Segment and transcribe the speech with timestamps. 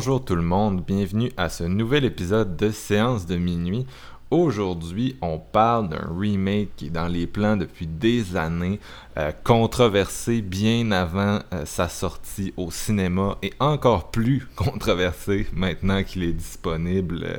[0.00, 3.86] Bonjour tout le monde, bienvenue à ce nouvel épisode de Séance de minuit.
[4.30, 8.80] Aujourd'hui, on parle d'un remake qui est dans les plans depuis des années,
[9.18, 16.22] euh, controversé bien avant euh, sa sortie au cinéma et encore plus controversé maintenant qu'il
[16.22, 17.20] est disponible.
[17.22, 17.38] Euh,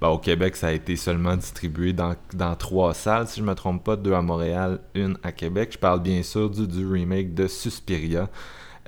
[0.00, 3.50] ben, au Québec, ça a été seulement distribué dans, dans, trois salles, si je ne
[3.50, 5.72] me trompe pas, deux à Montréal, une à Québec.
[5.74, 8.30] Je parle bien sûr du, du remake de Suspiria.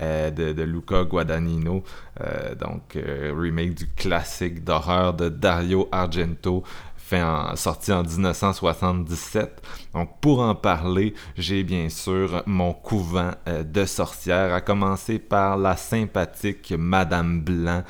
[0.02, 1.82] Euh, de, Luca Guadagnino,
[2.22, 6.62] euh, donc euh, remake du classique d'horreur de Dario Argento,
[6.96, 9.60] fait en, sorti en 1977.
[9.92, 15.76] Donc pour en parler, j'ai bien sûr mon couvent de sorcières, à commencer par la
[15.76, 17.82] sympathique Madame Blanc,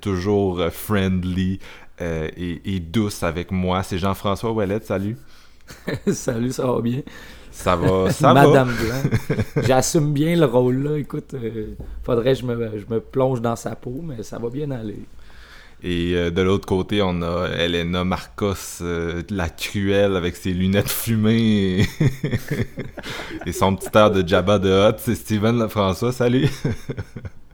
[0.00, 1.60] toujours friendly
[2.00, 3.84] et, et, douce avec moi.
[3.84, 5.16] C'est Jean-François Ouellette, salut.
[6.12, 7.02] salut, ça va bien?
[7.52, 9.36] Ça va, ça Madame Blanc.
[9.62, 10.98] J'assume bien le rôle là.
[10.98, 14.48] Écoute, euh, faudrait que je me, je me, plonge dans sa peau, mais ça va
[14.48, 15.04] bien aller.
[15.84, 20.88] Et euh, de l'autre côté, on a Elena Marcos, euh, la cruelle avec ses lunettes
[20.88, 21.86] fumées
[23.46, 24.96] et, son petit air de Jabba de Hot.
[24.98, 26.12] C'est Steven Lefrançois.
[26.12, 26.48] Salut.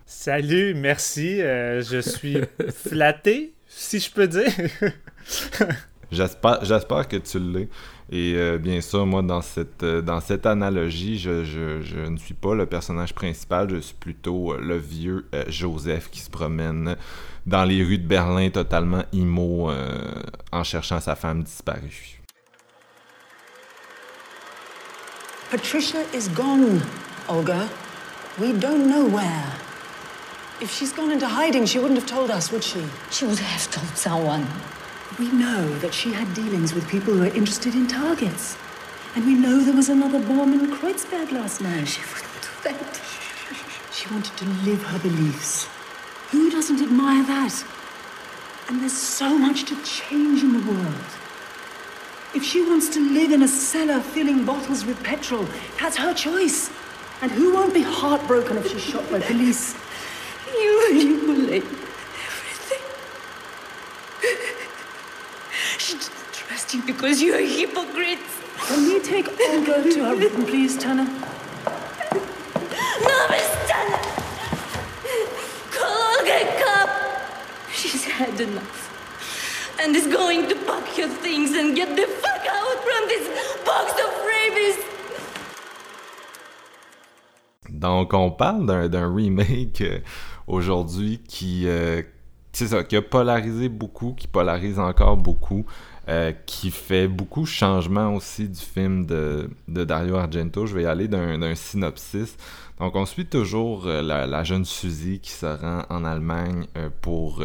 [0.06, 1.38] Salut, merci.
[1.38, 2.38] je suis
[2.70, 4.52] flatté, si je peux dire.
[6.10, 7.68] J'espère que tu l'es.
[8.10, 12.16] Et euh, bien sûr, moi, dans cette, euh, dans cette analogie, je, je, je, ne
[12.16, 16.96] suis pas le personnage principal, je suis plutôt euh, le vieux Joseph qui se promène
[17.46, 19.70] dans les rues de Berlin totalement immo
[20.52, 22.18] en cherchant sa femme disparue.
[25.50, 26.80] Patricia is gone,
[27.28, 27.68] Olga.
[28.38, 29.44] We don't know where.
[30.60, 32.80] If she's gone into hiding, she wouldn't have told us, would she?
[33.10, 34.46] She would have told someone.
[35.18, 38.56] We know that she had dealings with people who are interested in targets.
[39.16, 41.88] And we know there was another bomb in Kreuzberg last night.
[41.88, 43.00] She wouldn't do that.
[43.92, 45.66] She wanted to live her beliefs.
[46.30, 47.64] Who doesn't admire that?
[48.68, 51.10] And there's so much to change in the world.
[52.32, 55.48] If she wants to live in a cellar filling bottles with petrol,
[55.80, 56.70] that's her choice.
[57.22, 59.74] And who won't be heartbroken if she's shot by police?
[60.48, 61.87] You manipulate trust
[66.98, 68.18] because you're a hypocrite.
[68.66, 71.04] Can we take Olga to her room, please, Tanner?
[73.06, 74.02] No, Miss Tanner!
[75.70, 76.90] Call Olga a cop!
[77.72, 78.90] She's had enough.
[79.80, 83.28] And is going to pack her things and get the fuck out from this
[83.64, 84.78] box of rabies!
[87.70, 90.00] Donc, on parle d'un remake euh,
[90.48, 92.02] aujourd'hui qui, euh,
[92.52, 95.64] c'est ça, qui a polarisé beaucoup, qui polarise encore beaucoup.
[96.08, 100.64] Euh, qui fait beaucoup de changements aussi du film de, de Dario Argento.
[100.64, 102.34] Je vais y aller d'un synopsis.
[102.80, 107.42] Donc, on suit toujours euh, la, jeune Suzy qui se rend en Allemagne euh, pour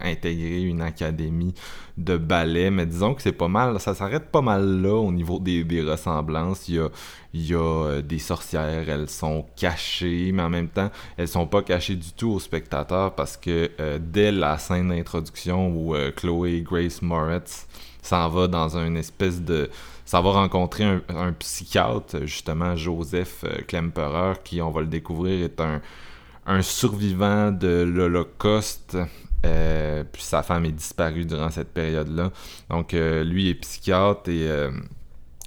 [0.00, 1.52] intégrer une académie
[1.98, 2.70] de ballet.
[2.70, 5.82] Mais disons que c'est pas mal, ça s'arrête pas mal là au niveau des, des
[5.82, 6.70] ressemblances.
[6.70, 6.88] Il y a,
[7.34, 11.60] il y a des sorcières, elles sont cachées, mais en même temps, elles sont pas
[11.60, 17.66] cachées du tout aux spectateurs parce que dès la scène d'introduction où Chloé Grace Moritz
[18.06, 19.70] s'en va dans une espèce de
[20.06, 25.60] ça va rencontrer un, psychiatre, justement Joseph euh, Klemperer, qui, on va le découvrir, est
[25.60, 25.82] un,
[26.46, 28.96] un survivant de l'Holocauste.
[29.44, 32.30] Euh, puis sa femme est disparue durant cette période-là.
[32.70, 34.48] Donc, euh, lui est psychiatre et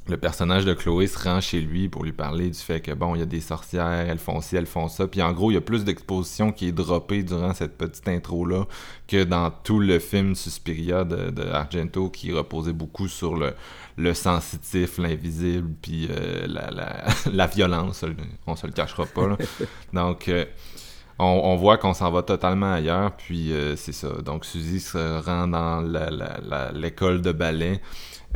[0.10, 3.16] le personnage de Chloé se rend chez lui pour lui parler du fait que bon,
[3.16, 5.08] il y a des sorcières, elles font ci, elles font ça.
[5.08, 8.66] Puis en gros, il y a plus d'exposition qui est droppée durant cette petite intro-là
[9.08, 13.54] que dans tout le film Suspiria de, Argento qui reposait beaucoup sur le,
[13.98, 18.04] le sensitif, l'invisible, puis euh, la, la, la, violence.
[18.48, 19.38] On se le cachera pas.
[19.94, 20.28] Donc.
[20.28, 20.46] Euh,
[21.22, 24.08] on, voit qu'on s'en va totalement ailleurs, puis euh, c'est ça.
[24.24, 25.82] Donc Suzy se rend dans
[26.74, 27.82] l'école de ballet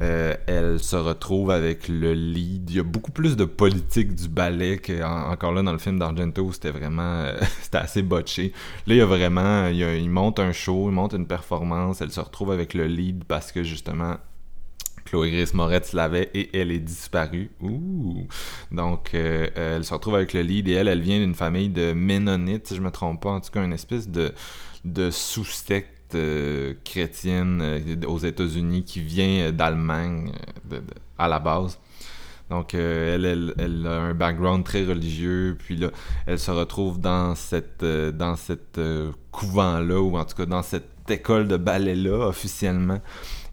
[0.02, 2.70] euh, elle se retrouve avec le lead.
[2.70, 6.52] Il y a beaucoup plus de politique du ballet qu'encore là dans le film d'Argento,
[6.52, 8.54] c'était vraiment euh, c'était assez botché.
[8.88, 12.20] Là, il y a vraiment il, monte un show, il monte une performance, elle se
[12.20, 14.18] retrouve avec le lead parce que justement
[15.06, 17.52] Chloé Grace Moretz l'avait et elle est disparue.
[17.62, 18.28] Ouh.
[18.72, 21.94] Donc, euh, elle se retrouve avec le lead et elle, elle vient d'une famille de
[21.94, 23.32] Ménonites, si je me trompe pas.
[23.32, 24.34] En tout cas, une espèce de,
[24.86, 30.32] de sous-secte euh, chrétienne euh, aux États-Unis qui vient d'Allemagne
[31.18, 31.80] à la base.
[32.50, 35.90] Donc, elle, a un background très religieux, puis là,
[36.28, 38.80] elle se retrouve dans cette, dans cette
[39.32, 43.00] couvent-là, ou en tout cas dans cette école de ballet-là, officiellement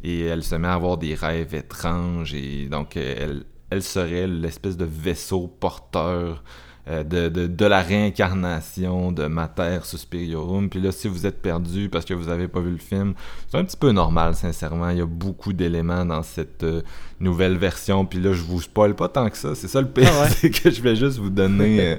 [0.03, 4.85] et elle se met à avoir des rêves étranges et donc elle serait l'espèce de
[4.85, 6.43] vaisseau porteur
[6.91, 10.69] euh, de, de, de, la réincarnation de Mater Suspiriorum.
[10.69, 13.15] Puis là, si vous êtes perdu parce que vous avez pas vu le film,
[13.49, 14.91] c'est un petit peu normal, sincèrement.
[14.91, 16.83] Il y a beaucoup d'éléments dans cette euh,
[17.21, 18.07] nouvelle version.
[18.07, 19.55] Puis là, je vous spoil pas tant que ça.
[19.55, 21.97] C'est ça le pire, ah c'est que je vais juste vous donner euh,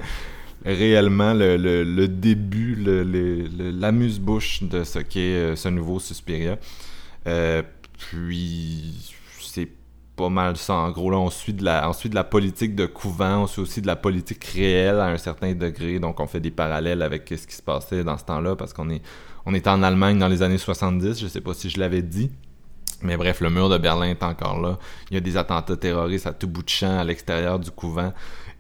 [0.66, 6.58] réellement le, le, le début, l'amuse-bouche de ce qu'est ce nouveau Suspiria.
[7.24, 9.14] Puis
[10.30, 10.74] mal ça.
[10.74, 13.96] En gros, là, on suit, de la, politique de couvent, on suit aussi de la
[13.96, 16.00] politique réelle à un certain degré.
[16.00, 18.90] Donc, on fait des parallèles avec ce qui se passait dans ce temps-là parce qu'on
[18.90, 21.20] est, en Allemagne dans les années 70.
[21.20, 22.32] Je sais pas si je l'avais dit.
[23.04, 24.78] Mais bref, le mur de Berlin est encore là.
[25.10, 28.14] Il y a des attentats terroristes à tout bout de champ à l'extérieur du couvent.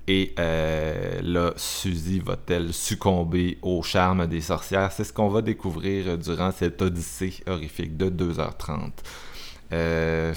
[0.07, 4.91] Et euh, là, Suzy va-t-elle succomber au charme des sorcières?
[4.91, 8.91] C'est ce qu'on va découvrir durant cette odyssée horrifique de 2h30.
[9.71, 10.33] Euh,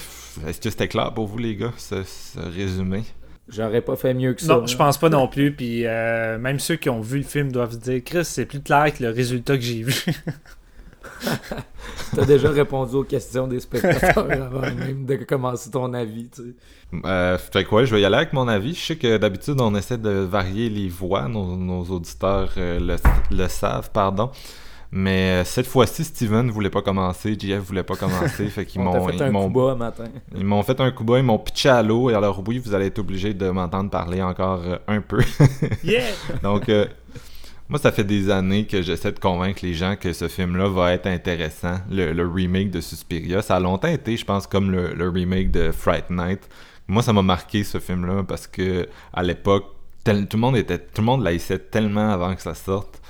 [0.47, 1.97] est-ce que c'était clair pour vous, les gars, ce,
[2.37, 3.03] résumé?
[3.49, 4.57] J'aurais pas fait mieux que ça.
[4.57, 5.53] Non, je pense pas non plus.
[5.53, 8.63] Puis euh, même ceux qui ont vu le film doivent se dire Chris, c'est plus
[8.63, 9.95] clair que le résultat que j'ai vu.
[12.15, 16.99] T'as déjà répondu aux questions des spectateurs avant même de commencer ton avis, tu sais.
[17.05, 18.75] Euh, fait quoi, je vais y aller avec mon avis.
[18.75, 21.29] Je sais que d'habitude, on essaie de varier les voix.
[21.29, 22.97] Nos, auditeurs le,
[23.31, 24.31] le, savent, pardon.
[24.97, 29.09] Mais euh, cette fois-ci, Steven voulait pas commencer, JF voulait pas commencer, fait qu'ils m'ont
[29.09, 30.05] fait un coup bas matin.
[30.37, 32.75] Ils m'ont fait un coup bas, ils m'ont pitché à l'eau et alors oui, vous
[32.75, 35.21] allez être obligé de m'entendre parler encore euh, un peu.
[35.83, 36.05] yeah.
[36.45, 36.87] Donc euh,
[37.69, 40.93] moi, ça fait des années que j'essaie de convaincre les gens que ce film-là va
[40.93, 43.43] être intéressant, le, remake de Suspiria.
[43.43, 46.49] Ça a longtemps été, je pense, comme le, le remake de Fright Night.
[46.87, 49.65] Moi, ça m'a marqué ce film-là parce que à l'époque,
[50.05, 53.01] tout le monde était, tout le monde l'haïssait tellement avant que ça sorte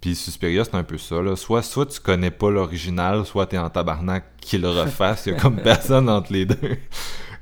[0.00, 1.20] puis Suspiria, c'est un peu ça.
[1.20, 1.34] Là.
[1.34, 5.26] Soit, soit tu connais pas l'original, soit t'es en tabarnak qu'il le refasse.
[5.26, 6.78] Il y a comme personne entre les deux.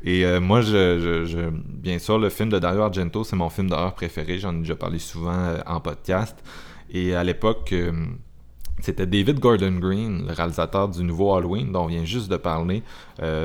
[0.03, 3.69] Et euh, moi, je, je, bien sûr, le film de Dario Argento, c'est mon film
[3.69, 4.39] d'horreur préféré.
[4.39, 6.37] J'en ai déjà parlé souvent euh, en podcast.
[6.91, 7.93] Et à l'époque, euh,
[8.81, 12.83] c'était David Gordon Green, le réalisateur du nouveau Halloween, dont on vient juste de parler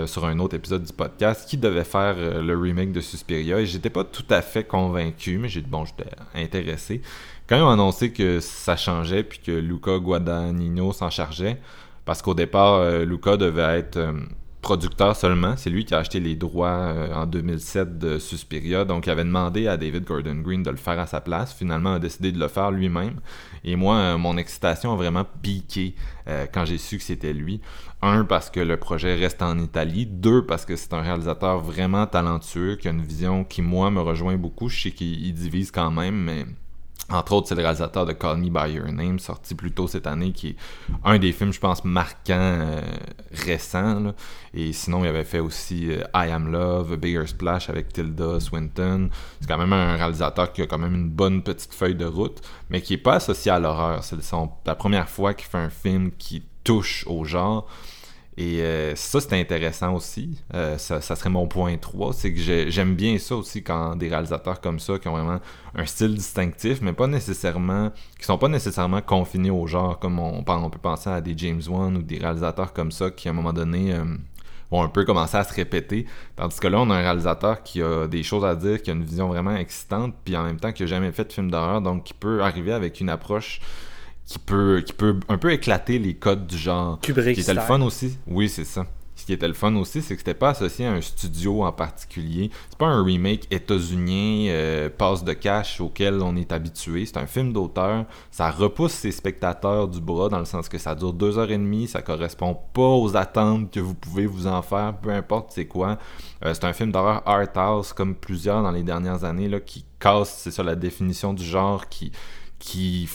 [0.06, 3.62] sur un autre épisode du podcast, qui devait faire le remake de Suspiria.
[3.62, 7.02] Et j'étais pas tout à fait convaincu, mais j'ai bon, j'étais intéressé.
[7.52, 11.60] Quand ils ont annoncé que ça changeait puis que Luca Guadagnino s'en chargeait,
[12.06, 14.14] parce qu'au départ, euh, Luca devait être euh,
[14.62, 15.58] producteur seulement.
[15.58, 18.86] C'est lui qui a acheté les droits euh, en 2007 de Suspiria.
[18.86, 21.54] Donc, il avait demandé à David Gordon Green de le faire à sa place.
[21.54, 23.20] Finalement, il a décidé de le faire lui-même.
[23.66, 25.94] Et moi, mon excitation a vraiment piqué
[26.54, 27.60] quand j'ai su que c'était lui.
[28.02, 30.06] Un, parce que le projet reste en Italie.
[30.06, 34.00] Deux, parce que c'est un réalisateur vraiment talentueux, qui a une vision qui, moi, me
[34.00, 34.70] rejoint beaucoup.
[34.70, 36.46] Je sais qu'il divise quand même, mais
[37.12, 40.08] entre autres, c'est le réalisateur de Call Me By Your Name, sorti plus tôt cette
[40.08, 40.56] année, qui est
[41.04, 42.82] un des films, je pense, marquants euh,
[43.32, 44.14] récents.
[44.54, 49.10] Et sinon, il avait fait aussi euh, I Am Love, Bigger Splash avec Tilda Swinton.
[49.40, 52.42] C'est quand même un réalisateur qui a quand même une bonne petite feuille de route,
[52.70, 54.04] mais qui est pas associé à l'horreur.
[54.04, 54.18] C'est
[54.66, 57.68] la première fois qu'il fait un film qui touche au genre.
[58.38, 60.42] Et euh, ça, c'est intéressant aussi.
[60.54, 62.14] Euh, ça, serait mon point 3.
[62.14, 65.40] C'est que j'aime bien ça aussi quand des réalisateurs comme ça, qui ont vraiment
[65.76, 67.92] un style distinctif, mais pas nécessairement.
[68.18, 71.62] qui sont pas nécessairement confinés au genre, comme on, on peut penser à des James
[71.68, 74.06] Wan ou des réalisateurs comme ça qui, à un moment donné, euh,
[74.72, 76.06] vont un peu commencer à se répéter.
[76.38, 78.94] Tandis que là, on a un réalisateur qui a des choses à dire, qui a
[78.94, 81.82] une vision vraiment excitante, puis en même temps qui a jamais fait de film d'horreur,
[81.82, 83.60] donc qui peut arriver avec une approche
[84.32, 87.00] qui peut, qui peut un peu éclater les codes du genre.
[87.02, 87.36] Kubrick.
[87.36, 88.18] Qui était le fun aussi.
[88.28, 88.86] Oui, c'est ça.
[89.14, 91.72] Ce qui était le fun aussi, c'est que c'était pas associé à un studio en
[91.74, 92.50] particulier.
[92.70, 97.06] C'est pas un remake états-unien, euh, passe de cash auquel on est habitué.
[97.06, 98.06] C'est un film d'auteur.
[98.32, 101.58] Ça repousse ses spectateurs du bras dans le sens que ça dure deux heures et
[101.58, 101.88] demie.
[101.88, 106.00] Ça correspond pas aux attentes que vous pouvez vous en faire, peu importe c'est quoi.
[106.46, 109.84] Euh, c'est un film d'horreur art house comme plusieurs dans les dernières années là, qui
[110.00, 112.14] casse, c'est ça la définition du genre, qui
[112.58, 113.10] qui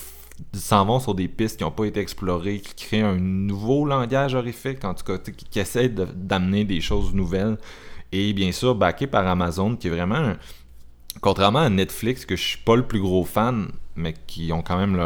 [0.59, 4.35] s'en vont sur des pistes qui n'ont pas été explorées, qui créent un nouveau langage
[4.35, 7.59] horrifique, en tout cas, qui, essaient d'amener des choses nouvelles.
[8.13, 10.35] Et bien sûr, backé par Amazon, qui est vraiment,
[11.21, 14.79] contrairement à Netflix, que je suis pas le plus gros fan, mais qui ont quand
[14.79, 14.97] même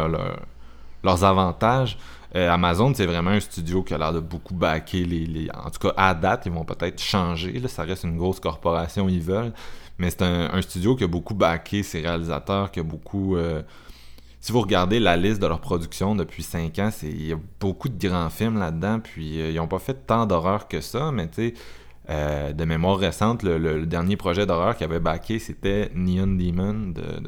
[1.02, 1.98] leurs avantages.
[2.36, 5.80] Euh, Amazon, c'est vraiment un studio qui a l'air de beaucoup backer les, En tout
[5.80, 7.58] cas, à date, ils vont peut-être changer.
[7.58, 9.52] Là, ça reste une grosse corporation, ils veulent.
[9.98, 13.36] Mais c'est un, studio qui a beaucoup backé ses réalisateurs, qui a beaucoup.
[13.36, 13.62] Euh,
[14.40, 17.88] si vous regardez la liste de leur production depuis 5 ans, il y a beaucoup
[17.88, 19.00] de grands films là-dedans.
[19.00, 21.54] Puis euh, ils n'ont pas fait tant d'horreur que ça, mais tu
[22.08, 22.52] sais.
[22.52, 27.20] de mémoire récente, le, dernier projet d'horreur qu'ils avait backé, c'était Neon Demon de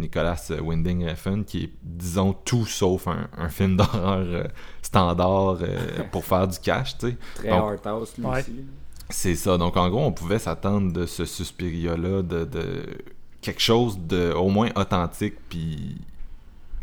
[0.00, 4.44] Nicolas Winding Refn, qui est, disons, tout sauf un, film d'horreur euh,
[4.82, 5.78] standard euh,
[6.12, 7.16] pour faire du cash, tu sais.
[7.34, 8.64] Très house, lui aussi.
[9.08, 9.58] C'est ça.
[9.58, 12.86] Donc, en gros, on pouvait s'attendre de ce Suspiria-là, de,
[13.40, 15.98] quelque chose de au moins authentique, puis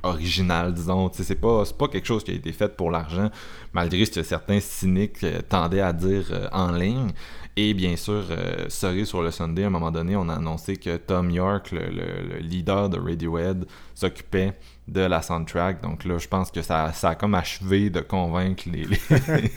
[0.04, 1.10] original, disons.
[1.14, 3.30] C'est pas, pas quelque chose qui a été fait pour l'argent,
[3.74, 7.12] malgré ce que certains cyniques euh, tendaient à dire en ligne.
[7.60, 10.78] Et bien sûr, euh, cerise sur le Sunday, à un moment donné, on a annoncé
[10.78, 14.54] que Tom York, le, leader de Radiohead, s'occupait
[14.88, 15.82] de la soundtrack.
[15.82, 18.86] Donc là, je pense que ça, ça a comme achevé de convaincre les,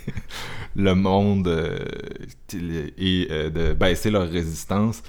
[0.76, 1.78] le monde euh,
[2.97, 5.02] et euh, de baisser leur résistance.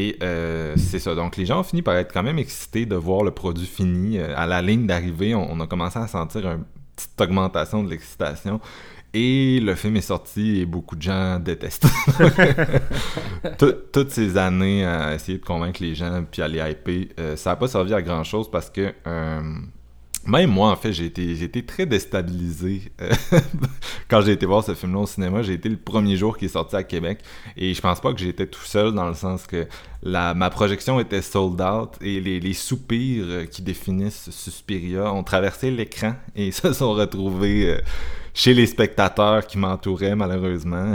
[0.00, 1.16] Et euh, c'est ça.
[1.16, 4.20] Donc les gens ont fini par être quand même excités de voir le produit fini.
[4.20, 6.62] à la ligne d'arrivée, on, on, a commencé à sentir une
[6.94, 8.60] petite augmentation de l'excitation.
[9.12, 11.88] Et le film est sorti et beaucoup de gens détestent.
[13.92, 17.50] toutes ces années à essayer de convaincre les gens puis à les hyper, euh, ça
[17.50, 19.40] n'a pas servi à grand chose parce que euh,
[20.28, 23.10] même moi, en fait, j'ai été, très déstabilisé euh,
[24.08, 25.42] quand j'ai été voir ce film-là au cinéma.
[25.42, 27.20] J'ai été le premier jour qui est sorti à Québec
[27.56, 29.66] et je pense pas que j'étais tout seul dans le sens que
[30.02, 36.14] la, ma projection était sold out et les, soupirs qui définissent Suspiria ont traversé l'écran
[36.36, 37.78] et se sont retrouvés
[38.34, 40.92] chez les spectateurs qui m'entouraient, malheureusement.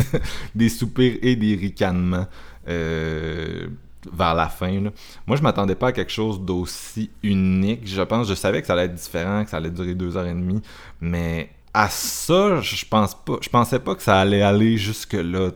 [0.54, 2.26] des soupirs et des ricanements
[2.68, 3.66] euh,
[4.10, 4.80] vers la fin.
[5.26, 7.86] Moi, je m'attendais pas à quelque chose d'aussi unique.
[7.86, 10.26] Je pense, je savais que ça allait être différent, que ça allait durer deux heures
[10.26, 10.62] et demie,
[11.00, 15.50] mais à ça, je pense pas, je pensais pas que ça allait aller jusque là.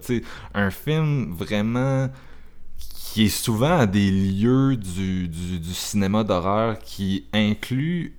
[0.54, 2.08] Un film vraiment
[2.78, 8.15] qui est souvent à des lieux du, du cinéma d'horreur qui inclut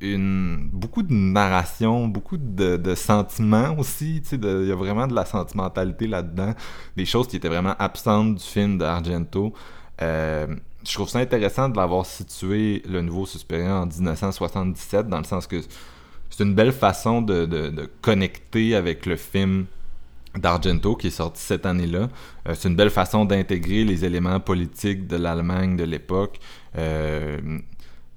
[0.00, 4.22] beaucoup de narration, beaucoup de, sentiments aussi.
[4.32, 6.54] Il y a vraiment de la sentimentalité là-dedans.
[6.96, 9.52] Des choses qui étaient vraiment absentes du film d'Argento.
[10.00, 10.46] Euh,
[10.86, 15.46] je trouve ça intéressant de l'avoir situé, le nouveau Suspiria, en 1977, dans le sens
[15.46, 15.60] que
[16.30, 19.66] c'est une belle façon de, connecter avec le film
[20.34, 22.08] d'Argento qui est sorti cette année-là.
[22.48, 26.38] Euh, c'est une belle façon d'intégrer les éléments politiques de l'Allemagne de l'époque.
[26.78, 27.58] Euh,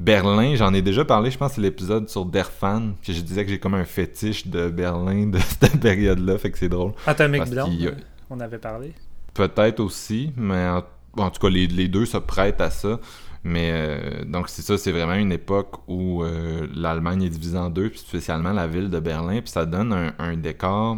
[0.03, 3.51] Berlin, j'en ai déjà parlé, je pense c'est l'épisode sur Derfan, que je disais que
[3.51, 6.91] j'ai comme un fétiche de Berlin de cette période-là, fait que c'est drôle.
[7.07, 7.95] Atomic Blonde,
[8.29, 8.93] on avait parlé.
[9.33, 10.67] Peut-être aussi, mais
[11.15, 12.99] en, tout cas, les, deux se prêtent à ça.
[13.45, 17.69] Mais euh, donc c'est ça, c'est vraiment une époque où euh, l'Allemagne est divisée en
[17.69, 20.97] deux, puis spécialement la ville de Berlin, puis ça donne un, décor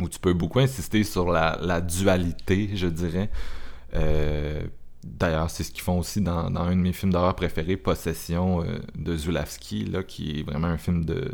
[0.00, 3.30] où tu peux beaucoup insister sur la, la dualité, je dirais.
[3.94, 4.62] Euh,
[5.18, 8.78] D'ailleurs, c'est ce qu'ils font aussi dans, un de mes films d'horreur préférés, Possession euh,
[8.96, 11.32] de Zulawski, là, qui est vraiment un film de,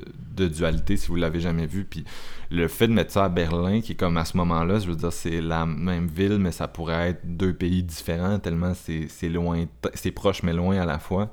[0.49, 1.85] dualité, si vous l'avez jamais vu.
[1.85, 2.05] Puis
[2.51, 4.97] le fait de mettre ça à Berlin, qui est comme à ce moment-là, je veux
[4.97, 9.65] dire, c'est la même ville, mais ça pourrait être deux pays différents, tellement c'est loin,
[9.95, 11.33] c'est proche, mais loin à la fois.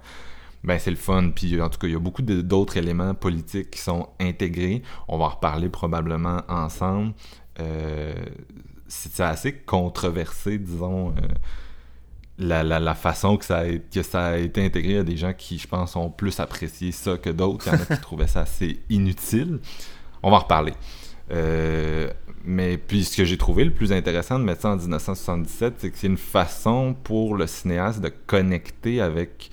[0.64, 1.32] Ben, c'est le fun.
[1.34, 4.82] Puis en tout cas, il y a beaucoup d'autres éléments politiques qui sont intégrés.
[5.08, 7.14] On va en reparler probablement ensemble.
[7.60, 8.14] Euh,
[8.88, 11.12] c'est assez controversé, disons.
[11.12, 11.28] Euh,
[12.40, 15.58] la, la, façon que ça, a, que ça a été intégré à des gens qui,
[15.58, 17.68] je pense, ont plus apprécié ça que d'autres.
[17.68, 19.60] Il y en a qui trouvaient ça assez inutile.
[20.24, 20.74] On va en reparler.
[21.32, 22.10] Euh,
[22.46, 25.92] mais puis ce que j'ai trouvé le plus intéressant de mettre ça en 1977, c'est
[25.92, 29.52] que c'est une façon pour le cinéaste de connecter avec...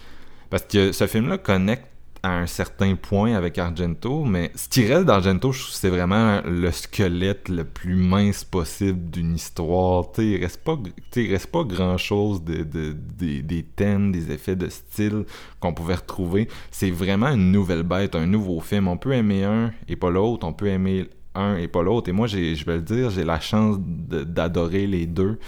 [0.49, 1.87] Parce que ce film-là connecte
[2.27, 7.49] à un certain point avec Argento, mais ce qui reste d'Argento, c'est vraiment le squelette
[7.49, 10.07] le plus mince possible d'une histoire.
[10.19, 10.77] Il reste pas,
[11.15, 15.25] reste pas grand chose de, des thèmes, des effets de style
[15.61, 16.49] qu'on pouvait retrouver.
[16.73, 18.89] C'est vraiment une nouvelle bête, un nouveau film.
[18.89, 22.09] On peut aimer un et pas l'autre, on peut aimer un et pas l'autre.
[22.09, 25.39] Et moi, je vais le dire, j'ai la chance d'adorer les deux.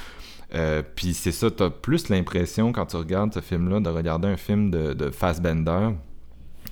[0.54, 4.36] Euh, puis c'est ça, t'as plus l'impression quand tu regardes ce film-là de regarder un
[4.36, 5.90] film de, de Fassbender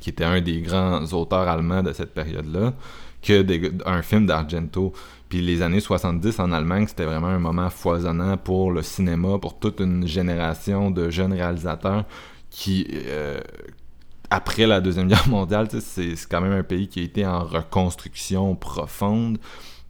[0.07, 2.75] qui était un des grands auteurs allemands de cette période-là,
[3.25, 3.45] que
[3.89, 4.93] un film d'Argento.
[5.29, 9.59] Puis les années 70 en Allemagne, c'était vraiment un moment foisonnant pour le cinéma, pour
[9.59, 12.05] toute une génération de jeunes réalisateurs
[12.51, 13.41] qui, euh,
[14.31, 18.55] après la Deuxième Guerre mondiale, c'est quand même un pays qui a été en reconstruction
[18.55, 19.39] profonde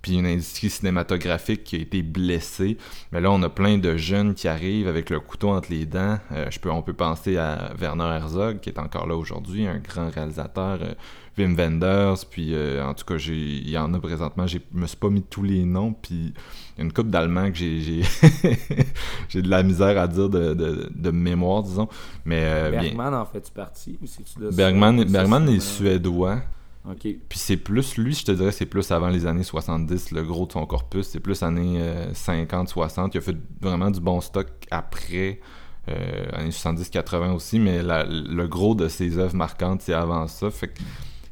[0.06, 2.76] puis une industrie cinématographique qui a été blessée.
[3.10, 6.20] Mais là, on a plein de jeunes qui arrivent avec le couteau entre les dents.
[6.30, 9.78] Euh, je peux, on peut penser à Werner Herzog, qui est encore là aujourd'hui, un
[9.78, 10.78] grand réalisateur.
[10.80, 10.94] Euh,
[11.36, 14.46] Wim Wenders, puis euh, en tout cas, il y en a présentement.
[14.46, 16.32] Je me suis pas mis tous les noms, puis
[16.78, 17.80] une coupe d'Allemands que j'ai
[19.28, 21.88] j'ai de la misère à dire de, de, mémoire, disons.
[22.24, 23.98] Mais, Bergman en fait-tu partie
[24.52, 26.38] Bergman, Bergman est suédois.
[26.94, 30.46] Puis c'est plus, lui, je te dirais, c'est plus avant les années 70, le gros
[30.46, 31.08] de son corpus.
[31.08, 31.80] C'est plus années
[32.12, 33.06] 50-60.
[33.06, 35.40] Euh, il a fait vraiment du bon stock après,
[35.88, 40.50] euh, années 70-80 aussi, mais le gros de ses œuvres marquantes, c'est avant ça.
[40.50, 40.78] Fait que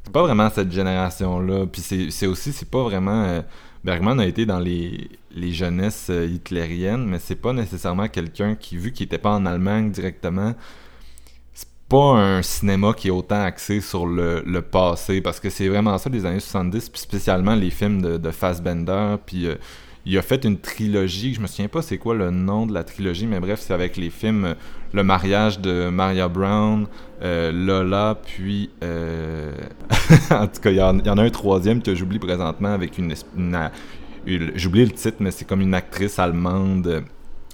[0.03, 1.65] c'est pas vraiment cette génération-là.
[1.67, 1.81] Puis
[2.11, 3.23] c'est aussi, c'est pas vraiment.
[3.23, 3.41] Euh,
[3.83, 8.91] Bergman a été dans les, les jeunesses hitlériennes, mais c'est pas nécessairement quelqu'un qui, vu
[8.91, 10.55] qu'il était pas en Allemagne directement,
[11.87, 16.09] pas un cinéma qui est autant axé sur le, passé, parce que c'est vraiment ça
[16.09, 19.55] des années 70, puis spécialement les films de, de Fassbender, puis euh,
[20.05, 22.83] il a fait une trilogie, je me souviens pas c'est quoi le nom de la
[22.83, 24.53] trilogie, mais bref, c'est avec les films euh,
[24.93, 26.87] Le mariage de Maria Brown,
[27.21, 28.71] euh, Lola, puis...
[30.31, 33.13] en tout cas, il y, en a un troisième que j'oublie présentement avec une...
[34.55, 37.03] j'oublie le titre, mais c'est comme une actrice allemande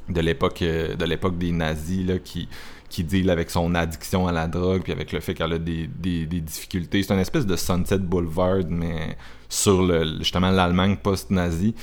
[0.09, 2.49] de l'époque de l'époque des nazis là, qui
[2.91, 5.87] qui deal avec son addiction à la drogue, puis avec le fait qu'elle a des,
[5.87, 7.01] des, difficultés.
[7.01, 9.17] C'est une espèce de Sunset Boulevard, mais
[9.47, 11.73] sur le, justement l'Allemagne post-nazie.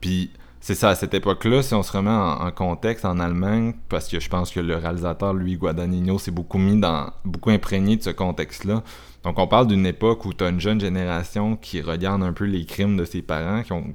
[0.00, 4.08] Puis c'est ça, à cette époque-là, si on se remet en, contexte en Allemagne, parce
[4.08, 8.02] que je pense que le réalisateur, lui, Guadagnino, s'est beaucoup mis dans, beaucoup imprégné de
[8.02, 8.82] ce contexte-là.
[9.22, 12.44] Donc on parle d'une époque où tu as une jeune génération qui regarde un peu
[12.44, 13.94] les crimes de ses parents, qui ont,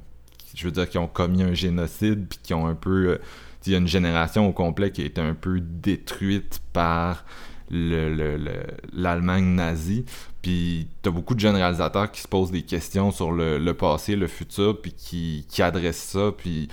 [0.54, 3.08] je veux dire, qui ont commis un génocide, puis qui ont un peu...
[3.08, 3.18] Euh,
[3.66, 7.24] il y a une génération au complet qui a été un peu détruite par
[7.70, 10.04] l'Allemagne le, nazie.
[10.42, 14.26] Puis t'as beaucoup de jeunes réalisateurs qui se posent des questions sur le, passé, le
[14.26, 16.32] futur, puis qui, qui adressent ça.
[16.36, 16.68] Puis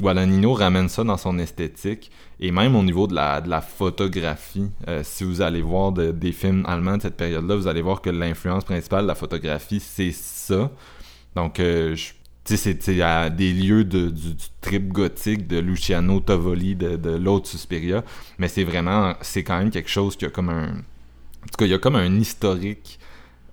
[0.00, 2.10] Guadagnino ramène ça dans son esthétique.
[2.40, 6.96] Et même au niveau de la, photographie, euh, si vous allez voir des films allemands
[6.96, 10.70] de cette période-là, vous allez voir que l'influence principale de la photographie, c'est ça.
[11.36, 12.12] Donc, euh, je
[12.44, 18.04] c'est à des lieux de, du, trip gothique de Luciano Tovoli, de, de l'autre Suspiria,
[18.38, 20.74] mais c'est vraiment, c'est quand même quelque chose qui a comme un,
[21.42, 22.98] en tout cas, il y a comme un historique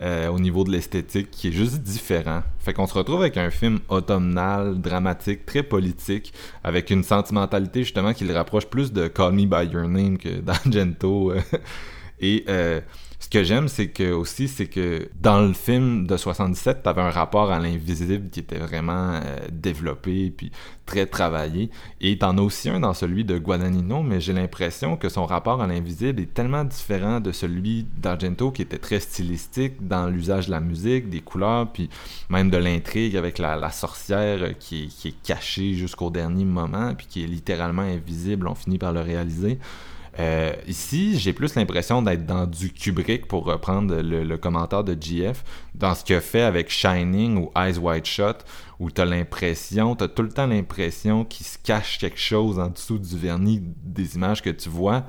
[0.02, 2.44] euh, au niveau de l'esthétique qui est juste différent.
[2.60, 8.14] Fait qu'on se retrouve avec un film automnal, dramatique, très politique, avec une sentimentalité justement
[8.14, 11.34] qui le rapproche plus de Call Me By Your Name que d'Argento.
[12.22, 12.80] Et euh,
[13.30, 17.52] que j'aime, c'est que aussi, c'est que dans le film de 77, t'avais un rapport
[17.52, 20.52] à l'invisible qui était vraiment euh, développé puis
[20.88, 21.70] très travaillé.
[22.02, 25.62] Et t'en as aussi un dans celui de Guadagnino, mais j'ai l'impression que son rapport
[25.62, 30.52] à l'invisible est tellement différent de celui d'Argento qui était très stylistique dans l'usage de
[30.52, 31.90] la musique, des couleurs, puis
[32.30, 37.24] même de l'intrigue avec la, sorcière qui, qui est cachée jusqu'au dernier moment, puis qui
[37.24, 38.48] est littéralement invisible.
[38.48, 39.60] On finit par le réaliser.
[40.18, 45.44] Euh, ici, j'ai plus l'impression d'être dans du Kubrick, pour reprendre le, commentaire de GF,
[45.76, 48.38] dans ce qu'il fait avec Shining ou Eyes Wide Shut,
[48.80, 52.60] où tu as l'impression, tu as tout le temps l'impression qu'il se cache quelque chose
[52.60, 55.04] en dessous du vernis des images que tu vois.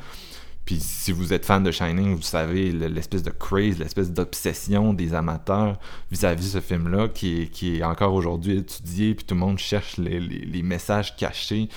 [0.65, 5.15] Puis si vous êtes fan de Shining, vous savez l'espèce de craze, l'espèce d'obsession des
[5.15, 5.79] amateurs
[6.13, 10.63] vis-à-vis de ce film-là qui est encore aujourd'hui étudié, puis tout le monde cherche les
[10.63, 11.69] messages cachés.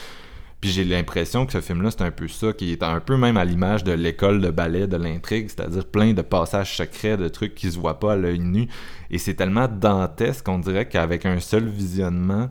[0.63, 3.35] Puis j'ai l'impression que ce film-là, c'est un peu ça, qui est un peu même
[3.35, 7.53] à l'image de l'école de ballet de l'intrigue, c'est-à-dire plein de passages secrets, de trucs
[7.53, 8.69] qui se voient pas à l'œil nu.
[9.11, 12.49] Et c'est tellement dantesque qu'on dirait qu'avec un seul visionnement,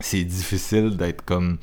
[0.00, 1.58] c'est difficile d'être comme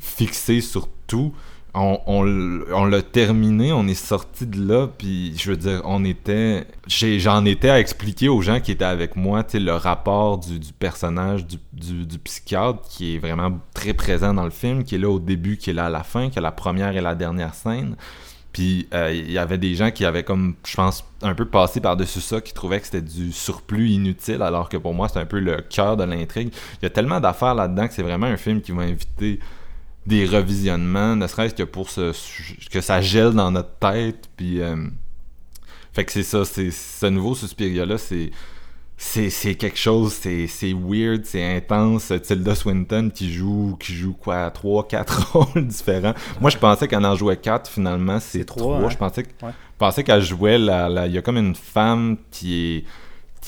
[0.00, 1.32] fixé sur tout
[1.80, 6.66] on, l'a terminé, on est sorti de là, puis je veux dire, on était.
[6.86, 12.18] J'en étais à expliquer aux gens qui étaient avec moi, le rapport du, personnage, du,
[12.18, 15.70] psychiatre, qui est vraiment très présent dans le film, qui est là au début, qui
[15.70, 17.96] est là à la fin, qui est la première et la dernière scène.
[18.52, 21.80] Puis euh, il y avait des gens qui avaient comme, je pense, un peu passé
[21.80, 25.26] par-dessus ça, qui trouvaient que c'était du surplus inutile, alors que pour moi, c'est un
[25.26, 26.52] peu le cœur de l'intrigue.
[26.80, 29.38] Il y a tellement d'affaires là-dedans que c'est vraiment un film qui va inviter
[30.06, 34.28] des revisionnements, ne serait-ce que pour que ça gèle dans notre tête.
[34.36, 34.76] Puis, euh,
[35.92, 38.30] fait que c'est ça, c'est ce nouveau Suspiria-là, c'est.
[39.00, 42.12] C'est quelque chose, c'est weird, c'est intense.
[42.20, 46.14] Tilda Swinton qui joue, qui joue quoi, 3-4 rôles différents.
[46.40, 48.78] Moi, je pensais qu'elle en jouait 4, finalement, c'est 3.
[48.78, 48.88] Hein?
[48.88, 49.24] Je pensais,
[49.78, 52.84] pensais qu'elle jouait, la, il y a comme une femme qui est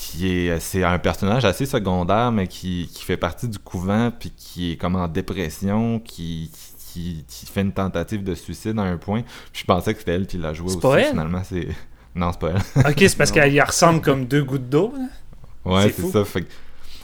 [0.00, 4.32] qui est c'est un personnage assez secondaire mais qui, qui, fait partie du couvent puis
[4.36, 6.50] qui est comme en dépression qui,
[6.92, 10.38] qui, fait une tentative de suicide à un point je pensais que c'était elle qui
[10.38, 11.68] l'a joué aussi finalement c'est
[12.14, 12.90] Non, c'est pas elle.
[12.90, 14.92] Ok, c'est parce qu'elle y ressemble comme deux gouttes d'eau.
[15.64, 16.24] Ouais, C'est ça.
[16.24, 16.46] Fait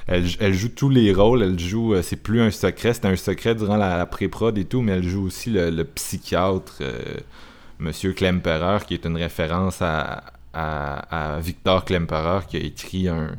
[0.08, 1.42] elle, elle joue tous les rôles.
[1.42, 4.64] Elle joue, euh, c'est plus un secret, c'était un secret durant la, la pré-prod et
[4.64, 7.16] tout, mais elle joue aussi le, le psychiatre, euh,
[7.78, 10.22] Monsieur Klemperer, qui est une référence à,
[10.56, 13.36] à, Victor Klemperer, qui a écrit un,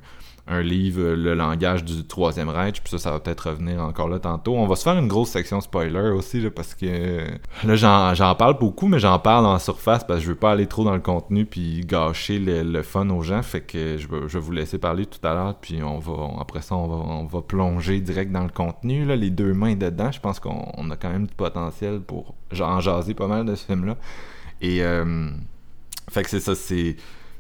[0.62, 2.82] livre, Le langage du Troisième Reich.
[2.82, 4.56] Puis ça, ça va peut-être revenir encore là tantôt.
[4.56, 7.26] On va se faire une grosse section spoiler aussi, parce que
[7.66, 7.76] là,
[8.14, 10.86] j'en, parle beaucoup, mais j'en parle en surface parce que je veux pas aller trop
[10.86, 13.42] dans le contenu puis gâcher le, fun aux gens.
[13.42, 16.76] Fait que je vais, vous laisser parler tout à l'heure, puis on va, après ça,
[16.76, 19.04] on va, on va plonger direct dans le contenu.
[19.04, 22.36] Là, les deux mains dedans, je pense qu'on on a quand même du potentiel pour
[22.58, 23.98] en jaser pas mal de ce film-là.
[24.62, 25.30] Et euh,
[26.10, 26.96] fait que c'est ça, c'est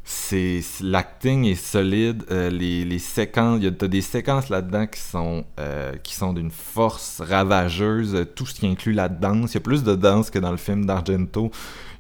[0.09, 4.87] c'est l'acting est solide euh, les, les séquences il y a t'as des séquences là-dedans
[4.87, 9.51] qui sont euh, qui sont d'une force ravageuse euh, tout ce qui inclut la danse.
[9.51, 11.51] Il y a plus de danse que dans le film d'Argento.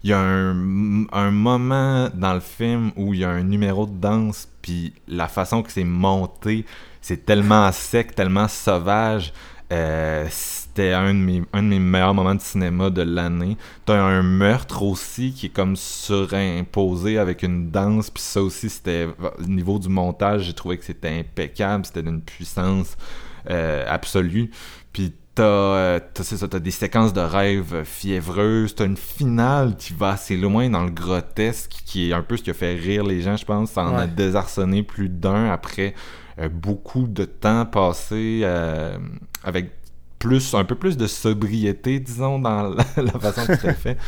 [0.05, 3.85] Il y a un, un moment dans le film où il y a un numéro
[3.85, 6.65] de danse puis la façon que c'est monté
[7.01, 9.33] c'est tellement sec tellement sauvage.
[9.73, 10.25] Euh,
[10.77, 13.57] c'était un de, mes, un de mes meilleurs moments de cinéma de l'année.
[13.85, 19.07] T'as un meurtre aussi qui est comme surimposé avec une danse, puis ça aussi c'était
[19.39, 22.95] au niveau du montage, j'ai trouvé que c'était impeccable, c'était d'une puissance
[23.49, 24.51] euh, absolue.
[24.93, 30.37] Puis t'as, euh, t'as, des séquences de rêves fiévreuses, t'as une finale qui va assez
[30.37, 33.35] loin dans le grotesque, qui est un peu ce qui a fait rire les gens,
[33.35, 33.71] je pense.
[33.71, 35.95] Ça en a désarçonné plus d'un après
[36.39, 38.97] euh, beaucoup de temps passé euh,
[39.43, 39.71] avec
[40.19, 43.97] plus un peu plus de sobriété disons dans la, la façon que c'est fait.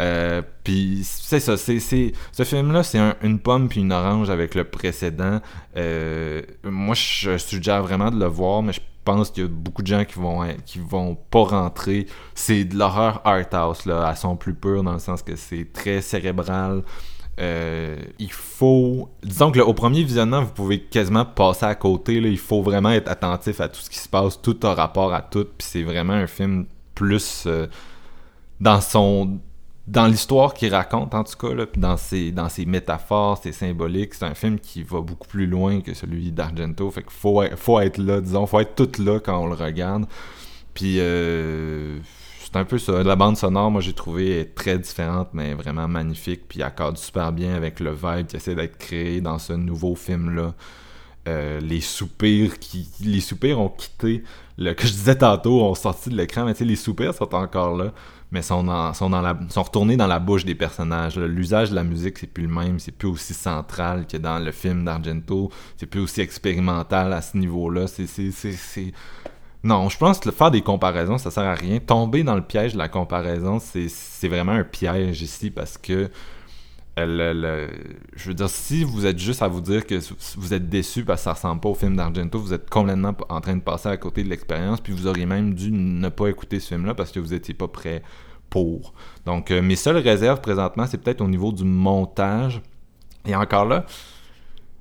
[0.00, 3.90] Euh, puis c'est ça c'est, c'est ce film là c'est un- une pomme puis une
[3.92, 5.40] orange avec le précédent.
[5.76, 9.82] Euh, moi je suggère vraiment de le voir mais je pense qu'il y a beaucoup
[9.82, 12.06] de gens qui vont qui vont pas rentrer.
[12.36, 15.66] C'est de l'horreur art house là à son plus pur dans le sens que c'est
[15.72, 16.84] très cérébral
[17.38, 19.10] euh, il faut.
[19.22, 22.20] Disons que là, au premier visionnement, vous pouvez quasiment passer à côté.
[22.20, 22.28] Là.
[22.28, 24.40] Il faut vraiment être attentif à tout ce qui se passe.
[24.40, 25.44] Tout a rapport à tout.
[25.44, 27.66] Puis c'est vraiment un film plus euh,
[28.60, 29.38] dans son.
[29.86, 34.12] Dans l'histoire qu'il raconte, en tout cas, là, puis dans ses, dans métaphores, ses symboliques,
[34.12, 36.90] c'est un film qui va beaucoup plus loin que celui d'Argento.
[36.90, 40.04] Fait qu'il faut, faut être là, disons, faut être tout là quand on le regarde.
[40.74, 41.98] Puis euh,
[42.50, 43.02] c'est un peu ça.
[43.02, 46.42] La bande sonore, moi j'ai trouvé est très différente, mais vraiment magnifique.
[46.48, 50.54] Puis accorde super bien avec le vibe qui essaie d'être créé dans ce nouveau film-là.
[51.28, 52.88] Euh, les soupirs qui.
[53.02, 54.22] Les soupirs ont quitté
[54.56, 57.34] le que je disais tantôt, ont sorti de l'écran, mais tu sais, les soupirs sont
[57.34, 57.92] encore là,
[58.32, 61.16] mais sont, dans, sont, dans la, sont retournés dans la bouche des personnages.
[61.18, 61.26] là.
[61.26, 64.52] L'usage de la musique, c'est plus le même, c'est plus aussi central que dans le
[64.52, 67.36] film d'Argento, c'est plus aussi expérimental à ce
[68.06, 68.92] c'est- c'est- c'est-
[69.64, 71.78] non, je pense que faire des comparaisons, ça sert à rien.
[71.80, 76.10] Tomber dans le piège de la comparaison, c'est vraiment un piège ici parce que
[76.98, 77.68] euh,
[78.16, 80.00] je veux dire, si vous êtes juste à vous dire que
[80.36, 83.40] vous êtes déçu parce que ça ressemble pas au film d'Argento, vous êtes complètement en
[83.40, 86.60] train de passer à côté de l'expérience, puis vous auriez même dû ne pas écouter
[86.60, 88.02] ce film-là parce que vous étiez pas prêt
[88.50, 88.94] pour.
[89.26, 92.62] Donc, euh, mes seules réserves présentement, c'est peut-être au niveau du montage.
[93.26, 93.84] Et encore là,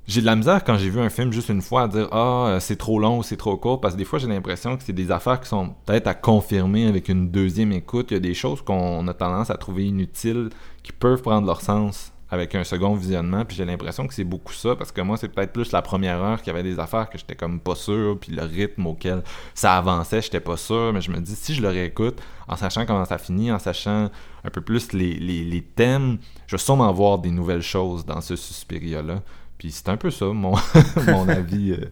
[0.08, 2.48] j'ai de la misère quand j'ai vu un film juste une fois à dire ah
[2.48, 4.84] euh, c'est trop long ou c'est trop court parce que des fois j'ai l'impression que
[4.84, 8.08] c'est des affaires qui sont peut-être à confirmer avec une deuxième écoute.
[8.12, 10.50] Il y a des choses qu'on a tendance à trouver inutiles
[10.82, 14.54] qui peuvent prendre leur sens avec un second visionnement puis j'ai l'impression que c'est beaucoup
[14.54, 17.10] ça parce que moi c'est peut-être plus la première heure qu'il y avait des affaires
[17.10, 21.00] que j'étais comme pas sûr puis le rythme auquel ça avançait j'étais pas sûr mais
[21.00, 24.10] je me dis si je le réécoute en sachant comment ça finit en sachant
[24.44, 26.18] un peu plus les, les, thèmes
[26.48, 29.22] je vais sûrement voir des nouvelles choses dans ce Suspiria là
[29.58, 30.56] puis c'est un peu ça, mon,
[31.08, 31.72] mon avis.
[31.72, 31.86] euh,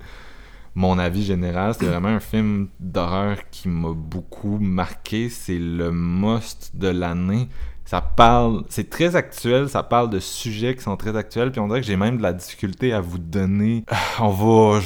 [0.77, 5.29] mon avis général, c'est vraiment un film d'horreur qui m'a beaucoup marqué.
[5.29, 7.47] C'est le must de l'année.
[7.85, 11.67] Ça parle, c'est très actuel, ça parle de sujets qui sont très actuels, puis on
[11.67, 13.85] dirait que j'ai même de la difficulté à vous donner.
[14.19, 14.79] On va,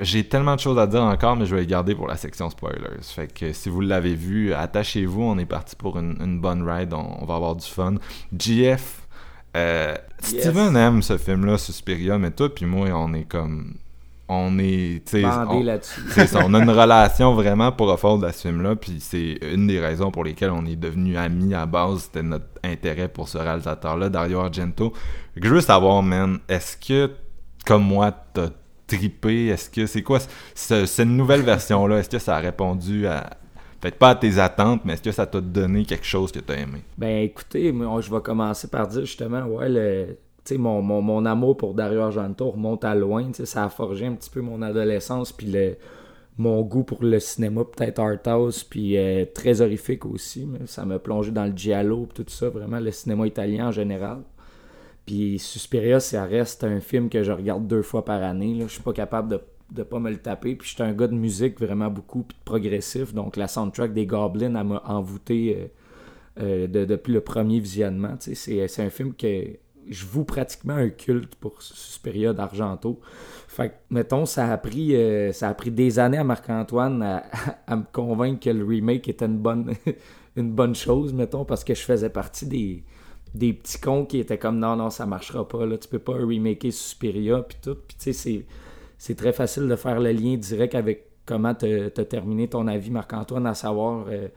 [0.00, 2.50] j'ai tellement de choses à dire encore, mais je vais les garder pour la section
[2.50, 3.00] spoilers.
[3.00, 6.92] Fait que si vous l'avez vu, attachez-vous, on est parti pour une, une bonne ride,
[6.92, 7.94] on, on va avoir du fun.
[8.38, 9.01] GF,
[9.56, 9.94] euh,
[10.30, 10.40] Yes.
[10.42, 13.74] Steven aime ce film-là, Suspiria, mais toi puis moi, on est comme...
[14.28, 15.02] On est...
[15.48, 15.58] on-
[16.26, 20.10] ça, on a une relation vraiment profonde à ce film-là, puis c'est une des raisons
[20.12, 24.38] pour lesquelles on est devenus amis à base, c'était notre intérêt pour ce réalisateur-là, Dario
[24.40, 24.92] Argento.
[25.36, 27.10] Je veux savoir, man, est-ce que,
[27.66, 28.50] comme moi, t'as
[28.86, 30.18] trippé, est-ce que, c'est quoi,
[30.54, 33.28] ce- cette nouvelle version-là, est-ce que ça a répondu à,
[33.82, 36.54] peut-être pas à tes attentes, mais est-ce que ça t'a donné quelque chose que t'as
[36.54, 36.78] aimé?
[36.96, 40.16] Ben écoutez, moi, je vais commencer par dire justement, ouais, le,
[40.56, 43.30] mon, mon, mon amour pour Dario Argento remonte à loin.
[43.32, 45.76] Ça a forgé un petit peu mon adolescence, puis le,
[46.38, 50.46] mon goût pour le cinéma, peut-être art house, puis euh, très horrifique aussi.
[50.46, 53.72] mais ça m'a plongé dans le giallo, puis tout ça, vraiment le cinéma italien en
[53.72, 54.18] général.
[55.06, 58.58] Puis Suspiria, ça reste un film que je regarde deux fois par année.
[58.60, 59.40] Je suis pas capable de
[59.72, 60.54] de pas me le taper.
[60.56, 63.14] Puis j'étais un gars de musique vraiment beaucoup, puis progressif.
[63.14, 65.66] Donc la soundtrack des Goblins, elle m'a envoûté euh,
[66.42, 68.16] euh, de- depuis le premier visionnement.
[68.20, 69.56] Sais, C'est un film que
[69.88, 73.00] je voue pratiquement un culte pour Suspiria d'Argento.
[73.48, 77.24] Fait que, mettons, ça a pris, euh, ça a pris des années à Marc-Antoine à,
[77.66, 79.72] à me convaincre que le remake était une bonne,
[80.36, 82.84] une bonne chose, mettons, parce que je faisais partie des,
[83.34, 86.12] des petits cons qui étaient comme non, non, ça marchera pas, là, tu peux pas
[86.14, 87.76] remaker Suspiria, puis tout.
[87.86, 88.46] Puis tu sais,
[89.02, 92.92] c'est très facile de faire le lien direct avec comment tu as terminé ton avis,
[92.92, 94.28] Marc-Antoine, à savoir, euh,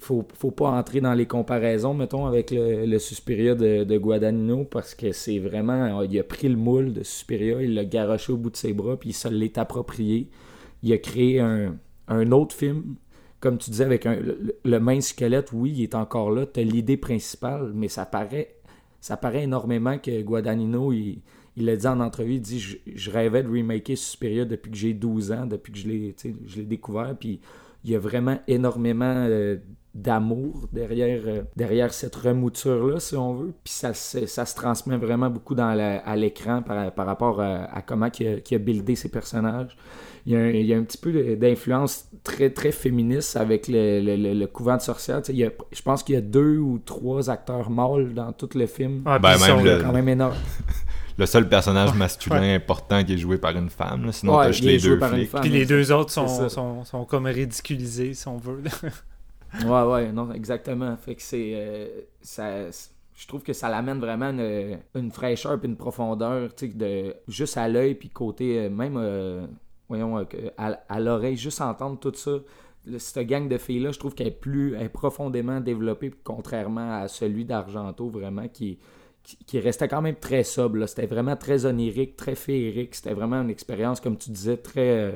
[0.00, 4.96] faut, faut pas entrer dans les comparaisons, mettons, avec le, le Suspiria de, Guadagnino, parce
[4.96, 8.50] que c'est vraiment, il a pris le moule de Suspiria, il l'a garoché au bout
[8.50, 10.28] de ses bras, puis il se approprié.
[10.82, 12.96] Il a créé un, autre film,
[13.38, 16.64] comme tu disais, avec le, le mince squelette, oui, il est encore là, tu as
[16.64, 18.56] l'idée principale, mais ça paraît,
[19.00, 20.92] ça paraît énormément que Guadagnino,
[21.56, 24.76] il l'a dit en entrevue, il dit je, je rêvais de remaker Suspiria depuis que
[24.76, 27.14] j'ai 12 ans, depuis que je l'ai, tu sais, je l'ai découvert.
[27.18, 27.40] Puis
[27.84, 29.56] il y a vraiment énormément euh,
[29.94, 33.52] d'amour derrière, euh, derrière cette remouture-là, si on veut.
[33.62, 37.40] Puis ça, se- ça se transmet vraiment beaucoup dans la- à l'écran par, par rapport
[37.42, 39.76] à, à comment il a, a buildé ses personnages.
[40.24, 43.66] Il y, a un, il y a un petit peu d'influence très, très féministe avec
[43.68, 45.20] le, le- le- le couvent de sorcières.
[45.20, 48.14] Tu sais, il y a- je pense qu'il y a deux ou trois acteurs mâles
[48.14, 49.02] dans tout le film.
[49.04, 50.36] Ah, Ben, puis ils même sont- le- quand même énorme.
[51.22, 54.58] Le seul personnage masculin important qui est joué par une femme, là, sinon Ouais, t'as
[54.60, 55.30] les joué deux par une flics.
[55.30, 55.40] femme.
[55.42, 58.62] Puis les deux autres sont, sont, sont comme ridiculisés, si on veut.
[59.64, 60.96] Ouais, ouais, non, exactement.
[60.96, 61.52] Fait que c'est.
[61.54, 61.86] euh,
[62.22, 62.70] ça,
[63.14, 67.14] je trouve que ça l'amène vraiment une, une fraîcheur et une profondeur, tu sais, de
[67.28, 69.46] juste à l'œil, puis côté, euh, même, euh,
[69.88, 70.24] voyons, euh,
[70.56, 72.32] à, à l'oreille, juste entendre tout ça.
[72.98, 77.06] Cette gang de filles-là, je trouve qu'elle est plus elle est profondément développée, contrairement à
[77.08, 78.78] celui d'Argento, vraiment, qui,
[79.46, 80.86] qui, restait quand même très sobre.
[80.86, 82.94] C'était vraiment très onirique, très féerique.
[82.94, 84.90] C'était vraiment une expérience, comme tu disais, très.
[84.90, 85.12] euh,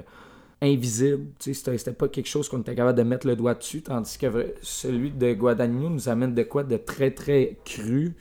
[0.63, 1.27] invisible.
[1.39, 5.11] C'était pas quelque chose qu'on était capable de mettre le doigt dessus, tandis que celui
[5.11, 8.15] de Guadagnino nous amène de quoi de très très cru,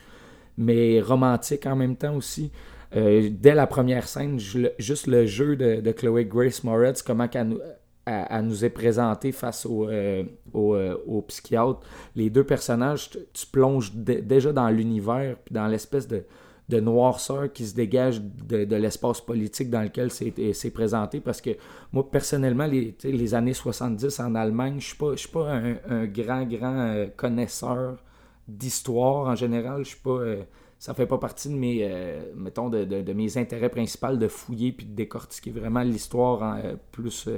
[0.58, 2.52] mais romantique en même temps aussi.
[2.96, 7.50] Euh, dès la première scène, juste le jeu de, de Chloé Grace Moretz, comment qu'elle
[7.50, 7.60] nous,
[8.06, 11.80] elle nous est présentée face au, euh, euh, psychiatre.
[12.16, 16.24] Les deux personnages, tu, plonges dé- déjà dans l'univers, puis dans l'espèce de,
[16.80, 21.20] noirceur qui se dégage de, l'espace politique dans lequel c'est présenté.
[21.20, 21.52] Parce que
[21.92, 25.52] moi, personnellement, les, années 70 en Allemagne, je je suis pas
[25.90, 27.98] un, grand, grand euh, connaisseur
[28.48, 29.84] d'histoire en général.
[29.84, 30.12] Je suis pas.
[30.12, 30.44] euh,
[30.78, 31.90] ça fait pas partie de mes,
[32.36, 36.58] mettons, de, mes intérêts principaux de fouiller puis de décortiquer vraiment l'histoire
[36.92, 37.30] plus,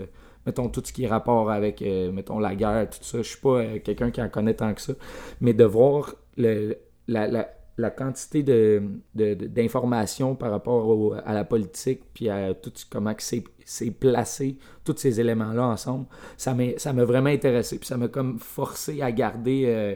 [0.48, 3.20] mettons, tout ce qui est rapport avec, euh, mettons, la guerre, tout ça.
[3.20, 4.94] Je suis pas euh, quelqu'un qui en connaît tant que ça.
[5.42, 6.74] Mais de voir la,
[7.08, 8.82] la- la quantité de,
[9.14, 13.44] de- d'informations par rapport à la politique, puis à tout comment c'est,
[13.92, 16.08] placé, tous ces éléments-là ensemble,
[16.38, 17.78] ça m'a, vraiment intéressé.
[17.78, 19.96] Puis ça m'a comme forcé à garder euh,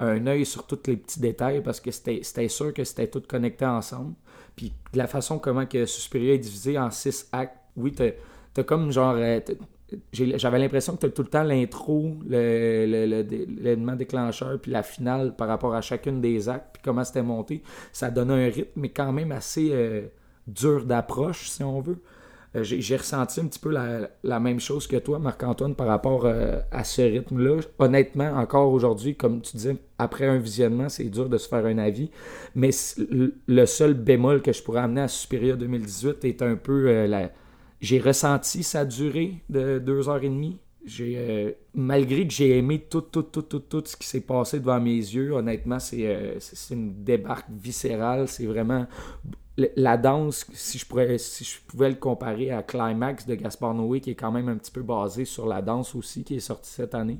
[0.00, 3.66] un œil sur tous les petits détails parce que c'était, sûr que c'était tout connecté
[3.66, 4.14] ensemble.
[4.56, 8.90] Puis de la façon comment que Suspiria est divisé en six actes, oui, t'as comme
[8.90, 9.14] genre...
[10.12, 15.74] j'avais l'impression que tu tout le temps l'intro, l'élément déclencheur, puis la finale par rapport
[15.74, 17.62] à chacune des actes, puis comment c'était monté.
[17.92, 20.02] Ça donnait un rythme, mais quand même assez euh,
[20.46, 21.98] dur d'approche, si on veut.
[22.54, 26.26] Euh, j'ai, ressenti un petit peu la, la même chose que toi, Marc-Antoine, par rapport
[26.26, 27.60] euh, à ce rythme-là.
[27.78, 31.78] Honnêtement, encore aujourd'hui, comme tu disais, après un visionnement, c'est dur de se faire un
[31.78, 32.10] avis.
[32.54, 32.70] Mais
[33.46, 37.30] le- seul bémol que je pourrais amener à Suspiria 2018 est un peu la
[37.82, 40.58] j'ai ressenti sa durée de deux heures et demie.
[41.00, 44.80] Euh, malgré que j'ai aimé tout, tout, tout, tout, tout ce qui s'est passé devant
[44.80, 48.26] mes yeux, honnêtement, c'est, euh, c'est, une débarque viscérale.
[48.26, 48.86] C'est vraiment
[49.76, 54.00] la danse, si je, pourrais, si je pouvais le comparer à Climax de Gaspard Noé,
[54.00, 56.70] qui est quand même un petit peu basé sur la danse aussi, qui est sorti
[56.70, 57.18] cette année.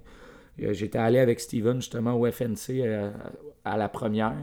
[0.63, 3.11] Euh, J'étais allé avec Steven justement au FNC euh,
[3.65, 4.37] à la première.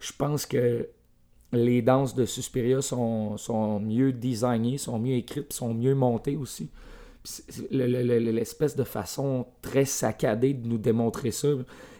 [0.00, 0.88] Je pense que
[1.52, 6.68] les danses de Suspiria sont, sont mieux designées, sont mieux écrites, sont mieux montées aussi.
[7.70, 11.48] L'espèce de façon très saccadée de nous démontrer ça,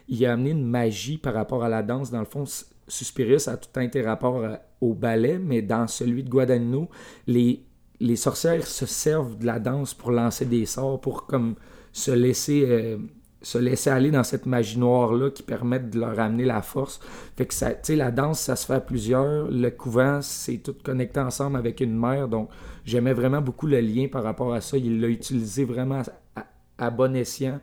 [0.07, 2.11] il a amené une magie par rapport à la danse.
[2.11, 2.45] Dans le fond,
[2.87, 6.89] Suspiria, ça a tout un rapport à- au ballet, mais dans celui de Guadagnino,
[7.27, 7.61] les,
[7.99, 11.55] les sorcières se servent de la danse pour lancer des sorts, pour comme
[11.91, 12.65] se laisser...
[12.67, 12.97] euh,
[13.41, 16.99] se laisser aller dans cette magie noire-là qui permet de leur amener la force.
[17.35, 19.49] Fait que ça, la danse, ça se fait à plusieurs.
[19.49, 22.27] Le couvent, c'est tout connecté ensemble avec une mère.
[22.27, 22.49] Donc,
[22.85, 24.77] j'aimais vraiment beaucoup le lien par rapport à ça.
[24.77, 26.03] Il l'a utilisé vraiment
[26.77, 27.59] à, bon escient.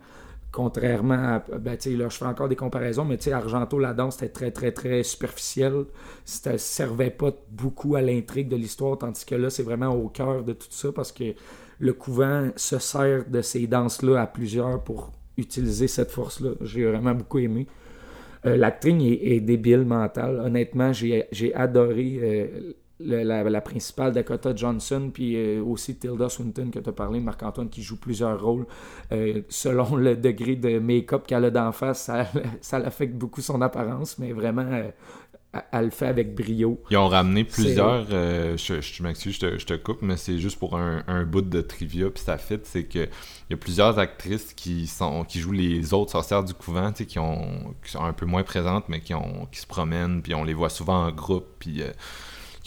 [0.50, 1.58] Contrairement à.
[1.58, 5.02] Ben, là, je fais encore des comparaisons, mais Argento, la danse, c'était très, très, très
[5.02, 5.84] superficiel.
[6.24, 10.42] Ça servait pas beaucoup à l'intrigue de l'histoire, tandis que là, c'est vraiment au cœur
[10.42, 11.34] de tout ça parce que
[11.80, 16.50] le couvent se sert de ces danses-là à plusieurs pour utiliser cette force-là.
[16.60, 17.66] J'ai vraiment beaucoup aimé.
[18.44, 20.40] Euh, L'acting est, débile mental.
[20.44, 22.20] Honnêtement, j'ai adoré
[23.00, 27.68] euh, la, principale Dakota Johnson, puis euh, aussi Tilda Swinton que tu as parlé, Marc-Antoine,
[27.68, 28.66] qui joue plusieurs rôles.
[29.12, 32.26] Euh, selon le degré de make-up qu'elle a d'en face, ça,
[32.60, 34.82] ça affecte beaucoup son apparence, mais vraiment,
[35.72, 36.80] elle le fait avec brio.
[36.90, 38.10] Ils ont ramené plusieurs.
[38.10, 41.42] je, je m'excuse, je te, je te, coupe, mais c'est juste pour un, un, bout
[41.42, 42.60] de trivia, puis ça fit.
[42.64, 46.54] C'est que il y a plusieurs actrices qui sont qui jouent les autres sorcières du
[46.54, 50.22] couvent, qui, ont, qui sont un peu moins présentes, mais qui, ont, qui se promènent,
[50.22, 51.82] puis on les voit souvent en groupe, puis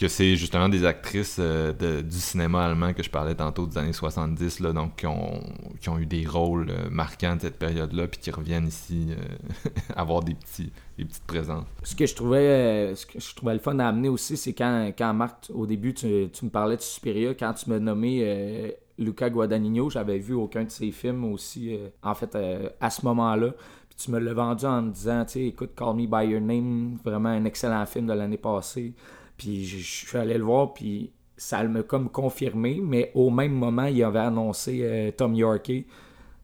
[0.02, 3.92] que c'est justement des actrices euh, du cinéma allemand que je parlais tantôt des années
[3.92, 5.40] 70, là, donc qui ont,
[5.80, 9.70] qui ont eu des rôles euh, marquants de cette période-là, puis qui reviennent ici euh,
[9.96, 11.66] avoir des, petits, des petites présences.
[11.84, 14.90] Ce que je trouvais, ce que je trouvais le fun à amener aussi, c'est quand,
[14.98, 19.30] quand Marc, au début, tu, tu me parlais de Suspiria, quand tu m'as nommé Luca
[19.30, 22.36] Guadagnino, j'avais vu aucun de ses films aussi, en fait,
[22.80, 23.52] à ce moment-là.
[23.96, 27.44] Tu me l'as vendu en me disant, écoute, Call Me By Your Name, vraiment un
[27.44, 28.94] excellent film de l'année passée.
[29.42, 33.86] Puis je, suis allé le voir, puis ça m'a comme confirmé, mais au même moment,
[33.86, 35.72] il avait annoncé euh, Tom York.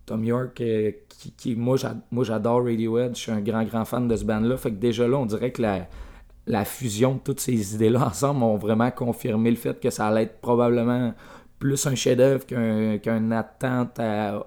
[0.04, 0.90] Tom York, euh,
[1.36, 4.56] qui, moi j'adore Radiohead, je suis un grand grand fan de ce band-là.
[4.56, 5.62] Fait que déjà là, on dirait que
[6.46, 10.24] la, fusion de toutes ces idées-là ensemble ont vraiment confirmé le fait que ça allait
[10.24, 11.14] être probablement
[11.60, 14.00] plus un chef-d'œuvre qu'un attente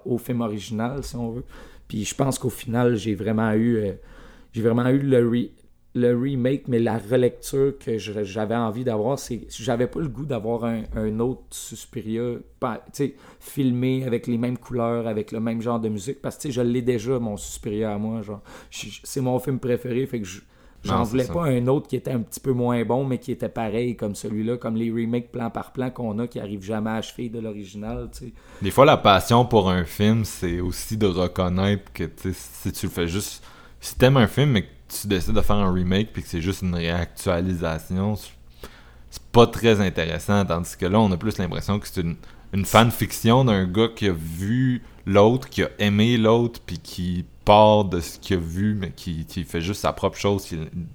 [0.04, 1.44] au film original, si on veut.
[1.88, 3.92] Puis je pense qu'au final, j'ai vraiment eu euh,
[4.52, 5.50] j'ai vraiment eu le,
[5.94, 10.64] le remake, mais la relecture que j'avais envie d'avoir, c'est j'avais pas le goût d'avoir
[10.64, 12.36] un, autre Suspiria
[13.40, 16.82] filmé avec les mêmes couleurs, avec le même genre de musique, parce que je l'ai
[16.82, 18.22] déjà, mon Suspiria à moi.
[18.22, 20.28] genre C'est mon film préféré, fait que
[20.82, 23.50] j'en voulais pas un autre qui était un petit peu moins bon, mais qui était
[23.50, 26.94] pareil comme celui-là, comme les remakes plan par plan qu'on a qui arrivent jamais à
[26.94, 28.08] achever de l'original.
[28.62, 32.92] Des fois, la passion pour un film, c'est aussi de reconnaître que si tu le
[32.92, 33.44] fais juste...
[33.78, 34.64] Si t'aimes un film, mais
[35.00, 39.80] tu décides de faire un remake puis que c'est juste une réactualisation, c'est pas très
[39.80, 40.44] intéressant.
[40.44, 42.16] Tandis que là, on a plus l'impression que c'est une,
[42.52, 47.84] une fanfiction d'un gars qui a vu l'autre, qui a aimé l'autre, puis qui part
[47.84, 50.48] de ce qu'il a vu, mais qui, fait juste sa propre chose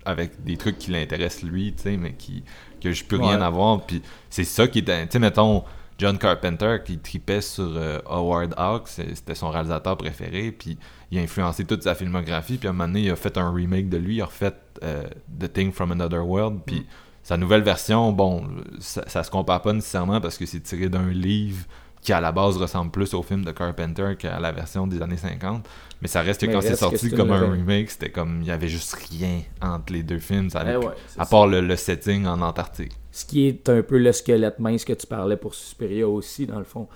[0.06, 2.44] avec des trucs qui l'intéressent lui, tu sais, mais qui
[2.82, 3.86] que je peux rien avoir.
[3.86, 4.84] Puis c'est ça qui est.
[4.84, 5.64] Tu sais, mettons.
[5.98, 10.78] John Carpenter qui tripait sur euh, Howard Hawks, c'était son réalisateur préféré, puis
[11.12, 13.52] il a influencé toute sa filmographie, puis à un moment donné, il a fait un
[13.52, 15.04] remake de lui, il a refait euh,
[15.40, 16.86] The Thing from Another World, puis mm.
[17.24, 18.48] sa nouvelle version, bon,
[18.80, 21.66] ça, ça, se compare pas nécessairement parce que c'est tiré d'un livre
[22.02, 25.18] qui à la base ressemble plus au film de Carpenter qu'à la version des années
[25.18, 25.68] 50.
[26.02, 28.70] Mais ça reste que quand c'est sorti comme un remake, c'était comme il y avait
[28.70, 32.94] juste rien entre les deux films, ça eh à part le, setting en Antarctique.
[33.18, 36.60] Ce qui est un peu le squelette mince que tu parlais pour Superior aussi, dans
[36.60, 36.88] le fond.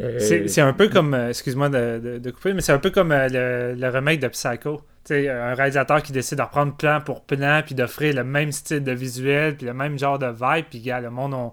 [0.00, 3.74] Euh, c'est un peu comme, euh, excuse-moi de, couper, mais c'est un peu comme euh,
[3.76, 4.80] le, remake de Psycho.
[5.04, 8.82] sais un réalisateur qui décide de reprendre plan pour plan, puis d'offrir le même style
[8.82, 11.52] de visuel, puis le même genre de vibe, puis gars, le monde ont,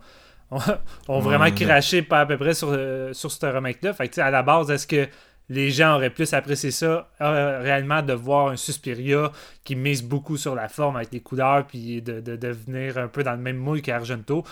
[1.09, 2.69] ont, vraiment craché pas à peu près sur,
[3.11, 3.91] sur ce remake-là.
[3.91, 5.09] Fait à la base, est-ce que
[5.49, 9.31] les gens auraient plus apprécié ça réellement de voir un Suspiria
[9.63, 13.07] qui mise beaucoup sur la forme avec les couleurs, puis de, de, de venir un
[13.07, 14.43] peu dans le même moule qu'Argento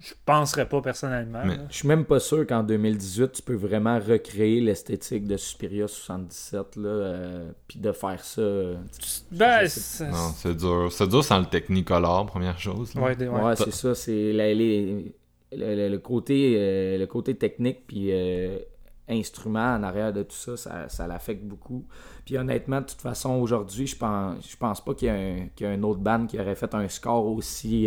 [0.00, 1.42] je penserais pas personnellement.
[1.68, 6.76] Je suis même pas sûr qu'en 2018, tu peux vraiment recréer l'esthétique de Suspiria 77,
[6.76, 8.42] là, euh, puis de faire ça.
[9.30, 9.68] Ben,
[10.10, 10.88] non, c'est dur.
[10.90, 12.94] C'est dur sans le Technicolor, première chose.
[12.96, 13.14] Ouais,
[13.56, 13.94] c'est ça.
[13.94, 18.58] C'est le, côté, euh, le côté technique, puis euh,
[19.10, 21.84] instrument en arrière de tout ça, ça, ça l'affecte beaucoup.
[22.24, 25.70] Puis honnêtement, de toute façon, aujourd'hui, je pense, je pense pas qu'il y, y, a
[25.70, 27.86] un autre band qui aurait fait un score aussi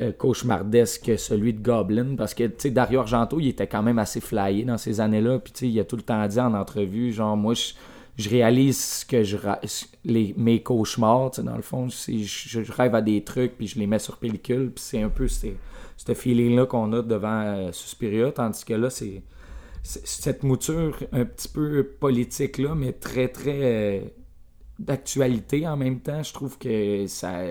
[0.00, 4.00] euh, cauchemardesque celui de Goblin parce que tu sais Dario Argento il était quand même
[4.00, 6.52] assez flyé dans ces années-là puis tu sais il a tout le temps dit en
[6.52, 7.54] entrevue genre moi
[8.16, 9.36] je, réalise que je
[10.04, 13.68] les mes cauchemars tu sais dans le fond je, je, rêve à des trucs puis
[13.68, 15.46] je les mets sur pellicule puis c'est un peu ce
[16.12, 19.22] feeling là qu'on a devant euh, Suspiria tandis que là c'est
[19.84, 24.00] cette mouture un petit peu politique là mais très très euh,
[24.78, 26.22] d'actualité en même temps.
[26.22, 27.42] Je trouve que ça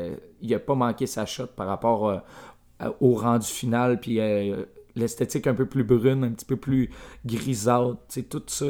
[0.41, 4.65] il a pas manqué sa shot par rapport euh, au rendu final puis euh,
[4.95, 6.89] l'esthétique un peu plus brune, un petit peu plus
[7.25, 7.97] grisâtre,
[8.29, 8.65] tout ça,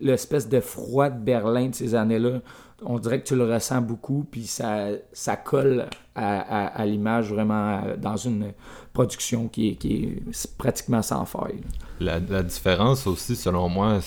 [0.00, 2.40] l'espèce de froid de Berlin de ces années-là,
[2.82, 8.16] on dirait que tu le ressens beaucoup, puis ça, ça colle à, l'image vraiment dans
[8.16, 8.52] une
[8.92, 11.60] production qui est, qui est pratiquement sans faille.
[12.00, 13.98] La, la, différence aussi, selon moi,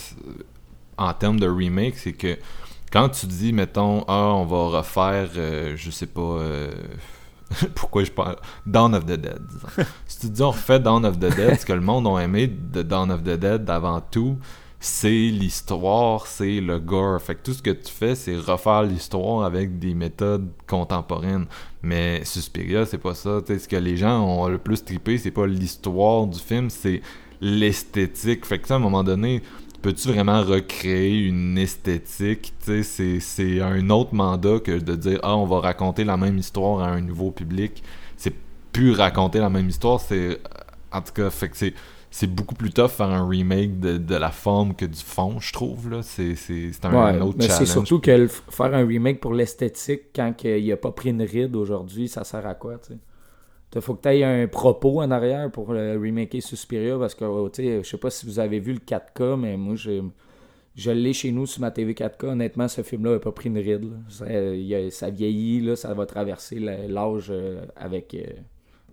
[0.98, 2.38] en termes de remake, c'est que
[2.92, 6.72] quand tu dis, mettons, ah, on va refaire, euh, je sais pas, euh,
[7.76, 8.36] pourquoi je parle,
[8.66, 9.86] Dawn of the Dead, disons.
[10.08, 12.48] si tu dis on refait Dawn of the Dead, ce que le monde a aimé
[12.48, 14.38] de Dawn of the Dead avant tout,
[14.84, 17.22] c'est l'histoire, c'est le gore.
[17.22, 21.46] Fait que tout ce que tu fais, c'est refaire l'histoire avec des méthodes contemporaines.
[21.84, 23.42] Mais Suspiria, c'est pas ça.
[23.44, 27.02] T'sais, ce que les gens ont le plus trippé, c'est pas l'histoire du film, c'est
[27.42, 28.46] l'esthétique.
[28.46, 29.42] Fait que à un moment donné,
[29.82, 32.54] peux-tu vraiment recréer une esthétique?
[32.64, 36.38] Tu sais, c'est un autre mandat que de dire Ah, on va raconter la même
[36.38, 37.84] histoire à un nouveau public.
[38.18, 38.34] C'est
[38.72, 40.40] plus raconter la même histoire, c'est.
[40.92, 41.74] En tout cas, fait que c'est
[42.14, 45.54] c'est beaucoup plus tough faire un remake de, de, la forme que du fond, je
[45.54, 45.90] trouve.
[45.90, 46.02] Là.
[46.04, 47.60] C'est, c'est, c'est un, Ouais, autre mais challenge.
[47.60, 51.22] c'est surtout que le faire un remake pour l'esthétique quand il a pas pris une
[51.22, 53.00] ride aujourd'hui, ça sert à quoi, tu sais?
[53.74, 57.24] Il faut que tu aies un propos en arrière pour le remaker Suspiria parce que,
[57.24, 60.04] oh, je sais pas si vous avez vu le 4K, mais moi, j'ai-
[60.76, 62.26] je l'ai chez nous sur ma TV 4K.
[62.26, 63.92] Honnêtement, ce film-là n'a pas pris une ride.
[64.10, 68.24] Ça, a- ça vieillit, là, ça va traverser l'âge euh, avec euh,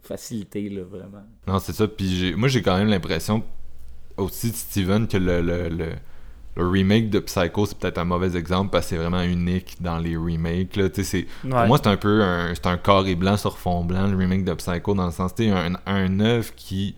[0.00, 1.24] facilité, là, vraiment.
[1.46, 1.88] Non, c'est ça.
[1.88, 3.42] Puis moi, j'ai quand même l'impression
[4.16, 5.68] aussi de Steven que le,
[6.58, 9.98] le remake de Psycho, c'est peut-être un mauvais exemple parce que c'est vraiment unique dans
[9.98, 10.76] les remakes.
[10.76, 10.88] Là.
[10.92, 14.16] C'est- Pour moi, c'est un peu un, c'est un carré blanc sur fond blanc, le
[14.16, 16.96] remake de Psycho, dans le sens, sais, un, un œuvre qui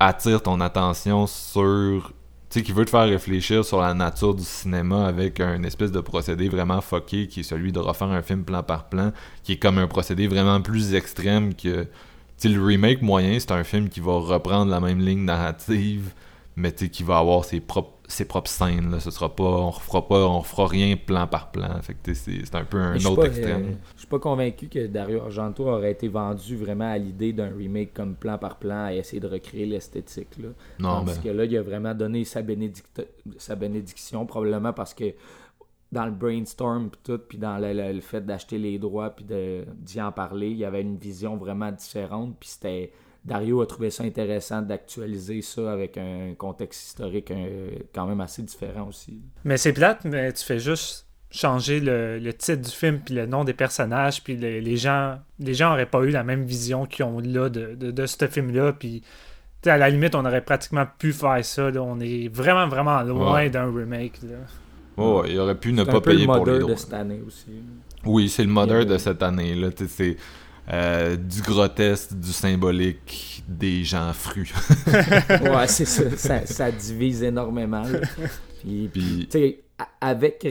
[0.00, 2.12] attire ton attention sur.
[2.50, 5.90] Tu sais, qui veut te faire réfléchir sur la nature du cinéma avec un espèce
[5.90, 9.12] de procédé vraiment fucké qui est celui de refaire un film plan par plan,
[9.42, 11.84] qui est comme un procédé vraiment plus extrême que.
[11.84, 11.88] Tu
[12.36, 16.12] sais, le remake moyen, c'est un film qui va reprendre la même ligne narrative,
[16.56, 18.90] mais tu sais, qui va avoir ses propres, ses propres scènes.
[18.90, 19.00] Là.
[19.00, 19.42] Ce sera pas.
[19.44, 20.26] On refera pas.
[20.26, 21.80] On refera rien plan par plan.
[21.82, 23.64] Fait que c'est un peu un autre pas, extrême.
[23.64, 27.50] euh, je suis pas convaincu que Dario Argento aurait été vendu vraiment à l'idée d'un
[27.56, 30.38] remake comme plan par plan à essayer de recréer l'esthétique.
[30.38, 30.48] Là.
[30.78, 31.22] non, Tandis ben.
[31.22, 32.40] que là, il a vraiment donné sa,
[33.38, 35.14] sa bénédiction, probablement parce que
[35.90, 39.24] dans le brainstorm pis tout, puis dans le, le- le fait d'acheter les droits puis
[39.26, 42.34] de- d'y en parler, il y avait une vision vraiment différente.
[42.40, 42.92] Puis c'était
[43.24, 47.32] Dario a trouvé ça intéressant d'actualiser ça avec un contexte historique
[47.94, 49.20] quand même assez différent aussi.
[49.44, 53.24] Mais c'est plate, mais tu fais juste changer le, le titre du film puis le
[53.26, 56.84] nom des personnages puis les, les gens les gens auraient pas eu la même vision
[56.84, 59.06] qu'ils ont là de, de, de ce film là puis tu
[59.64, 61.82] sais, à la limite on aurait pratiquement pu faire ça là.
[61.82, 63.48] on est vraiment vraiment loin Ouais.
[63.50, 64.36] d'un remake là.
[64.98, 66.74] Oh, il aurait pu ne pas payer pour les modeur droits.
[66.74, 67.46] de cette année aussi.
[68.04, 69.70] Oui, c'est le a- de cette année-là.
[69.70, 70.16] Tu sais, C'est
[70.70, 74.52] euh, du grotesque, du symbolique, des gens frus.
[75.42, 76.46] ouais, c'est ça, ça.
[76.46, 77.82] ça divise énormément.
[77.82, 78.00] là.
[78.60, 80.46] Puis, Puis, tu sais, a- avec,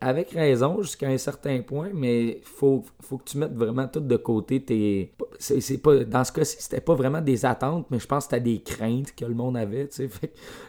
[0.00, 4.16] avec raison jusqu'à un certain point, mais faut, faut que tu mettes vraiment tout de
[4.16, 4.62] côté.
[4.62, 8.32] Tes, c'est, pas, dans ce cas-ci, c'était pas vraiment des attentes, mais je pense que
[8.36, 9.88] c'était des craintes que le monde avait.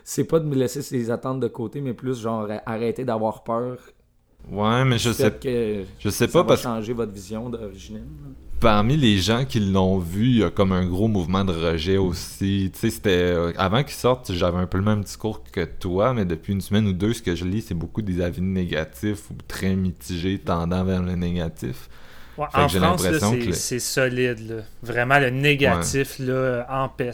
[0.03, 3.77] C'est pas de me laisser ces attentes de côté, mais plus genre arrêter d'avoir peur.
[4.49, 8.03] ouais, mais je sais, que je sais pas parce que changer votre vision d'originelle.
[8.63, 11.97] Parmi les gens qui l'ont vu, il y a comme un gros mouvement de rejet
[11.97, 12.71] aussi.
[12.73, 16.13] Tu sais, c'était euh, avant qu'il sorte, j'avais un peu le même discours que toi,
[16.13, 19.29] mais depuis une semaine ou deux, ce que je lis, c'est beaucoup des avis négatifs
[19.31, 21.89] ou très mitigés, tendant vers le négatif.
[22.37, 24.63] Ouais, en France c'est, que le- c'est solide là.
[24.81, 26.65] vraiment le négatif là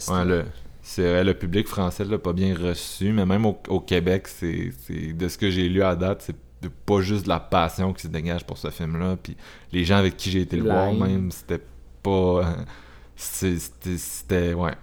[0.08, 0.24] Ouais, là.
[0.24, 0.44] le,
[0.82, 4.72] c'est vrai, le public français l'a pas bien reçu, mais même au, au Québec, c'est-
[5.12, 8.02] de ce que j'ai lu à date, c'est de- pas juste de la passion qui
[8.02, 9.16] se dégage pour ce film-là.
[9.22, 9.36] Puis
[9.72, 11.62] les gens avec qui j'ai été le voir, même, c'était
[12.02, 12.10] pas.
[12.10, 12.44] euh,
[13.16, 14.54] c'était, c'était.
[14.54, 14.74] Ouais.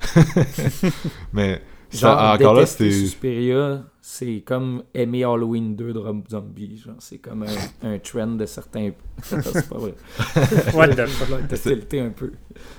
[1.32, 1.62] mais.
[1.92, 2.90] Genre, Ça, encore là, c'était.
[2.92, 6.76] Suspiria, c'est comme aimer Halloween 2 de Rob Zombie.
[6.76, 7.46] Genre, c'est comme un,
[7.88, 8.90] un trend de certains.
[9.22, 9.94] c'est pas vrai.
[10.74, 11.92] What the fuck?
[11.94, 12.32] un peu.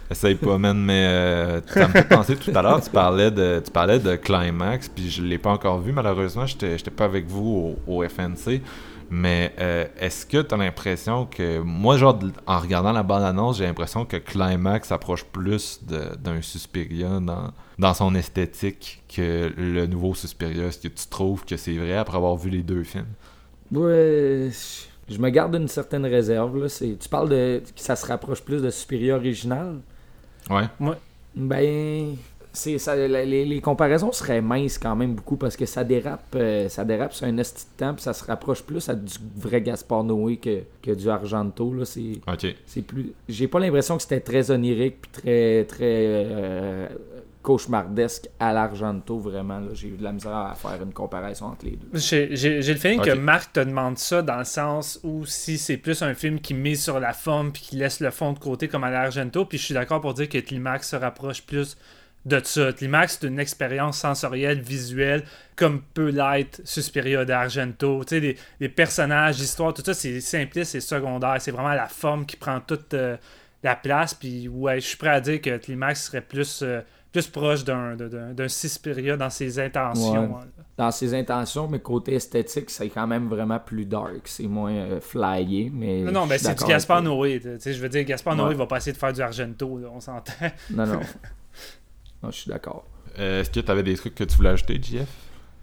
[0.09, 3.61] Essaye pas, man, mais euh, ça me fait penser tout à l'heure, tu parlais de
[3.63, 7.27] tu parlais de Climax, puis je l'ai pas encore vu, malheureusement, j'étais j'étais pas avec
[7.27, 8.61] vous au, au FNC.
[9.13, 11.59] Mais euh, est-ce que tu as l'impression que.
[11.59, 17.51] Moi, genre, en regardant la bande-annonce, j'ai l'impression que Climax approche plus d'un Suspiria dans,
[17.77, 20.67] dans son esthétique que le nouveau Suspiria?
[20.67, 23.13] Est-ce que tu trouves que c'est vrai après avoir vu les deux films?
[23.73, 24.49] Ouais,
[25.09, 26.57] je me garde une certaine réserve.
[26.63, 26.67] Là.
[26.69, 29.81] Tu parles de que ça se rapproche plus de Suspiria original?
[30.49, 30.63] Ouais.
[31.35, 32.15] Ben,
[32.53, 36.67] c'est ça, les, les comparaisons seraient minces quand même beaucoup parce que ça dérape, euh,
[36.69, 39.61] ça dérape sur un esti de temps puis ça se rapproche plus à du vrai
[39.61, 41.73] Gaspard Noé que, que du Argento.
[41.73, 41.85] Là.
[41.85, 42.19] C'est,
[42.65, 43.13] c'est plus.
[43.29, 46.87] J'ai pas l'impression que c'était très onirique puis très très euh,
[47.41, 49.59] cauchemardesque à l'Argento vraiment.
[49.59, 49.69] Là.
[49.73, 51.87] J'ai eu de la misère à faire une comparaison entre les deux.
[51.97, 55.57] J'ai, j'ai- j'ai le feeling que Marc te demande ça dans le sens où si
[55.57, 58.39] c'est plus un film qui mise sur la forme puis qui laisse le fond de
[58.39, 61.77] côté comme à l'Argento, puis je suis d'accord pour dire que Climax se rapproche plus
[62.25, 62.71] de ça.
[62.73, 65.23] Climax, c'est une expérience sensorielle, visuelle,
[65.55, 68.03] comme peut l'être Suspiria d'Argento.
[68.03, 71.37] Tu sais, les, les personnages, l'histoire, tout ça, c'est simpliste et secondaire.
[71.39, 73.17] C'est vraiment la forme qui prend toute euh,
[73.63, 74.13] la place.
[74.13, 77.95] Puis, ouais, je suis prêt à dire que Climax serait plus, euh, plus proche d'un
[77.95, 80.35] d'un- d'un Suspiria dans ses intentions.
[80.35, 80.43] Ouais.
[80.77, 84.21] Dans ses intentions, mais côté esthétique, c'est quand même vraiment plus dark.
[84.25, 86.01] C'est moins euh, flyé, mais...
[86.01, 87.15] Non, non, je ben c'est du d'accord Gaspar avec toi.
[87.17, 87.39] Noé.
[87.41, 88.43] Tu sais, je veux dire, Gaspar Ouais.
[88.43, 90.31] Noé va pas essayer de faire du Argento, là, on s'entend.
[90.69, 90.99] Non, non.
[92.23, 92.85] non, je suis d'accord.
[93.19, 95.07] Euh, Est-ce que tu avais des trucs que tu voulais ajouter, JF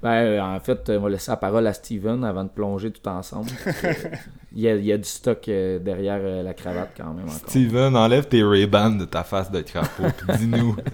[0.03, 3.09] Ben, euh, en fait, on va laisser la parole à Steven avant de plonger tout
[3.09, 3.49] ensemble.
[4.55, 7.27] il, y a, il y a du stock euh, derrière euh, la cravate quand même
[7.29, 7.49] encore.
[7.49, 10.77] Steven, enlève tes Ray-Ban de ta face de crapaud, puis dis-nous.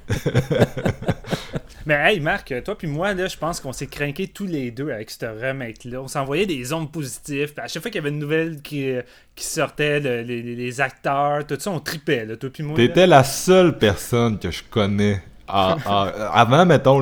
[1.87, 4.91] Mais hey, Marc, toi puis moi, là, je pense qu'on s'est craqué tous les deux
[4.91, 6.01] avec ce remake-là.
[6.01, 7.53] On s'envoyait des ondes positives.
[7.53, 9.03] Puis à chaque fois qu'il y avait une nouvelle qui, euh,
[9.35, 12.75] qui sortait, le- les, les- acteurs, tout ça, on tripait, là, toi puis moi.
[12.75, 15.23] T'étais la seule personne que je connais.
[15.49, 17.01] Ah, ah, avant, mettons,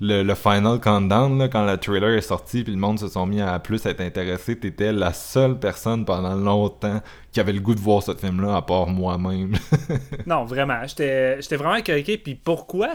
[0.00, 3.58] le, Final Countdown, quand le trailer est sorti, puis le monde se sont mis à
[3.58, 7.00] plus être intéressé, t'étais la seule personne pendant longtemps
[7.32, 9.54] qui avait le goût de voir ce film-là, à part moi-même.
[10.26, 10.80] Non, vraiment.
[10.86, 12.18] J'étais vraiment craqué.
[12.18, 12.90] Puis pourquoi?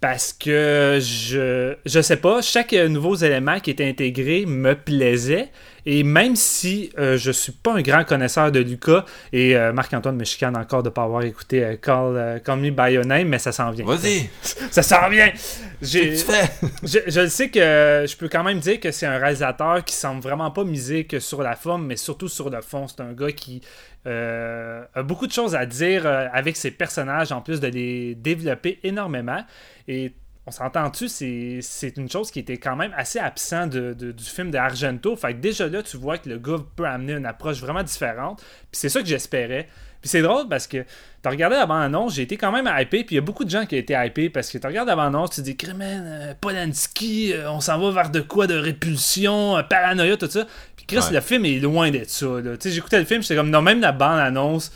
[0.00, 5.50] Parce que je je sais pas, chaque euh, nouveau élément qui était intégré me plaisait.
[5.86, 10.16] Et même si euh, je suis pas un grand connaisseur de Lucas, et euh, Marc-Antoine
[10.16, 13.28] me chicane encore de pas avoir écouté euh, Call, euh, Call Me By Your Name,
[13.28, 13.84] mais ça s'en vient.
[13.84, 14.28] Vas-y,
[14.70, 15.30] Ça s'en vient!
[15.82, 16.50] J'ai- tu fais?
[16.82, 17.58] je, je le sais que
[18.06, 21.18] je peux quand même dire que c'est un réalisateur qui semble vraiment pas miser que
[21.20, 22.86] sur la forme, mais surtout sur le fond.
[22.88, 23.62] C'est un gars qui
[24.06, 29.44] a beaucoup de choses à dire avec ses personnages, en plus de les développer énormément.
[29.88, 30.12] Et
[30.50, 34.50] on s'entend-tu, c'est une chose qui était quand même assez absent de- de- du film
[34.50, 35.14] de Argento.
[35.14, 38.40] Fait que déjà là, tu vois que le gars peut amener une approche vraiment différente.
[38.40, 39.68] Puis c'est ça que j'espérais.
[40.00, 40.84] Puis c'est drôle parce que
[41.22, 43.50] t'as regardé la bande-annonce, j'ai été quand même hypé, puis il y a beaucoup de
[43.50, 46.04] gens qui ont été hypés parce que t'as regardé la bande-annonce, tu te dis, Crimen,
[46.06, 50.46] euh, Polanski, euh, on s'en va vers de quoi, de répulsion, euh, paranoïa, tout ça.
[50.76, 51.12] Puis Chris, Ouais.
[51.14, 52.26] le film est loin d'être ça.
[52.26, 52.56] là.
[52.56, 54.72] Tu sais, j'écoutais le film, j'étais comme, non, même la bande-annonce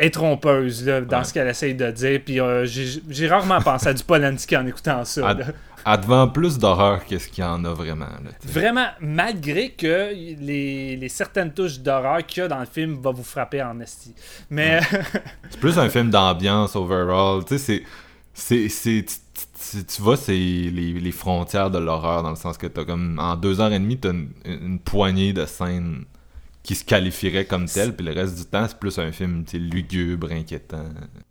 [0.00, 1.24] est trompeuse là, dans Ouais.
[1.24, 5.04] ce qu'elle essaye de dire, puis euh, j'ai rarement pensé à du Polanski en écoutant
[5.04, 5.34] ça.
[5.84, 8.04] Te vend plus d'horreur que ce qu'il y en a vraiment.
[8.04, 8.30] Là.
[8.44, 13.10] Vraiment, malgré que les, les certaines touches d'horreur qu'il y a dans le film va
[13.12, 14.14] vous frapper en esti.
[14.50, 14.80] Mais
[15.50, 17.44] C'est plus un film d'ambiance overall.
[17.46, 17.82] Tu sais,
[18.34, 18.68] c'est.
[18.68, 19.14] c'est, c'est tu,
[19.78, 23.18] tu- tu vois, c'est les, les frontières de l'horreur dans le sens que t'as comme.
[23.18, 26.04] En deux heures et demie, t'as une, une poignée de scènes
[26.62, 29.52] qui se qualifieraient comme telles, puis le reste du temps, c'est plus un film tu
[29.52, 30.84] sais, lugubre, inquiétant.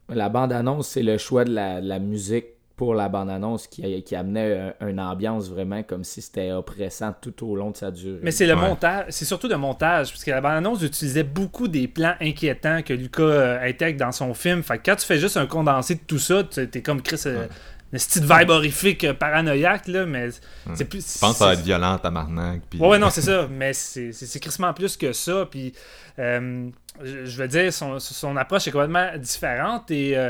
[0.09, 4.15] La bande-annonce, c'est le choix de la, de la musique pour la bande-annonce qui, qui
[4.15, 8.19] amenait un- une ambiance vraiment comme si c'était oppressant tout au long de sa durée.
[8.23, 8.69] Mais c'est le Ouais.
[8.69, 12.93] montage, c'est surtout le montage, parce que la bande-annonce utilisait beaucoup des plans inquiétants que
[12.93, 14.63] Lucas euh, intègre dans son film.
[14.63, 17.21] Fait que quand tu fais juste un condensé de tout ça, tu- t'es comme Chris,
[17.25, 17.47] euh,
[17.91, 20.29] une petite vibe horrifique, euh, paranoïaque, là, mais
[20.75, 21.15] c'est plus.
[21.15, 22.61] Je pense que ça va c'est- être violent, tabarnak.
[22.69, 22.79] Puis...
[22.79, 23.47] Ouais, ouais, non, c'est ça.
[23.51, 25.47] Mais c'est c'est- c'est crissement plus que ça.
[25.49, 25.73] Puis,
[26.19, 26.69] euh,
[27.03, 29.89] je je veux dire, son, son approche est complètement différente.
[29.91, 30.29] Et euh,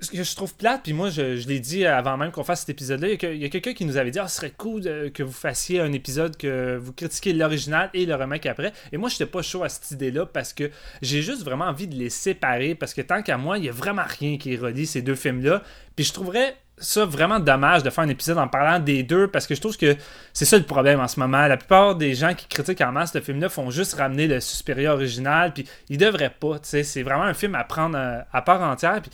[0.00, 2.60] ce que je trouve plate, puis moi, je, je l'ai dit avant même qu'on fasse
[2.60, 4.82] cet épisode-là, il y a y quelqu'un qui nous avait dit Ah, ce serait cool
[5.12, 8.72] que vous fassiez un épisode que vous critiquiez l'original et le remake après.
[8.92, 10.70] Et moi, je n'étais pas chaud à cette idée-là parce que
[11.02, 12.74] j'ai juste vraiment envie de les séparer.
[12.74, 15.62] Parce que tant qu'à moi, il n'y a vraiment rien qui relie ces deux films-là.
[15.94, 19.46] Puis je trouverais ça vraiment dommage de faire un épisode en parlant des deux parce
[19.46, 19.96] que je trouve que
[20.34, 21.46] c'est ça le problème en ce moment.
[21.46, 24.92] La plupart des gens qui critiquent en masse ce film-là font juste ramener le Suspiria
[24.92, 26.58] original, puis ils devraient pas.
[26.58, 26.82] tu sais.
[26.82, 29.00] C'est vraiment un film à prendre euh, à part entière.
[29.00, 29.10] Puis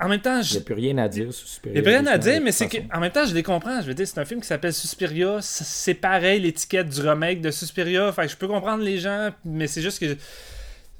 [0.00, 1.74] en même temps, Il je, n'y a plus rien à dire sur il Superior.
[1.74, 3.80] n'y a plus rien à dire, mais c'est que en même temps, je les comprends.
[3.80, 5.38] Je veux dire, c'est un film qui s'appelle Suspiria.
[5.40, 8.12] C'est pareil, l'étiquette du remake de Suspiria.
[8.12, 10.16] Fait que je peux comprendre les gens, mais c'est juste que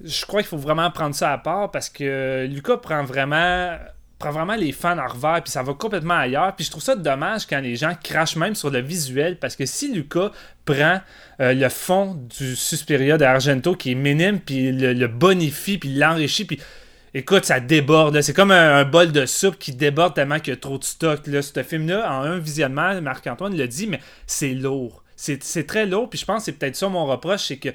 [0.05, 3.76] je crois qu'il faut vraiment prendre ça à part parce que Lucas prend vraiment
[4.18, 6.97] prend vraiment les fans en revers puis ça va complètement ailleurs puis je trouve ça
[6.97, 10.30] dommage quand les gens crachent même sur le visuel parce que si Lucas
[10.64, 11.01] prend
[11.40, 16.44] euh, le fond du Suspiria d'Argento qui est minime puis le, le bonifie puis l'enrichit
[16.47, 16.61] puis
[17.17, 18.21] Écoute, ça déborde.
[18.21, 21.23] C'est comme un, bol de soupe qui déborde tellement qu'il y a trop de stock.
[21.25, 25.03] Ce film-là, en un visionnement, Marc-Antoine l'a dit, mais c'est lourd.
[25.17, 26.11] C'est très lourd.
[26.11, 27.71] Puis je pense que c'est peut-être ça mon reproche, c'est que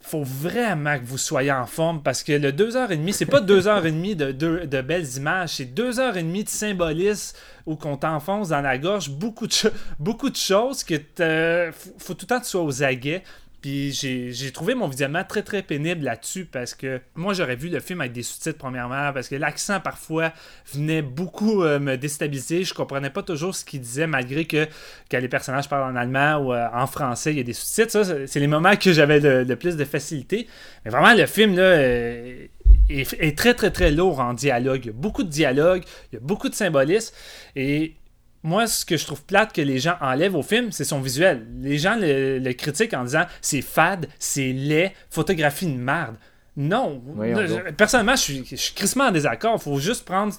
[0.00, 4.32] faut vraiment que vous soyez en forme parce que le 2h30, c'est pas 2h30 de,
[4.32, 9.46] de, de belles images, c'est 2h30 de symbolisme où qu'on t'enfonce dans la gorge beaucoup
[9.46, 9.54] de,
[9.98, 10.94] beaucoup de choses que
[11.98, 13.22] faut tout le temps que tu sois aux aguets.
[13.60, 17.80] Puis j'ai trouvé mon visionnement très très pénible là-dessus parce que moi j'aurais vu le
[17.80, 20.32] film avec des sous-titres premièrement parce que l'accent parfois
[20.72, 22.64] venait beaucoup euh, me déstabiliser.
[22.64, 24.66] Je comprenais pas toujours ce qu'il disait malgré que
[25.10, 27.90] quand les personnages parlent en allemand ou euh, en français, il y a des sous-titres.
[27.90, 30.46] Ça, c'est les moments que j'avais le, plus de facilité.
[30.84, 31.62] Mais vraiment, le film là.
[31.62, 32.46] Euh,
[32.88, 34.80] est, est, très très très lourd en dialogue.
[34.84, 35.82] Il y a beaucoup de dialogue,
[36.12, 37.14] il y a beaucoup de symbolisme.
[37.56, 37.94] Et
[38.42, 41.46] moi, ce que je trouve plate que les gens enlèvent au film, c'est son visuel.
[41.60, 46.16] Les gens le, critiquent en disant c'est fade, c'est laid, photographie de merde.
[46.56, 47.02] Non.
[47.76, 49.56] personnellement, je suis, je suis crissement en désaccord.
[49.56, 50.34] Il faut juste prendre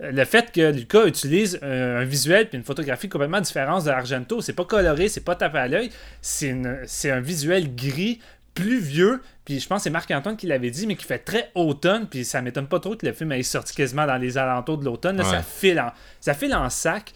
[0.00, 4.40] euh, le fait que Lucas utilise un, visuel et une photographie complètement différente de Argento.
[4.40, 5.90] C'est pas coloré, c'est pas tapé à l'œil.
[6.20, 8.20] C'est un visuel gris,
[8.58, 11.50] plus vieux, puis je pense que c'est Marc-Antoine qui l'avait dit, mais qui fait très
[11.54, 14.78] automne, puis ça m'étonne pas trop que le film ait sorti quasiment dans les alentours
[14.78, 15.22] de l'automne.
[15.22, 17.12] Ça, file en, ça file en sac.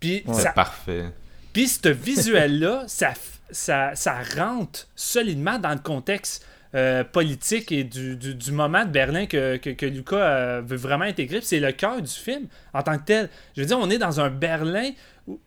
[0.00, 1.06] c'est parfait.
[1.52, 3.12] Puis ce visuel-là, ça,
[3.50, 9.26] ça, ça rentre solidement dans le contexte euh, politique et du, du, moment de Berlin
[9.26, 11.40] que, que, Lucas euh, veut vraiment intégrer.
[11.40, 13.28] C'est le cœur du film en tant que tel.
[13.56, 14.90] Je veux dire, on est dans un Berlin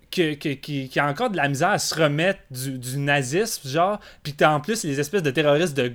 [0.10, 4.52] qui, qui, a encore de la misère à se remettre du, nazisme, genre, puis t'as
[4.52, 5.88] en plus les espèces de terroristes de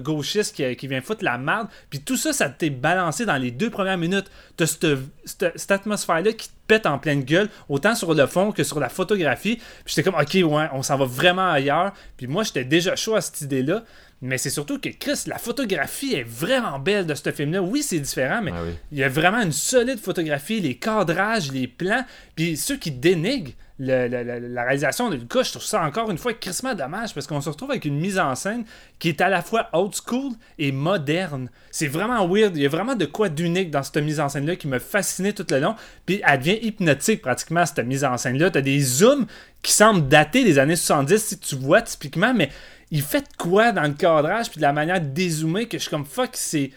[0.00, 3.50] gauchistes qui, qui viennent foutre la merde, puis tout ça, ça t'est balancé dans les
[3.50, 4.30] deux premières minutes.
[4.56, 4.86] T'as cette,
[5.24, 8.88] cette, atmosphère-là qui te pète en pleine gueule, autant sur le fond que sur la
[8.88, 9.56] photographie.
[9.56, 11.92] Puis j'étais comme, ok, ouais, on s'en va vraiment ailleurs.
[12.16, 13.84] Puis moi, j'étais déjà chaud à cette idée-là.
[14.22, 17.62] Mais c'est surtout que Chris, la photographie est vraiment belle de ce film-là.
[17.62, 21.66] Oui, c'est différent, mais ah il y a vraiment une solide photographie, les cadrages, les
[21.66, 22.04] plans.
[22.36, 26.74] Puis ceux qui dénigrent la réalisation de Lucas, je trouve ça encore une fois crissement
[26.74, 28.64] dommage parce qu'on se retrouve avec une mise en scène
[28.98, 31.48] qui est à la fois old school et moderne.
[31.70, 32.54] C'est vraiment weird.
[32.58, 35.32] Il y a vraiment de quoi d'unique dans cette mise en scène-là qui me fascinait
[35.32, 35.76] tout le long.
[36.04, 38.50] Puis elle devient hypnotique pratiquement, cette mise en scène-là.
[38.50, 39.24] T'as des zooms
[39.62, 42.50] qui semblent dater des années 70 si tu vois typiquement, mais
[42.90, 45.90] il fait quoi dans le cadrage puis de la manière de dézoomer que je suis
[45.90, 46.70] comme fuck, c'est.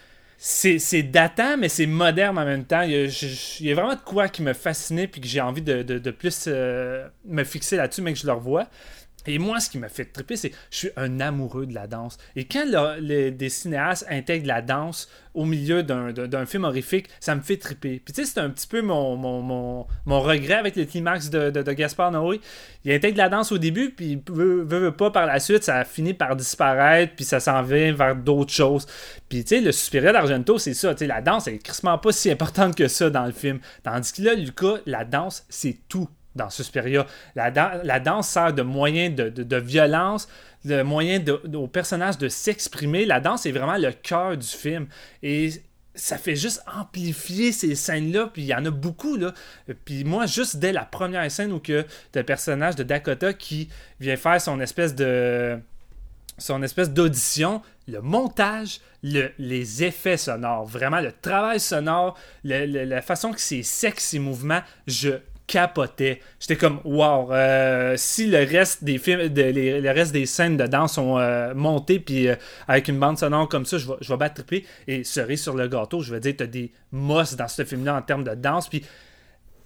[0.46, 2.82] C'est datant, mais c'est moderne en même temps.
[2.82, 2.92] Il
[3.62, 7.08] y, a, vraiment de quoi qui me fascinait puis que j'ai envie de, plus euh,
[7.24, 8.68] me fixer là-dessus, mais que je le revois.
[9.28, 11.88] Et moi, ce qui m'a fait triper, c'est que je suis un amoureux de la
[11.88, 12.18] danse.
[12.36, 12.66] Et quand
[13.00, 18.02] des cinéastes intègrent la danse au milieu d'un film horrifique, ça me fait triper.
[18.04, 21.50] Puis tu sais, c'est un petit peu mon, mon, mon, regret avec le climax de,
[21.50, 22.40] de, Gaspard Noé.
[22.86, 26.14] Il intègre la danse au début, puis veut, veut, pas par la suite, ça finit
[26.14, 28.86] par disparaître, puis ça s'en vient vers d'autres choses.
[29.28, 30.94] Puis tu sais, le Suspiria d'Argento, c'est ça.
[30.94, 33.60] Tu sais, la danse, elle est crissement pas si importante que ça dans le film.
[33.82, 37.06] Tandis que là, Lucas, la danse, c'est tout dans Suspiria.
[37.36, 37.52] La,
[37.84, 40.28] la danse sert de moyen de, violence,
[40.66, 43.06] de moyen de, aux personnages de s'exprimer.
[43.06, 44.88] La danse est vraiment le cœur du film.
[45.22, 45.52] Et
[45.96, 49.34] ça fait juste amplifier ces scènes-là, puis il y en a beaucoup, là.
[49.86, 53.70] Puis moi, juste dès la première scène où que le personnage de Dakota qui
[54.00, 55.60] vient faire son espèce de
[56.40, 63.40] son espèce d'audition, le montage, les effets sonores, vraiment le travail sonore, la façon que
[63.40, 66.22] c'est sexe, ces mouvements, je capotais.
[66.40, 69.42] J'étais comme, wow, euh, si le reste des films, de,
[69.82, 72.36] le reste des scènes de danse sont euh, montées, puis euh,
[72.68, 74.66] avec une bande sonore comme ça, je vais, je vais battre triper.
[74.88, 78.02] Et cerise sur le gâteau, je veux dire, t'as des mosses dans ce film-là en
[78.02, 78.84] termes de danse, puis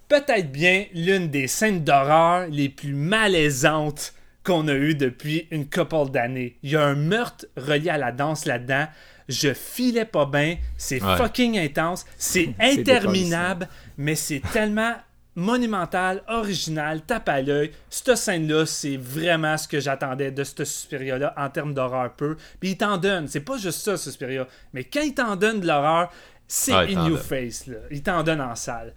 [0.08, 4.14] peut-être bien l'une des scènes d'horreur les plus malaisantes
[4.44, 6.58] qu'on a eues depuis une couple d'années.
[6.64, 8.88] Il y a un meurtre relié à la danse là-dedans.
[9.28, 10.56] Je filais pas bien.
[10.78, 12.06] C'est fucking intense.
[12.18, 13.68] C'est interminable,
[13.98, 14.94] mais c'est tellement
[15.38, 17.72] monumental, original, tape à l'œil.
[17.92, 22.36] Cette scène-là, c'est vraiment ce que j'attendais de ce Suspiria-là en termes d'horreur peu.
[22.60, 24.48] Puis il t'en donne, c'est pas juste ça, Suspiria.
[24.74, 26.12] Mais quand il t'en donne de l'horreur,
[26.48, 27.68] c'est ah, in your face.
[27.68, 27.78] Là.
[27.92, 28.94] Il t'en donne en salle.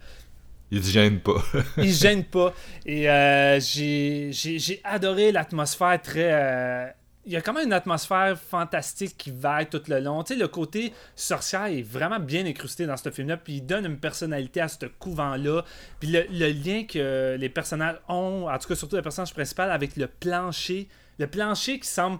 [0.71, 1.43] Il se gêne pas.
[1.77, 2.53] il se gêne pas.
[2.87, 6.31] Et euh, j'ai adoré l'atmosphère très.
[6.31, 6.87] Euh,
[7.25, 10.23] il y a quand même une atmosphère fantastique qui vague tout le long.
[10.23, 13.99] Tu le côté sorcière est vraiment bien incrusté dans ce film-là, puis il donne une
[13.99, 15.63] personnalité à ce couvent-là.
[15.99, 19.95] Puis le, lien que les personnages ont, en tout cas surtout le personnage principal, avec
[19.97, 20.87] le plancher.
[21.19, 22.19] Le plancher qui semble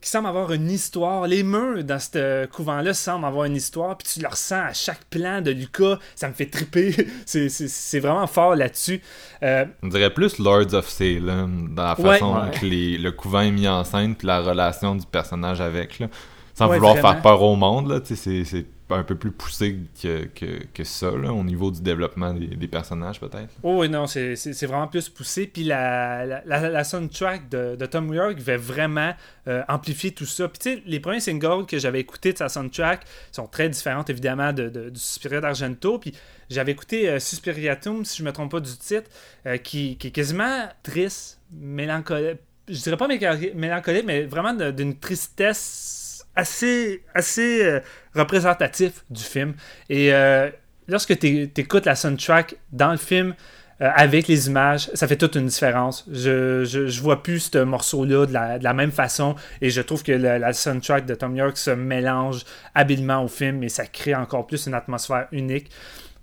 [0.00, 1.26] qui semble avoir une histoire.
[1.26, 5.04] Les murs dans ce couvent-là semblent avoir une histoire, puis tu le ressens à chaque
[5.04, 5.98] plan de Lucas.
[6.14, 6.94] Ça me fait triper.
[7.26, 9.00] c'est vraiment fort là-dessus.
[9.42, 13.68] Euh, On dirait plus Lords of Salem dans la façon que le couvent est mis
[13.68, 15.98] en scène, puis la relation du personnage avec.
[15.98, 16.08] Là.
[16.54, 18.66] Sans vouloir faire peur au monde, là, c'est
[18.96, 23.20] un peu plus poussé que, que, que ça, là, au niveau du développement des, personnages,
[23.20, 23.48] peut-être?
[23.62, 25.46] Oh, oui, non, c'est vraiment plus poussé.
[25.46, 29.14] Puis la, la, la, soundtrack de, de Tom York va vraiment
[29.46, 30.48] euh, amplifier tout ça.
[30.48, 34.10] Puis tu sais, les premiers singles que j'avais écoutés de sa soundtrack sont très différentes,
[34.10, 35.98] évidemment, de, de du Suspiria d'Argento.
[35.98, 36.14] Puis
[36.50, 39.10] j'avais écouté euh, Suspiriatum, si je me trompe pas du titre,
[39.46, 46.07] euh, qui, qui, est quasiment triste, mélancolique je dirais pas mélancolique, mais vraiment d'une tristesse
[46.38, 47.80] assez, assez euh,
[48.14, 49.54] représentatif du film.
[49.90, 50.48] Et euh,
[50.86, 53.34] lorsque tu écoutes la soundtrack dans le film,
[53.80, 56.06] euh, avec les images, ça fait toute une différence.
[56.10, 60.52] Je, je, vois plus ce morceau-là de la, même façon et je trouve que la,
[60.52, 64.74] soundtrack de Tom York se mélange habilement au film et ça crée encore plus une
[64.74, 65.70] atmosphère unique.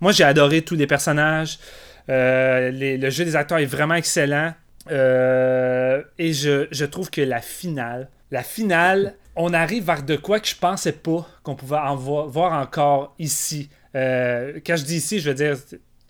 [0.00, 1.58] Moi, j'ai adoré tous les personnages.
[2.08, 4.54] le jeu des acteurs est vraiment excellent.
[4.88, 10.56] Et je, trouve que la finale, la finale, on arrive vers de quoi que je
[10.56, 13.68] pensais pas qu'on pouvait en voir, encore ici.
[13.94, 15.56] Euh, quand je dis ici, je veux dire,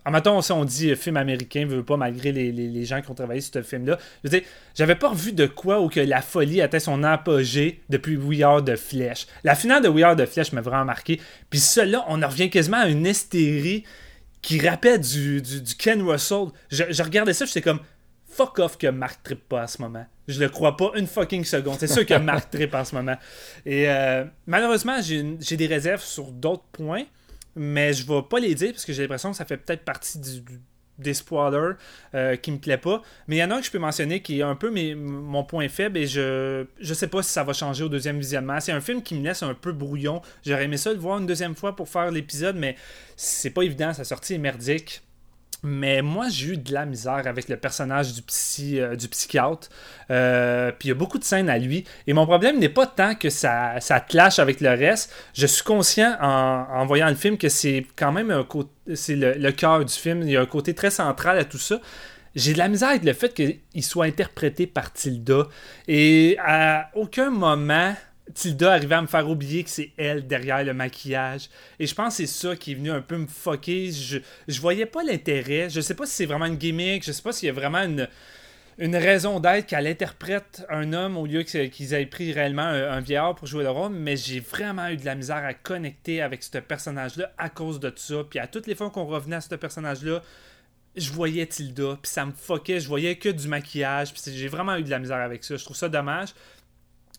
[0.07, 3.53] en maintenant, on dit film américain, veut pas, malgré les, gens qui ont travaillé sur
[3.55, 3.99] ce film-là.
[4.22, 7.83] Je veux dire, j'avais pas revu de quoi ou que la folie atteint son apogée
[7.89, 9.27] depuis We Are de Flèche.
[9.43, 11.20] La finale de We Are de Flèche m'a vraiment marqué.
[11.51, 13.83] Puis cela, on en revient quasiment à une hystérie
[14.43, 15.43] qui rappelle du,
[15.77, 16.47] Ken Russell.
[16.70, 17.81] Je, je regardais ça, j'étais comme,
[18.29, 20.07] fuck off que Marc trippe pas à ce moment.
[20.29, 21.77] Je le crois pas une fucking seconde.
[21.79, 23.16] C'est sûr que Marc trippe en ce moment.
[23.64, 27.05] Et euh, malheureusement, j'ai des réserves sur d'autres points,
[27.55, 30.18] mais je vais pas les dire parce que j'ai l'impression que ça fait peut-être partie
[30.18, 30.43] du,
[30.99, 31.74] des spoilers
[32.14, 33.03] euh, qui me plaît pas.
[33.29, 35.45] Mais il y en a un que je peux mentionner qui est un peu mon
[35.45, 38.61] point faible et je je sais pas si ça va changer au deuxième visionnement.
[38.61, 40.22] C'est un film qui me laisse un peu brouillon.
[40.45, 42.77] J'aurais aimé ça le voir une deuxième fois pour faire l'épisode, mais
[43.16, 43.93] c'est pas évident.
[43.93, 45.03] Sa sortie est merdique.
[45.66, 49.68] Mais moi, j'ai eu de la misère avec le personnage du, psy, euh, du psychiatre.
[50.12, 51.84] Euh, puis il y a beaucoup de scènes à lui.
[52.06, 55.12] Et mon problème n'est pas tant que ça, ça clash avec le reste.
[55.34, 58.46] Je suis conscient en, voyant le film que c'est quand même un.
[58.94, 60.22] C'est le cœur du film.
[60.22, 61.80] Il y a un côté très central à tout ça.
[62.36, 65.48] J'ai de la misère avec le fait qu'il soit interprété par Tilda.
[65.88, 67.96] Et à aucun moment
[68.35, 71.49] Tilda arrivait à me faire oublier que c'est elle derrière le maquillage.
[71.79, 73.93] Et je pense que c'est ça qui est venu un peu me fucker.
[73.93, 74.18] Je,
[74.49, 75.70] je voyais pas l'intérêt.
[75.70, 77.05] Je sais pas si c'est vraiment une gimmick.
[77.05, 81.24] Je sais pas s'il y a vraiment une, raison d'être qu'elle interprète un homme au
[81.24, 83.93] lieu qu'ils aient pris réellement un, vieillard pour jouer le rôle.
[83.93, 87.93] Mais j'ai vraiment eu de la misère à connecter avec ce personnage-là à cause de
[87.95, 88.24] ça.
[88.29, 90.20] Puis à toutes les fois qu'on revenait à ce personnage-là,
[90.97, 94.77] je voyais Tilda, puis ça me fuckait, je voyais que du maquillage, puis j'ai vraiment
[94.77, 95.57] eu de la misère avec ça.
[95.57, 96.31] Je trouve ça dommage.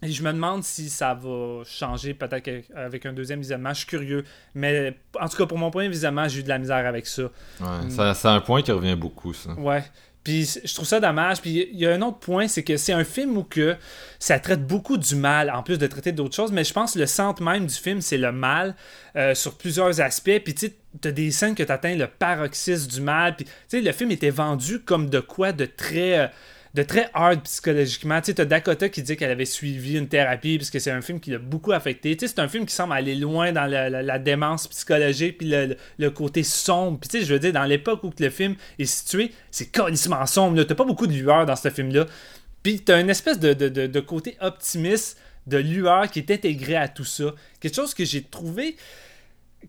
[0.03, 3.69] Et je me demande si ça va changer peut-être avec un deuxième visionnement.
[3.69, 4.23] Je suis curieux.
[4.53, 7.23] Mais en tout cas, pour mon premier visionnement, j'ai eu de la misère avec ça.
[7.23, 9.53] Ouais, c'est un point qui revient beaucoup, ça.
[9.53, 9.83] Ouais.
[10.23, 11.41] Puis je trouve ça dommage.
[11.41, 13.75] Puis il y a un autre point, c'est que c'est un film où que
[14.19, 16.51] ça traite beaucoup du mal, en plus de traiter d'autres choses.
[16.51, 18.75] Mais je pense que le centre même du film, c'est le mal
[19.15, 20.39] euh, sur plusieurs aspects.
[20.43, 20.71] Puis tu
[21.05, 23.35] as des scènes que tu atteins le paroxysme du mal.
[23.35, 26.19] Puis tu sais, le film était vendu comme de quoi de très.
[26.19, 26.27] Euh,
[26.77, 28.21] de très hard psychologiquement.
[28.21, 31.01] Tu sais, t'as Dakota qui dit qu'elle avait suivi une thérapie parce que c'est un
[31.01, 32.15] film qui l'a beaucoup affecté.
[32.15, 35.51] Tu sais, c'est un film qui semble aller loin dans la, démence psychologique puis
[35.97, 36.99] le, côté sombre.
[36.99, 40.25] Puis tu sais, je veux dire, dans l'époque où le film est situé, c'est carrément
[40.27, 40.61] sombre.
[40.63, 42.05] T'as pas beaucoup de lueur dans ce film-là.
[42.61, 45.17] Puis t'as une espèce de, de côté optimiste,
[45.47, 47.33] de lueur qui est intégré à tout ça.
[47.59, 48.75] Quelque chose que j'ai trouvé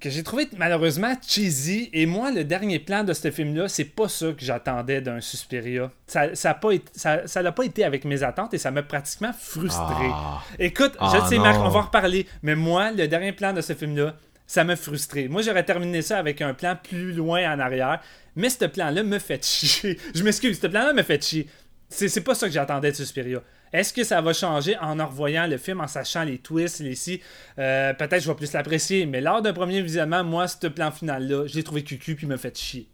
[0.01, 1.91] que j'ai trouvé malheureusement cheesy.
[1.93, 5.91] Et moi, le dernier plan de ce film-là, c'est pas ça que j'attendais d'un Suspiria.
[6.07, 8.83] Ça n'a ça pas, été, ça, ça pas été avec mes attentes et ça m'a
[8.83, 10.09] pratiquement frustré.
[10.11, 10.43] Ah.
[10.59, 12.27] Écoute, je ah, sais, Marc, on va en reparler.
[12.43, 14.15] Mais moi, le dernier plan de ce film-là,
[14.47, 15.29] ça m'a frustré.
[15.29, 18.01] Moi, j'aurais terminé ça avec un plan plus loin en arrière.
[18.37, 19.99] Mais ce plan-là me fait chier.
[20.15, 21.49] Je m'excuse, ce plan-là me fait chier.
[21.91, 23.43] C'est pas ça que j'attendais de Suspiria.
[23.73, 26.95] Est-ce que ça va changer en en revoyant le film, en sachant les twists, les
[26.95, 27.21] si?
[27.59, 31.47] Euh, Peut-être je vais plus l'apprécier, mais lors d'un premier visionnement, moi, ce plan final-là,
[31.47, 32.89] je l'ai trouvé cucu puis me fait chier.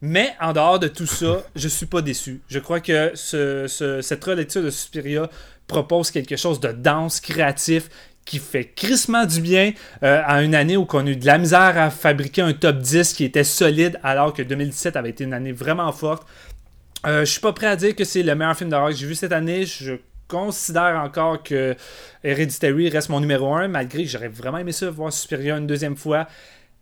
[0.00, 2.40] Mais en dehors de tout ça, je suis pas déçu.
[2.48, 5.30] Je crois que cette relecture de Suspiria
[5.68, 7.88] propose quelque chose de dense, créatif,
[8.24, 11.38] qui fait crissement du bien euh, à une année où on a eu de la
[11.38, 15.34] misère à fabriquer un top 10 qui était solide alors que 2017 avait été une
[15.34, 16.26] année vraiment forte.
[17.06, 19.06] Euh, je suis pas prêt à dire que c'est le meilleur film d'horreur que j'ai
[19.06, 19.66] vu cette année.
[19.66, 19.94] Je
[20.32, 21.76] considère encore que
[22.24, 25.96] Hereditary reste mon numéro 1, malgré que j'aurais vraiment aimé ça voir Superior une deuxième
[25.96, 26.26] fois.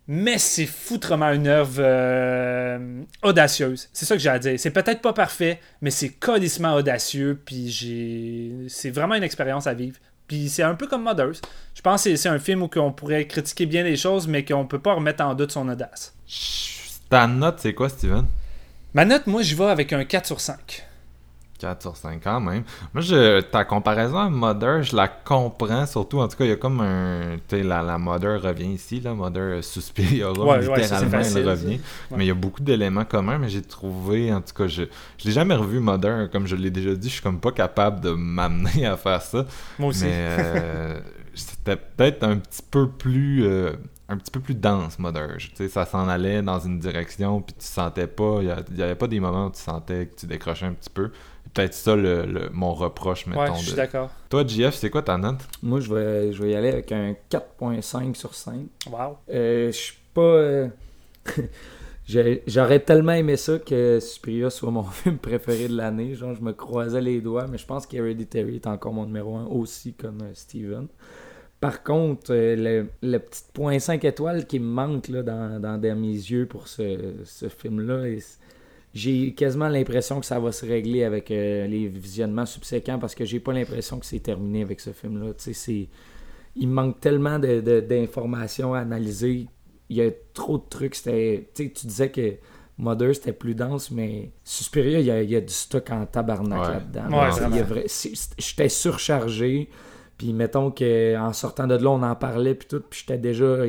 [0.07, 3.89] Mais c'est foutrement une œuvre euh, audacieuse.
[3.93, 4.59] C'est ça que j'ai à dire.
[4.59, 7.41] C'est peut-être pas parfait, mais c'est colissement audacieux.
[7.45, 8.53] Puis j'ai.
[8.69, 9.99] C'est vraiment une expérience à vivre.
[10.27, 11.41] Puis c'est un peu comme Mothers.
[11.75, 14.67] Je pense que c'est un film où on pourrait critiquer bien les choses, mais qu'on
[14.67, 16.15] peut pas remettre en doute son audace.
[17.09, 18.27] Ta note, c'est quoi, Steven?
[18.95, 20.85] Ma note, moi, je vais avec un 4 sur 5.
[21.61, 22.65] 4 sur 5 quand même.
[22.95, 26.19] Moi, je, ta comparaison à Mother, je la comprends surtout.
[26.19, 27.37] En tout cas, il y a comme un.
[27.49, 31.81] Tu sais, la, la Mother revient ici, la Mother Suspiriora, littéralement, elle revient.
[32.17, 34.85] Mais il y a beaucoup d'éléments communs, mais j'ai trouvé, en tout cas, je,
[35.19, 38.01] je l'ai jamais revu Mother, comme je l'ai déjà dit, je suis comme pas capable
[38.01, 39.45] de m'amener à faire ça.
[39.79, 40.05] Moi aussi.
[40.05, 41.01] Mais euh,
[41.35, 43.45] c'était peut-être un petit peu plus.
[43.45, 43.73] Euh,
[44.11, 45.37] un petit peu plus dense, Mother.
[45.37, 48.97] Tu sais, ça s'en allait dans une direction, puis tu sentais pas, il n'y avait
[48.97, 51.13] pas des moments où tu sentais que tu décrochais un petit peu.
[51.55, 53.41] Peut-être ça le, le- mon reproche, mettons.
[53.43, 54.11] Ouais, je suis de- d'accord.
[54.29, 55.41] Toi, JF, c'est quoi ta note?
[55.63, 58.55] Moi, je vais, je vais y aller avec un 4.5 sur 5.
[58.91, 59.17] Wow.
[59.31, 60.21] Euh, je suis pas.
[60.23, 60.69] euh,
[62.47, 66.15] J'aurais tellement aimé ça que Suspiria soit mon film préféré de l'année.
[66.15, 69.47] Genre, je me croisais les doigts, mais je pense qu'Hereditary est encore mon numéro 1
[69.47, 70.89] aussi, comme euh, Steven.
[71.61, 75.97] Par contre, le, le petit point 5 étoiles qui me manque là, dans, dans, dans
[76.01, 78.07] mes yeux pour ce, ce film-là,
[78.95, 83.25] j'ai quasiment l'impression que ça va se régler avec euh, les visionnements subséquents parce que
[83.25, 85.29] j'ai pas l'impression que c'est terminé avec ce film-là.
[85.35, 85.89] Tu sais, c'est
[86.57, 89.47] il me manque tellement de- de- d'informations à analyser.
[89.89, 90.97] Il y a trop de trucs.
[90.97, 92.35] C'était, tu sais, tu disais que
[92.79, 96.07] Mother c'était plus dense, mais Suspiria, il y a, il y a du stock en
[96.07, 96.75] tabarnak Ouais.
[96.75, 97.19] là-dedans.
[97.73, 97.85] Ouais,
[98.39, 99.69] J'étais surchargé.
[100.19, 103.65] Puis mettons que en sortant de là, on en parlait puis tout, puis j'étais déjà,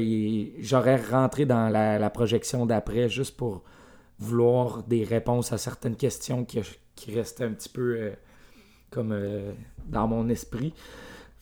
[0.60, 3.64] j'aurais rentré dans la, la projection d'après juste pour
[4.22, 6.60] vouloir des réponses à certaines questions qui,
[6.96, 8.12] qui restaient un petit peu euh,
[8.90, 9.52] comme euh,
[9.88, 10.74] dans mon esprit.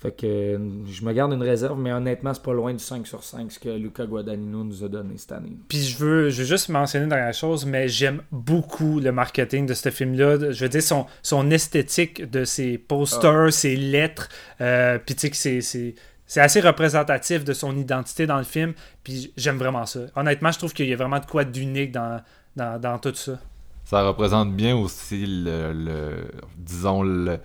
[0.02, 0.58] Fait que euh,
[0.88, 3.60] je me garde une réserve, mais honnêtement, c'est pas loin du 5 sur 5 ce
[3.60, 5.58] que Luca Guadagnino nous a donné cette année.
[5.68, 9.66] Puis je veux, je veux juste mentionner une dernière chose, mais j'aime beaucoup le marketing
[9.66, 10.52] de ce film-là.
[10.54, 14.30] Je veux dire, son, son esthétique de ses posters, ses lettres.
[14.62, 15.96] euh, puis tu sais que c'est- c'est.
[16.32, 18.74] C'est assez représentatif de son identité dans le film,
[19.04, 20.02] puis j'aime vraiment ça.
[20.16, 22.22] Honnêtement, je trouve qu'il y a vraiment de quoi d'unique dans,
[22.56, 23.40] dans, dans tout ça.
[23.86, 27.40] Ça représente bien aussi le, le- disons le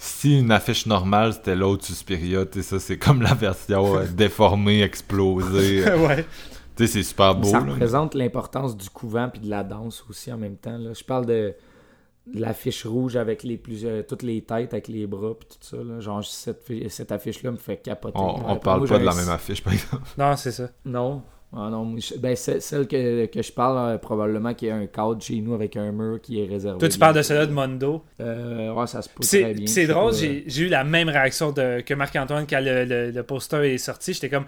[0.00, 4.06] si une affiche normale c'était l'autre Suspiria, tu sais ça c'est comme la version euh,
[4.10, 5.84] déformée, explosée.
[5.88, 6.24] euh, ouais.
[6.76, 7.72] tu sais c'est super beau ça là.
[7.72, 10.78] représente l'importance du couvent puis de la danse aussi en même temps.
[10.78, 10.92] là.
[10.94, 11.52] Je parle de,
[12.32, 15.78] de l'affiche rouge avec les plusieurs, toutes les têtes avec les bras puis tout ça.
[15.82, 15.98] là.
[15.98, 18.18] Genre, cette, fi- cette affiche-là me fait capoter.
[18.20, 20.02] On, on parle moi, pas de la même affiche par exemple.
[20.16, 20.68] Non, c'est ça.
[20.84, 21.22] Non?
[21.50, 25.22] Ah non, ben, celle que, que je parle, euh, probablement qu'il y a un cadre
[25.22, 26.78] chez nous avec un mur qui est réservé.
[26.78, 28.04] Toi, tu parles de celle-là de Mondo.
[28.20, 29.66] Euh, ouais, ça se peut très C'est bien.
[29.66, 33.64] c'est drôle, j'ai eu la même réaction de, que Marc-Antoine quand le, le- le poster
[33.72, 34.12] est sorti.
[34.12, 34.44] J'étais comme,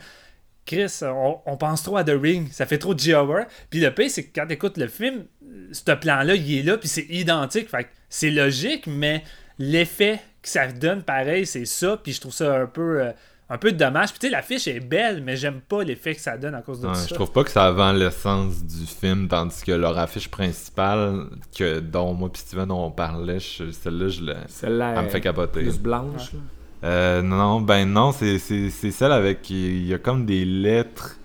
[0.67, 3.45] Chris, on, on pense trop à The Ring, ça fait trop de G-Hour.
[3.71, 5.25] Puis le pire, c'est que quand tu écoutes le film,
[5.73, 7.71] ce plan-là, il est là, puis c'est identique.
[7.71, 9.25] Fait c'est logique, mais
[9.59, 11.99] l'effet que ça donne, pareil, c'est ça.
[12.03, 13.11] Puis je trouve ça un peu, euh,
[13.51, 14.11] un peu dommage.
[14.11, 16.81] Puis tu sais, l'affiche est belle, mais j'aime pas l'effet que ça donne à cause
[16.81, 17.07] de Ouais, ça.
[17.11, 21.25] je trouve pas que ça vend l'essence du film, tandis que leur affiche principale,
[21.57, 25.21] que dont moi et Steven on parlait, je- celle-là, je le- Celle-là, elle me fait
[25.21, 25.61] capoter.
[25.63, 26.33] plus blanche.
[26.33, 26.39] là.
[26.83, 29.51] Euh, non, ben non, c'est c'est- c'est celle avec.
[29.51, 31.17] Il y a comme des lettres,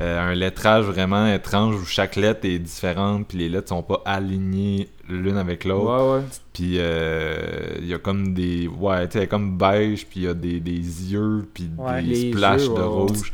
[0.00, 4.88] un lettrage vraiment étrange où chaque lettre est différente, puis les lettres sont pas alignées
[5.08, 6.14] l'une avec l'autre.
[6.14, 6.24] Ouais, ouais.
[6.52, 7.36] Puis euh,
[7.80, 8.66] il y a comme des.
[8.66, 10.72] Ouais, tu sais, comme beige, puis il y a des, des
[11.12, 13.32] yeux, puis Ouais, des splashes yeux, de rouge.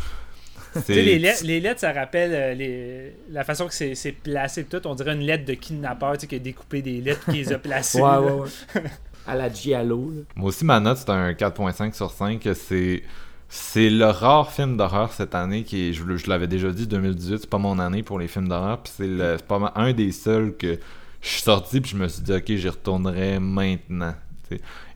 [0.74, 4.64] Tu sais, les, lettres, les lettres, ça rappelle euh, les- la façon que c'est placé.
[4.64, 4.86] Tout.
[4.86, 7.52] On dirait une lettre de kidnappeur tu sais, qui a découpé des lettres qui les
[7.52, 8.00] a placées.
[8.00, 8.82] Ouais, ouais, ouais.
[9.28, 10.12] À la Giallo.
[10.14, 10.22] là.
[10.36, 12.46] Moi aussi, ma note, c'est un 4.5 sur 5.
[12.54, 13.02] C'est.
[13.48, 17.50] C'est le rare film d'horreur cette année qui est, je, l'avais déjà dit, 2018, c'est
[17.50, 20.78] pas mon année pour les films d'horreur, puis c'est pas un des seuls que
[21.20, 24.14] je suis sorti puis je me suis dit ok j'y retournerai maintenant.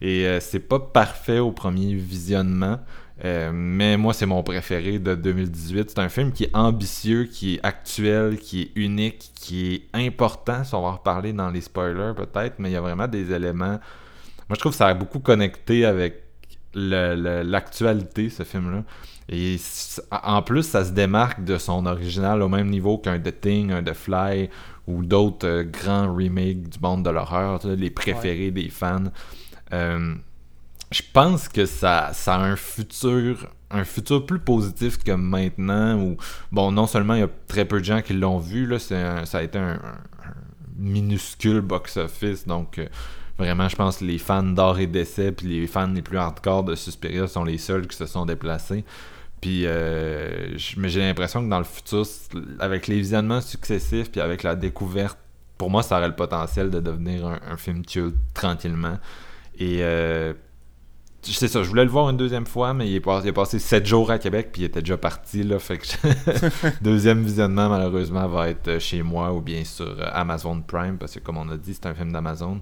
[0.00, 2.78] Et euh, c'est pas parfait au premier visionnement,
[3.24, 5.90] euh, mais moi c'est mon préféré de 2018.
[5.90, 10.62] C'est un film qui est ambitieux, qui est actuel, qui est unique, qui est important.
[10.62, 13.32] Si on va en reparler dans les spoilers peut-être, mais il y a vraiment des
[13.32, 13.80] éléments.
[14.48, 16.29] Moi je trouve que ça a beaucoup connecté avec
[16.74, 18.84] l'actualité ce film-là.
[19.28, 19.56] Et
[20.10, 23.82] en plus, ça se démarque de son original au même niveau qu'un The Thing, un
[23.82, 24.50] The Fly
[24.88, 29.04] ou d'autres euh, grands remakes du monde de l'horreur, les préférés des fans.
[29.72, 30.14] Euh,
[30.90, 36.16] je pense que ça, ça a un futur un futur plus positif que maintenant où
[36.50, 38.96] bon non seulement il y a très peu de gens qui l'ont vu là c'est
[38.96, 39.78] un- ça a été un
[40.76, 42.86] minuscule box office donc euh,
[43.40, 46.64] vraiment je pense que les fans d'art et d'essai puis les fans les plus hardcore
[46.64, 48.84] de Suspiria sont les seuls qui se sont déplacés
[49.40, 52.04] puis euh, j'ai l'impression que dans le futur
[52.58, 55.18] avec les visionnements successifs puis avec la découverte
[55.58, 58.98] pour moi ça aurait le potentiel de devenir un, film culte tranquillement
[59.58, 60.34] et euh,
[61.22, 63.84] c'est ça, je voulais le voir une deuxième fois, mais il est, il passé 7
[63.84, 65.58] jours à Québec, puis il était déjà parti, là,
[66.80, 71.18] deuxième visionnement, malheureusement, va être chez moi ou bien sur euh, Amazon Prime, parce que
[71.20, 72.60] comme on a dit, c'est un film d'Amazon.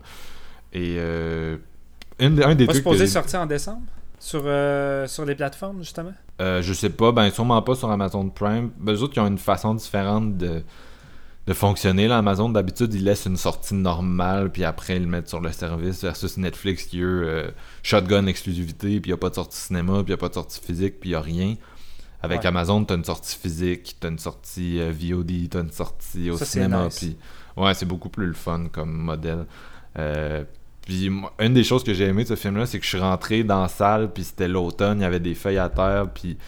[0.72, 1.56] Et euh,
[2.18, 3.82] une- un des Pas trucs supposé que- sortir en décembre?
[4.20, 6.12] Sur, euh, sur les plateformes, justement?
[6.40, 8.70] euh, je sais pas, ben sûrement pas sur Amazon Prime.
[8.78, 10.62] Ben, eux autres, ils ont une façon différente de,
[11.46, 12.08] de fonctionner.
[12.08, 15.52] Là, Amazon, d'habitude, ils laissent une sortie normale, puis après, ils le mettent sur le
[15.52, 17.50] service, versus Netflix, qui, eux, euh,
[17.84, 20.28] shotgun exclusivité, puis il n'y a pas de sortie cinéma, puis il n'y a pas
[20.28, 21.54] de sortie physique, puis il n'y a rien.
[22.20, 22.46] Avec Ouais.
[22.48, 26.28] Amazon, tu as une sortie physique, tu as une sortie VOD, tu as une sortie
[26.30, 26.98] au Ça, cinéma, nice.
[26.98, 27.16] puis
[27.56, 29.46] ouais, c'est beaucoup plus le fun comme modèle.
[29.96, 30.42] Euh,
[30.88, 33.44] Puis une des choses que j'ai aimé de ce film-là, c'est que je suis rentré
[33.44, 36.38] dans la salle, puis c'était l'automne, il y avait des feuilles à terre, puis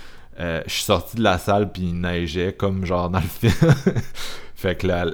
[0.41, 3.53] euh, je suis sorti de la salle, puis il neigeait, comme genre dans le film.
[4.55, 5.05] fait que la,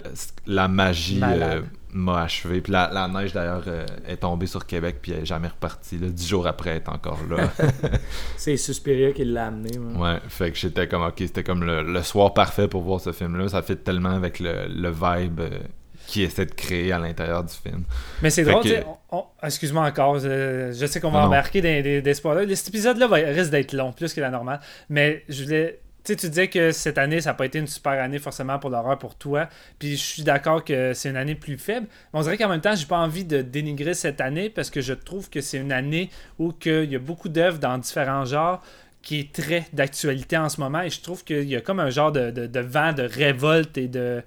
[0.47, 1.61] la magie euh,
[1.93, 2.61] m'a achevé.
[2.61, 5.99] Puis la, la neige, d'ailleurs, euh, est tombée sur Québec, puis elle est jamais repartie.
[5.99, 6.07] Là.
[6.09, 7.51] Dix jours après, elle est encore là.
[8.37, 9.77] C'est Suspiria qui l'a amené.
[9.77, 10.13] moi.
[10.13, 13.11] ouais, fait que j'étais comme, ok, c'était comme le, le soir parfait pour voir ce
[13.11, 13.49] film-là.
[13.49, 15.41] Ça fit tellement avec le, le vibe
[16.07, 17.85] qu'il essaie de créer à l'intérieur du film.
[18.23, 22.15] Mais c'est drôle, que- on- excuse-moi encore, je sais qu'on va Non, embarquer des, des
[22.15, 22.55] spoilers.
[22.57, 24.61] Cet épisode-là va- risque d'être long, plus que la normale.
[24.89, 25.81] Mais je voulais.
[26.05, 28.61] Tu sais, tu disais que cette année, ça n'a pas été une super année forcément
[28.61, 29.49] pour l'horreur pour toi.
[29.81, 31.89] Puis je suis d'accord que c'est une année plus faible.
[32.15, 34.81] Mais on dirait qu'en même temps, j'ai pas envie de dénigrer cette année parce que
[34.81, 38.63] je trouve que c'est une année où il y a beaucoup d'œuvres dans différents genres
[39.03, 40.83] qui est très d'actualité en ce moment.
[40.83, 43.77] Et je trouve qu'il y a comme un genre de, de- de vent de révolte
[43.77, 44.23] et de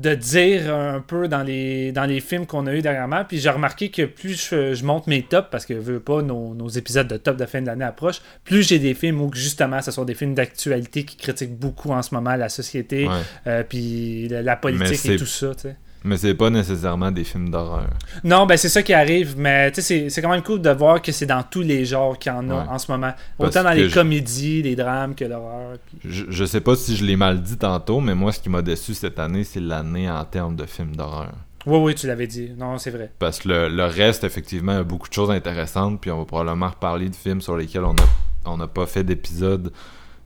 [0.00, 3.24] de dire un peu dans les, dans les films qu'on a eu dernièrement.
[3.24, 6.20] Puis j'ai remarqué que plus je, je monte mes tops, parce que je veux pas,
[6.22, 9.30] nos, nos épisodes de top de fin de l'année approchent, plus j'ai des films où
[9.32, 13.12] justement ce sont des films d'actualité qui critiquent beaucoup en ce moment la société, Ouais.
[13.46, 15.54] euh, puis la, la politique et tout ça.
[15.54, 15.76] tu sais.
[16.06, 17.88] Mais c'est pas nécessairement des films d'horreur.
[18.24, 20.68] Non, ben c'est ça qui arrive, mais tu sais, c'est- c'est quand même cool de
[20.70, 22.68] voir que c'est dans tous les genres qu'il y en a Ouais.
[22.68, 23.12] en ce moment.
[23.38, 25.78] Parce Autant dans les je- comédies, les drames que l'horreur.
[25.86, 28.50] puis- Je, je sais pas si je l'ai mal dit tantôt, mais moi, ce qui
[28.50, 31.32] m'a déçu cette année, c'est l'année en termes de films d'horreur.
[31.66, 32.50] Oui, oui, tu l'avais dit.
[32.58, 33.10] Non, c'est vrai.
[33.18, 36.68] Parce que le, le reste, effectivement, a beaucoup de choses intéressantes, puis on va probablement
[36.68, 38.04] reparler de films sur lesquels on n'a
[38.46, 39.72] on n'a pas fait d'épisode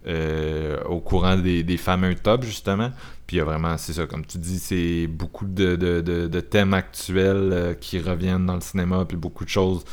[0.09, 2.91] euh, au courant des, fameux tops, justement.
[3.27, 7.51] Puis il y a vraiment, c'est ça, comme tu dis, c'est beaucoup de, thèmes actuels
[7.53, 9.85] euh, qui reviennent dans le cinéma, puis beaucoup de choses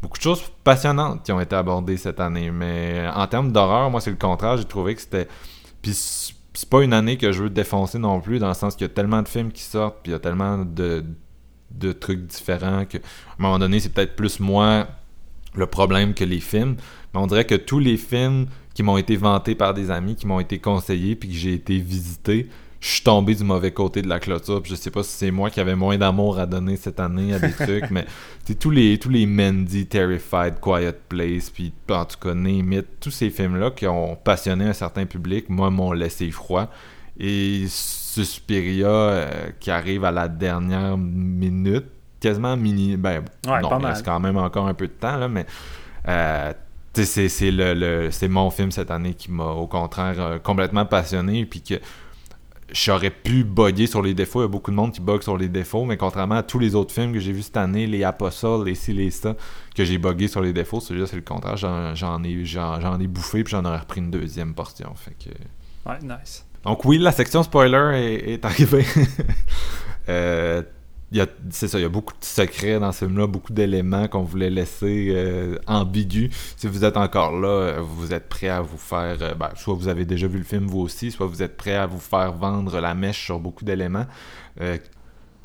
[0.00, 2.50] beaucoup de choses passionnantes qui ont été abordées cette année.
[2.50, 4.58] Mais en termes d'horreur, moi, c'est le contraire.
[4.58, 5.26] J'ai trouvé que c'était...
[5.80, 8.76] Puis c'est c'est pas une année que je veux défoncer non plus, dans le sens
[8.76, 11.04] qu'il y a tellement de films qui sortent, puis il y a tellement de,
[11.72, 13.00] de trucs différents que, à
[13.38, 14.86] un moment donné, c'est peut-être plus moi
[15.54, 16.76] le problème que les films.
[17.12, 20.26] Mais on dirait que tous les films qui m'ont été vantés par des amis, qui
[20.26, 22.48] m'ont été conseillés, puis que j'ai été visité,
[22.80, 24.60] je suis tombé du mauvais côté de la clôture.
[24.60, 27.32] Puis je sais pas si c'est moi qui avais moins d'amour à donner cette année
[27.32, 28.04] à des trucs, mais
[28.60, 33.10] tous les, tous les Mandy, Terrified, Quiet Place, puis en tout cas, Name It, tous
[33.10, 36.68] ces films-là qui ont passionné un certain public, moi, m'ont laissé froid.
[37.18, 41.86] Et Suspiria, euh, qui arrive à la dernière minute,
[42.20, 42.96] quasiment mini.
[42.96, 45.46] Ben, Ouais, non, il reste quand même encore un peu de temps, là, mais.
[46.08, 46.52] euh,
[46.94, 50.86] c'est c'est le, le- c'est mon film cette année qui m'a au contraire euh, complètement
[50.86, 51.74] passionné puis que
[52.72, 54.40] j'aurais pu bugger sur les défauts.
[54.40, 56.58] Il y a beaucoup de monde qui bug sur les défauts, mais contrairement à tous
[56.58, 59.34] les autres films que j'ai vus cette année, les Apostles, les ci, les ça,
[59.74, 61.56] que j'ai buggé sur les défauts, celui-là, c'est le contraire.
[61.56, 64.92] J'en j'en ai, j'en j'en ai bouffé, puis j'en aurais repris une deuxième portion.
[64.96, 65.30] Fait que...
[65.88, 66.46] Ouais, nice.
[66.64, 68.84] Donc oui, la section spoiler est, est arrivée.
[70.06, 70.62] Euh,
[71.50, 74.50] c'est ça, il y a beaucoup de secrets dans ce film-là, beaucoup d'éléments qu'on voulait
[74.50, 76.30] laisser euh, ambigus.
[76.56, 79.16] Si vous êtes encore là, euh, vous êtes prêt à vous faire...
[79.20, 81.74] euh, ben, soit vous avez déjà vu le film vous aussi, soit vous êtes prêt
[81.76, 84.06] à vous faire vendre la mèche sur beaucoup d'éléments.
[84.60, 84.76] Euh,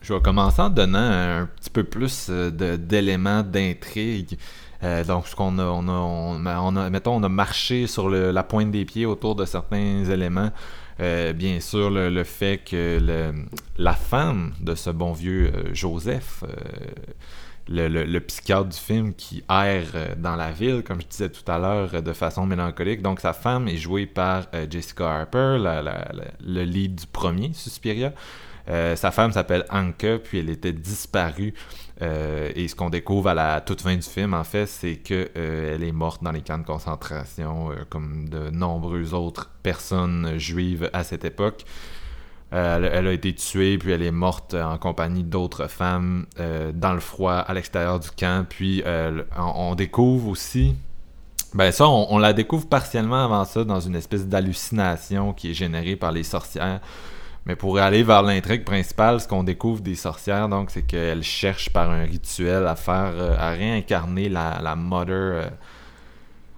[0.01, 4.37] je vais commencer en donnant un petit peu plus d'éléments d'intrigue.
[5.05, 8.09] Donc, ce qu'on a, on a, on a- on a- mettons, on a marché sur
[8.09, 10.51] la pointe des pieds autour de certains éléments.
[10.99, 12.99] Euh, bien sûr, le, fait que
[13.77, 20.15] la femme de ce bon vieux euh, Joseph, euh, le, psychiatre du film qui erre
[20.17, 23.01] dans la ville, comme je disais tout à l'heure, de façon mélancolique.
[23.01, 28.11] Donc, sa femme est jouée par Jessica Harper, le lead du premier Suspiria.
[28.67, 31.53] Sa femme s'appelle Anka, puis elle était disparue.
[32.01, 35.29] Euh, et ce qu'on découvre à la toute fin du film, en fait, c'est que
[35.35, 40.89] euh, est morte dans les camps de concentration, euh, comme de nombreuses autres personnes juives
[40.93, 41.65] à cette époque.
[42.51, 46.25] Elle, a été tuée, puis elle est morte en compagnie d'autres femmes
[46.73, 48.43] dans le froid à l'extérieur du camp.
[48.49, 48.83] Puis
[49.37, 50.73] on, découvre aussi
[51.53, 55.95] ben ça, on la découvre partiellement avant ça dans une espèce d'hallucination qui est générée
[55.95, 56.81] par les sorcières.
[57.45, 61.69] Mais pour aller vers l'intrigue principale, ce qu'on découvre des sorcières, donc, c'est qu'elles cherchent
[61.69, 65.49] par un rituel à faire, euh, à réincarner la, la mother, euh,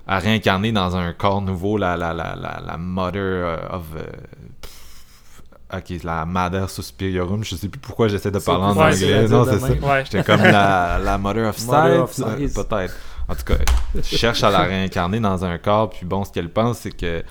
[0.08, 5.78] à réincarner dans un corps nouveau la, la, la, la, la mother euh, of, euh,
[5.78, 9.28] ok, la mother suspiriorum, je sais plus pourquoi j'essaie de parler en ouais, anglais, c'est
[9.30, 9.68] non, c'est ça.
[9.68, 10.04] Ouais.
[10.04, 12.96] J'étais comme la, la Mother of Sight, peut-être.
[13.30, 13.54] En tout cas,
[13.96, 17.24] je cherche à la réincarner dans un corps, puis bon, ce qu'elle pense, c'est que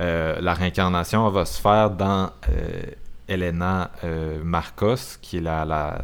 [0.00, 2.82] euh, la réincarnation va se faire dans euh,
[3.28, 6.02] Elena euh, Marcos, qui est la, la...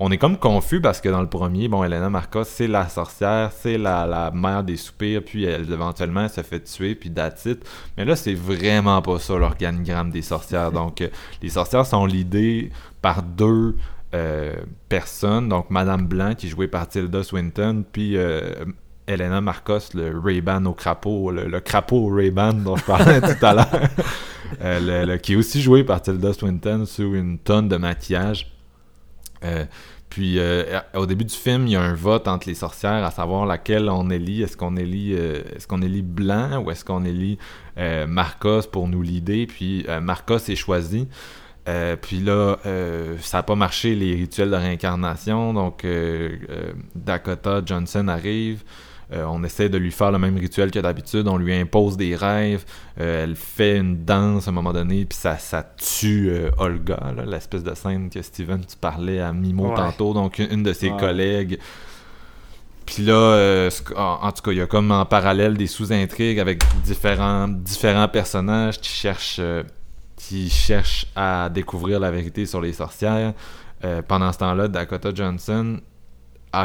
[0.00, 3.52] On est comme confus parce que dans le premier, bon, Elena Marcos, c'est la sorcière,
[3.52, 7.64] c'est la, la mère des soupirs, puis elle, éventuellement, elle se fait tuer, puis it.
[7.96, 10.72] Mais là, c'est vraiment pas ça l'organigramme des sorcières.
[10.72, 11.08] Donc, euh,
[11.40, 13.76] les sorcières sont l'idée par deux
[14.88, 15.48] personnes.
[15.48, 18.16] Donc, Madame Blanc, qui est jouée par Tilda Swinton, puis
[19.06, 23.54] Elena Marcos, le Ray-Ban au crapaud, le, crapaud au Ray-Ban dont je parlais tout à
[23.54, 28.50] l'heure, qui est aussi joué par Tilda Swinton sous une tonne de maquillage.
[30.14, 33.10] Puis euh, au début du film, il y a un vote entre les sorcières à
[33.10, 34.44] savoir laquelle on élit.
[34.44, 37.36] Est-ce qu'on élit, euh, est-ce qu'on blanc ou est-ce qu'on élit
[37.78, 39.48] euh, Marcos pour nous l'idée?
[39.48, 41.08] Puis Marcos est choisi.
[42.00, 42.58] puis là,
[43.18, 45.52] ça n'a pas marché les rituels de réincarnation.
[45.52, 45.84] Donc
[46.94, 48.62] Dakota Johnson arrive.
[49.14, 52.16] Euh, on essaie de lui faire le même rituel que d'habitude, on lui impose des
[52.16, 52.64] rêves,
[53.00, 56.98] euh, elle fait une danse à un moment donné, puis ça, ça tue euh, Olga,
[57.26, 61.58] l'espèce de scène que Steven, tu parlais à Mimo tantôt, donc une, de ses collègues.
[62.86, 67.48] Puis là, en, tout cas, il y a comme en parallèle des sous-intrigues avec différents,
[67.48, 69.40] différents personnages qui cherchent,
[70.16, 73.32] qui cherchent à découvrir la vérité sur les sorcières.
[74.06, 75.80] pendant ce temps-là, Dakota Johnson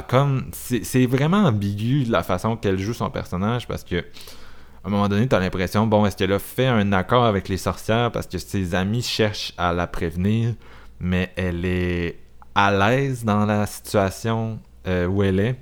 [0.08, 0.50] comme.
[0.52, 4.06] C'est vraiment ambigu la façon qu'elle joue son personnage parce que.
[4.82, 7.50] À un moment donné, tu as l'impression, bon, est-ce qu'elle a fait un accord avec
[7.50, 10.54] les sorcières parce que ses amis cherchent à la prévenir,
[11.02, 12.18] mais elle est
[12.56, 15.56] à l'aise dans la situation euh, où elle est.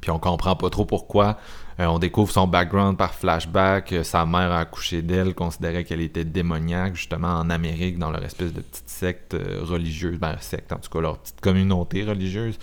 [0.00, 1.38] Puis on comprend pas trop pourquoi.
[1.80, 3.92] Euh, on découvre son background par flashback.
[3.92, 8.24] Euh, sa mère a accouché d'elle, considérait qu'elle était démoniaque, justement en Amérique, dans leur
[8.24, 10.18] espèce de petite secte religieuse.
[10.18, 12.58] Ben, secte, en tout cas, leur petite communauté religieuse.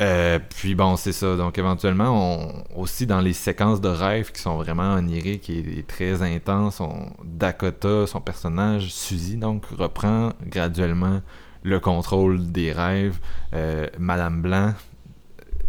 [0.00, 1.36] Euh, puis bon, c'est ça.
[1.36, 6.22] Donc éventuellement, on, aussi dans les séquences de rêves qui sont vraiment oniriques et, très
[6.22, 11.20] intenses, on, Dakota, son personnage, Suzy, donc reprend graduellement
[11.62, 13.18] le contrôle des rêves.
[13.52, 14.72] Euh, Madame Blanc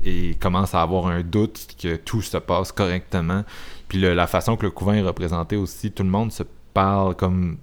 [0.03, 3.43] et commence à avoir un doute que tout se passe correctement.
[3.87, 7.57] Puis la façon que le couvent est représenté aussi, tout le monde se parle comme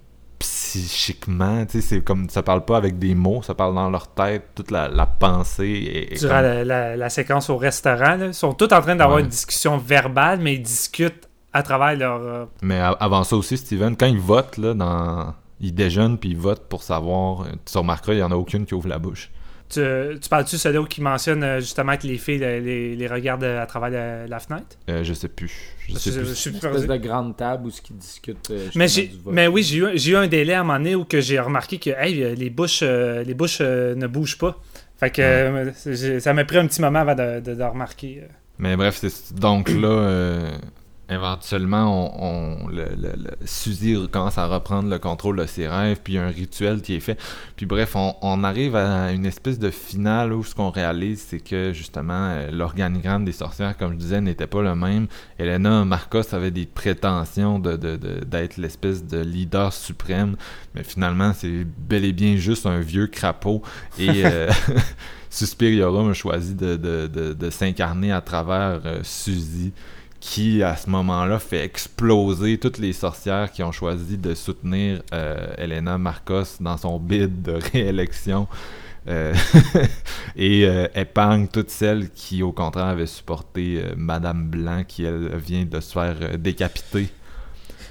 [0.77, 4.07] psychiquement, tu sais, c'est comme ça parle pas avec des mots, ça parle dans leur
[4.07, 6.09] tête, toute la, pensée.
[6.11, 10.39] Et, Durant la, séquence au restaurant, ils sont tous en train d'avoir une discussion verbale,
[10.39, 12.21] mais ils discutent à travers leur.
[12.21, 15.33] Euh, mais avant ça aussi, Steven, quand ils votent, là, dans...
[15.59, 18.75] ils déjeunent puis ils votent pour savoir, tu remarqueras, il y en a aucune qui
[18.75, 19.31] ouvre la bouche.
[19.69, 19.81] Tu,
[20.19, 24.27] tu parles-tu celui qui mentionne euh, justement que les filles les, les regardent à travers
[24.27, 24.77] la, fenêtre?
[24.89, 25.75] Euh, Je sais plus.
[25.87, 26.19] Je sais plus.
[26.49, 28.49] une espèce de grande table où ils discutent.
[28.49, 28.87] Euh, mais,
[29.27, 31.91] mais oui, j'ai eu, eu, un délai à un moment donné où j'ai remarqué que
[31.91, 34.57] les bouches, les bouches ne bougent pas.
[34.97, 35.71] Fait que
[36.19, 38.23] ça m'a pris un petit moment avant de, de, de remarquer.
[38.57, 39.01] Mais bref,
[39.33, 40.51] donc là,
[41.09, 42.85] éventuellement, on, le,
[43.45, 46.81] Suzy commence à reprendre le contrôle de ses rêves, puis il y a un rituel
[46.81, 47.19] qui est fait.
[47.55, 51.73] Puis bref, on, arrive à une espèce de finale où ce qu'on réalise, c'est que
[51.73, 55.07] justement, euh, l'organigramme des sorcières, comme je disais, n'était pas le même.
[55.37, 60.35] Elena Marcos avait des prétentions de, d'être l'espèce de leader suprême,
[60.75, 63.61] mais finalement, c'est bel et bien juste un vieux crapaud.
[63.97, 64.49] Et euh,
[65.29, 69.73] Suspiriorum a choisi de, s'incarner à travers euh, Suzy
[70.19, 75.53] qui à ce moment-là fait exploser toutes les sorcières qui ont choisi de soutenir euh,
[75.57, 78.47] Elena Marcos dans son bid de réélection
[79.07, 79.33] euh,
[80.35, 85.65] et euh, épargne toutes celles qui au contraire avaient supporté Madame Blanc qui elle vient
[85.65, 87.09] de se faire décapiter.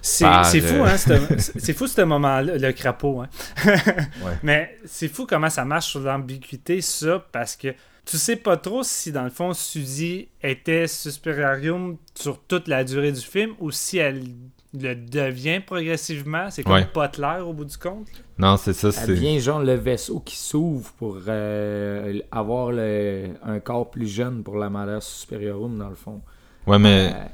[0.01, 0.97] C'est fou, hein,
[1.39, 3.23] c'est fou ce moment-là, le crapaud.
[3.23, 3.29] Hein.
[4.43, 7.75] Mais c'est fou comment ça marche sur l'ambiguïté, ça, parce que
[8.09, 13.13] tu sais pas trop si dans le fond Suzy était Suspirarium sur toute la durée
[13.13, 14.23] du film ou si elle
[14.73, 16.51] le devient progressivement.
[16.51, 18.09] C'est comme pas clair au bout du compte.
[18.39, 18.89] Non, c'est ça.
[19.03, 24.57] Elle devient genre le vaisseau qui s'ouvre pour euh, avoir un corps plus jeune pour
[24.57, 26.23] la Mother Superiorum dans le fond.
[26.67, 27.25] Ouais, mais euh,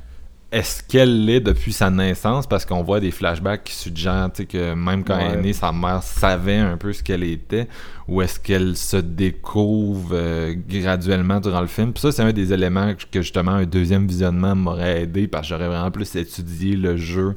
[0.55, 2.47] est-ce qu'elle l'est depuis sa naissance?
[2.47, 6.05] Parce qu'on voit des flashbacks qui suggèrent que même quand elle est née, sa mère
[6.05, 7.67] savait un peu ce qu'elle était.
[8.07, 11.93] Ou est-ce qu'elle se découvre euh, graduellement durant le film?
[11.93, 15.55] Puis ça, c'est un des éléments que justement un deuxième visionnement m'aurait aidé parce que
[15.55, 17.35] j'aurais vraiment plus étudié le jeu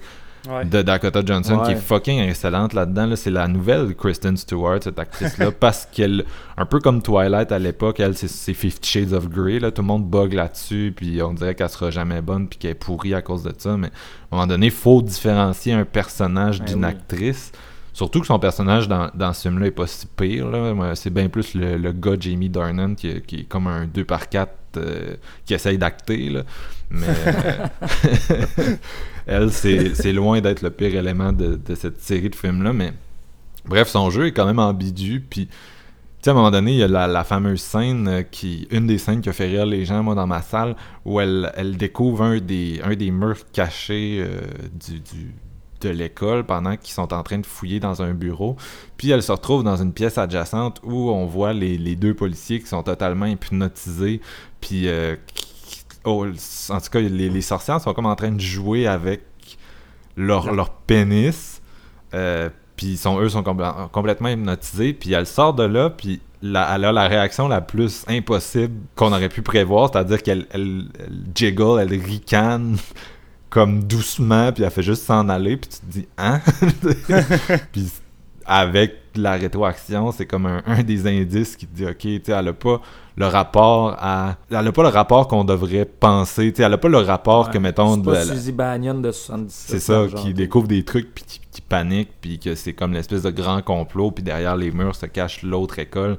[0.65, 3.15] de Dakota Johnson qui est fucking excellente là-dedans.
[3.15, 6.25] c'est la nouvelle Kristen Stewart, cette actrice-là, parce qu'elle,
[6.57, 9.59] un peu comme Twilight à l'époque, elle, c'est Fifty Shades of Grey.
[9.59, 12.71] Là, tout le monde bug là-dessus, puis on dirait qu'elle sera jamais bonne, puis qu'elle
[12.71, 13.77] est pourrie à cause de ça.
[13.77, 17.51] Mais à un moment donné, il faut différencier un personnage ben d'une actrice.
[17.97, 20.47] Surtout que son personnage dans, dans ce film-là est pas si pire.
[20.93, 25.15] C'est bien plus le, gars Jamie Dornan qui, est comme un 2 par 4 euh,
[25.45, 26.43] qui essaye d'acter.
[26.91, 27.67] Mais euh,
[29.27, 32.73] elle, c'est loin d'être le pire élément de, cette série de films-là.
[32.73, 32.93] Mais
[33.65, 35.19] bref, son jeu est quand même ambigu.
[35.19, 35.47] Puis,
[36.25, 39.21] à un moment donné, il y a la, fameuse scène euh, qui, une des scènes
[39.21, 40.75] qui a fait rire les gens, moi, dans ma salle,
[41.05, 44.25] où elle, elle découvre un des, un des murs cachés
[44.73, 45.01] du,
[45.81, 48.55] de l'école pendant qu'ils sont en train de fouiller dans un bureau.
[48.97, 52.59] Puis elle se retrouve dans une pièce adjacente où on voit les, les deux policiers
[52.59, 54.21] qui sont totalement hypnotisés.
[54.61, 55.46] Puis, euh, qui-
[56.07, 56.25] oh,
[56.69, 59.21] en tout cas, les, les sorcières sont comme en train de jouer avec
[60.15, 61.61] leur, leur pénis.
[62.13, 64.93] Euh, puis sont, eux sont compl- complètement hypnotisés.
[64.93, 69.11] Puis elle sort de là, puis la- elle a la réaction la plus impossible qu'on
[69.11, 72.77] aurait pu prévoir, c'est-à-dire qu'elle elle, elle jiggle, elle ricane
[73.49, 76.41] comme doucement, puis elle fait juste s'en aller, puis tu te dis «Hein?»
[77.71, 77.91] Puis
[78.45, 82.31] avec la rétroaction, c'est comme un, un des indices qui te dit «Ok, tu sais,
[82.31, 82.81] elle a pas
[83.15, 84.37] le rapport à...
[84.49, 87.49] Elle a pas le rapport qu'on devrait penser, tu sais, elle a pas le rapport
[87.49, 87.95] que, mettons...
[87.95, 89.49] C'est de pas la- Suzy de 77.
[89.49, 93.23] c'est ça, qui découvre des trucs puis qui, qui panique puis que c'est comme l'espèce
[93.23, 96.17] de grand complot puis derrière les murs se cache l'autre école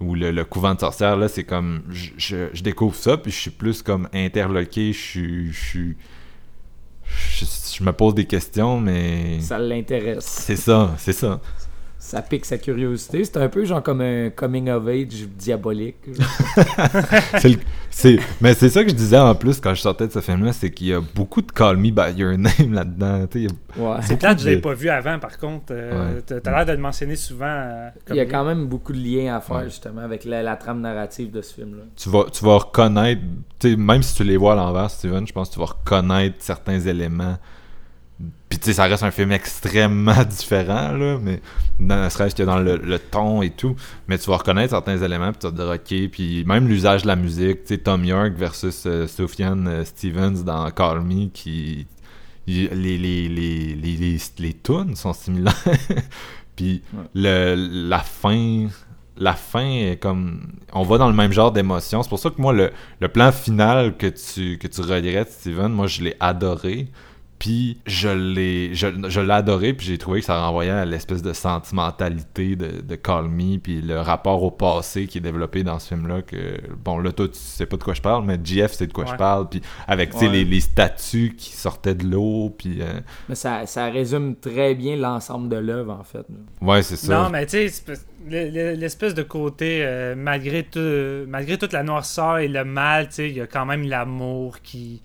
[0.00, 3.32] ou le, le couvent de sorcières là c'est comme je, je- je découvre ça puis
[3.32, 5.78] je suis plus comme interloqué je suis je
[7.08, 7.44] je,
[7.78, 10.24] je me pose des questions mais Ça l'intéresse.
[10.26, 11.40] c'est ça c'est ça
[12.06, 13.24] Ça pique sa curiosité.
[13.24, 15.96] C'est un peu genre comme un coming of age diabolique.
[17.40, 17.58] C'est le-
[17.90, 20.44] c'est- mais c'est ça que je disais en plus quand je sortais de ce film
[20.44, 23.96] là c'est qu'il y a beaucoup de Call Me By Your Name là-dedans tu Ouais.
[24.02, 25.66] C'est plate, je l'ai de- pas vu avant, par contre.
[25.72, 26.22] Euh, Ouais.
[26.24, 27.44] t'as- T'as l'air de le mentionner souvent.
[27.46, 29.64] euh, Il y a quand même beaucoup de liens à faire Ouais.
[29.64, 31.82] justement avec la, la trame narrative de ce film-là.
[31.96, 33.20] tu vas, tu vas reconnaître,
[33.58, 36.36] tu même si tu les vois à l'envers, Steven, je pense que tu vas reconnaître
[36.38, 37.36] certains éléments.
[38.48, 41.40] Puis tu sais, ça reste un film extrêmement différent, là, mais
[41.78, 43.76] ne serait-ce que dans le, le ton et tout.
[44.08, 47.02] Mais tu vas reconnaître certains éléments, puis tu vas te dire, ok, puis même l'usage
[47.02, 51.26] de la musique, tu sais, Tom York versus euh, Sufjan euh, Stevens dans Call Me,
[51.28, 51.86] qui.
[52.46, 55.54] les, les, les, les, les, les tunes sont similaires.
[56.56, 57.04] puis Ouais.
[57.14, 57.54] le,
[57.88, 58.68] la fin
[59.18, 62.40] la fin est comme on va dans le même genre d'émotion c'est pour ça que
[62.40, 62.70] moi le,
[63.00, 66.88] le plan final que tu que tu regrettes Steven moi je l'ai adoré
[67.38, 71.22] puis je l'ai je, je l'ai adoré puis j'ai trouvé que ça renvoyait à l'espèce
[71.22, 75.78] de sentimentalité de, de Call Me puis le rapport au passé qui est développé dans
[75.78, 78.38] ce film là que bon là toi tu sais pas de quoi je parle mais
[78.42, 80.32] JF c'est de quoi je parle puis avec tu sais, Ouais.
[80.32, 84.96] les, les statues qui sortaient de l'eau puis euh, Mais ça, ça résume très bien
[84.96, 86.26] l'ensemble de l'œuvre, en fait.
[86.62, 87.82] ouais c'est ça Non, mais tu sais,
[88.28, 90.80] l'espèce de côté, euh, malgré, tout,
[91.28, 94.60] malgré toute la noirceur et le mal, tu sais, il y a quand même l'amour
[94.62, 95.02] qui,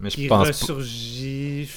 [0.00, 1.68] mais je qui pense ressurgit.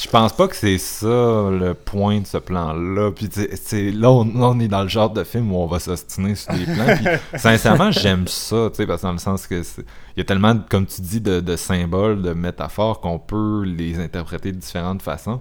[0.00, 1.06] Je pense pas que c'est ça
[1.50, 3.10] le point de ce plan-là.
[3.10, 6.54] Puis c'est là, on, est dans le genre de film où on va s'ostiner sur
[6.54, 6.96] des plans.
[6.96, 7.06] Puis
[7.40, 10.56] sincèrement, j'aime ça, tu sais, parce que dans le sens que il y a tellement,
[10.70, 15.40] comme tu dis, de, de symboles, de métaphores qu'on peut les interpréter de différentes façons.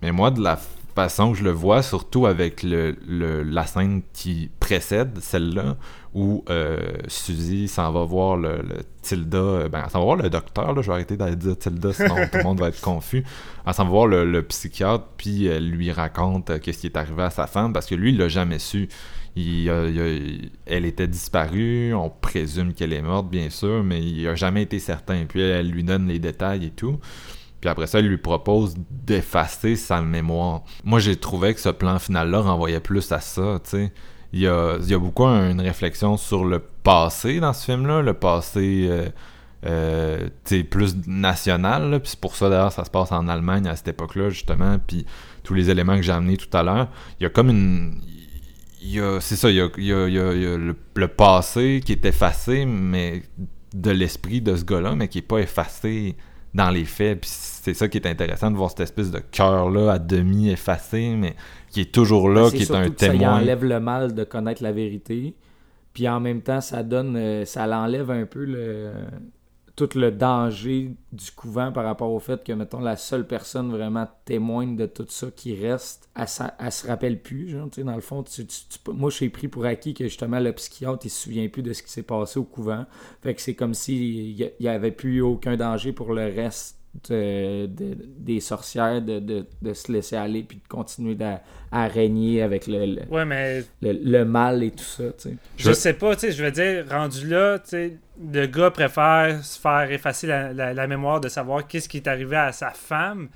[0.00, 0.58] Mais moi, de la
[0.96, 5.76] façon que je le vois, surtout avec le, le- la scène qui précède celle-là,
[6.14, 10.16] où euh, Suzy s'en va voir le, le Tilda, euh, ben, elle s'en va voir
[10.16, 12.80] le docteur, là, je vais arrêter d'aller dire Tilda, sinon tout le monde va être
[12.80, 13.22] confus.
[13.66, 16.96] Elle s'en va voir le, le psychiatre, puis elle lui raconte euh, qu'est-ce qui est
[16.96, 18.88] arrivé à sa femme, parce que lui, il l'a jamais su.
[19.38, 19.68] Il,
[20.64, 24.78] elle était disparue, on présume qu'elle est morte, bien sûr, mais il a jamais été
[24.78, 25.26] certain.
[25.28, 26.98] Puis elle, elle lui donne les détails et tout.
[27.66, 30.62] Puis après ça, il lui propose d'effacer sa mémoire.
[30.84, 33.92] Moi, j'ai trouvé que ce plan final-là renvoyait plus à ça, tu sais.
[34.32, 37.64] Il y a, il y a beaucoup un- une réflexion sur le passé dans ce
[37.64, 39.08] film-là, le passé euh,
[39.66, 40.28] euh,
[40.70, 41.98] plus national.
[42.00, 44.76] Puis c'est pour ça, d'ailleurs, ça se passe en Allemagne à cette époque-là, justement.
[44.86, 45.04] Puis
[45.42, 46.86] tous les éléments que j'ai amenés tout à l'heure,
[47.18, 48.00] il y a comme une...
[49.20, 52.04] C'est ça, il y a, il y a- il y a- le, passé qui est
[52.04, 53.22] effacé, mais
[53.74, 56.14] de l'esprit de ce gars-là, mais qui est pas effacé
[56.54, 57.20] dans les faits.
[57.20, 57.30] Puis
[57.66, 61.34] c'est ça qui est intéressant de voir cette espèce de cœur-là à demi effacé, mais
[61.70, 63.36] qui est toujours là, Ben, qui est un que Ça y témoin.
[63.40, 65.34] enlève le mal de connaître la vérité.
[65.92, 68.92] Puis en même temps, ça donne, euh, ça l'enlève un peu le,
[69.76, 74.06] tout le danger du couvent par rapport au fait que, mettons, la seule personne vraiment
[74.24, 76.26] témoigne de tout ça qui reste, elle,
[76.60, 77.48] elle se rappelle plus.
[77.50, 80.52] Genre, dans le fond, tu, tu- tu- moi, j'ai pris pour acquis que justement le
[80.52, 82.86] psychiatre, il se souvient plus de ce qui s'est passé au couvent.
[83.22, 87.96] Fait que c'est comme s'il n'y avait plus aucun danger pour le reste de- de-
[88.18, 91.16] des sorcières de, de- de se laisser aller puis de continuer
[91.72, 95.04] à régner avec le, le, Ouais, mais le- le mal et tout ça.
[95.18, 95.36] tu sais.
[95.56, 97.96] je sais pas, tu sais, je veux dire, rendu là, tu sais,
[98.32, 102.08] le gars préfère se faire effacer la, la- la mémoire de savoir qu'est-ce qui est
[102.08, 103.28] arrivé à sa femme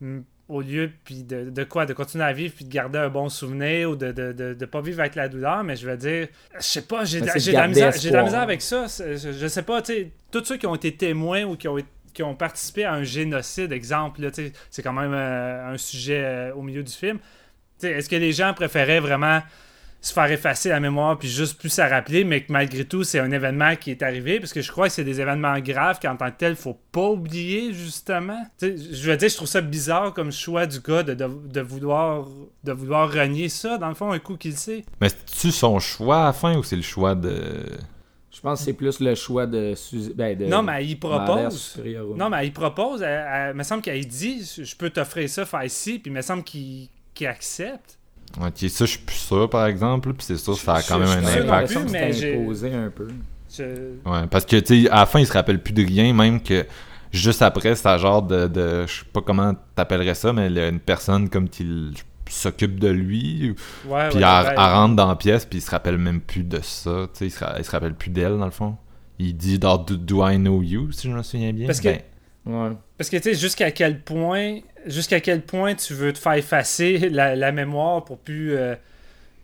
[0.00, 1.86] mm, au lieu puis de, de quoi?
[1.86, 4.64] De continuer à vivre puis de garder un bon souvenir ou de de, de, de
[4.66, 7.36] pas vivre avec la douleur mais je veux dire je sais pas j'ai de, la-
[7.36, 9.92] j'ai de la misère j'ai de la misère avec ça je, je sais pas tu
[9.92, 12.94] sais tous ceux qui ont été témoins ou qui ont été- qui ont participé à
[12.94, 14.26] un génocide exemple
[14.70, 17.18] c'est quand même euh, un sujet euh, au milieu du film
[17.82, 19.42] est-ce que les gens préféraient vraiment
[20.00, 23.18] se faire effacer la mémoire puis juste plus à rappeler, mais que malgré tout, c'est
[23.18, 26.16] un événement qui est arrivé, parce que je crois que c'est des événements graves qu'en
[26.16, 28.40] tant que tel, faut pas oublier, justement.
[28.62, 32.28] Je veux dire, je trouve ça bizarre comme choix du gars de, de, de vouloir
[32.62, 34.84] de vouloir renier ça, dans le fond, un coup qu'il sait.
[35.00, 37.64] Mais c'est-tu son choix à la fin ou c'est le choix de.
[38.36, 39.72] Je pense que c'est plus le choix de.
[40.14, 41.80] Ben, de Non, mais il propose.
[42.16, 43.00] Non, mais il propose.
[43.00, 45.98] Elle, elle- il me semble qu'elle dit Je peux t'offrir ça, faire ici.
[45.98, 47.98] Puis il me semble qu'il qu'il accepte.
[48.38, 50.12] Ok, ça, je suis plus sûr, par exemple.
[50.12, 51.72] Puis c'est sûr, ça a quand je- même je un impact.
[51.72, 53.08] plus, mais imposé un peu.
[53.56, 53.62] Je-
[54.04, 56.42] Ouais, parce que, tu sais, à la fin, il se rappelle plus de rien, même
[56.42, 56.66] que
[57.12, 60.52] juste après, c'est un genre de, de- je sais pas comment t'appellerais ça, mais il
[60.56, 61.92] y a une personne comme qui l-
[62.34, 63.54] s'occupe de lui,
[63.86, 64.52] Ouais, puis ouais, elle, ouais.
[64.52, 67.26] elle rentre dans la pièce, puis il se rappelle même plus de ça, tu sais,
[67.26, 68.76] il, se il se rappelle plus d'elle, dans le fond.
[69.18, 71.66] Il dit dans do, Do I know you, si je me souviens bien.
[71.66, 71.88] Parce que-
[72.44, 72.76] Ben.
[72.96, 77.08] Parce que tu sais, jusqu'à quel point jusqu'à quel point tu veux te faire effacer
[77.10, 78.76] la, la mémoire pour plus euh,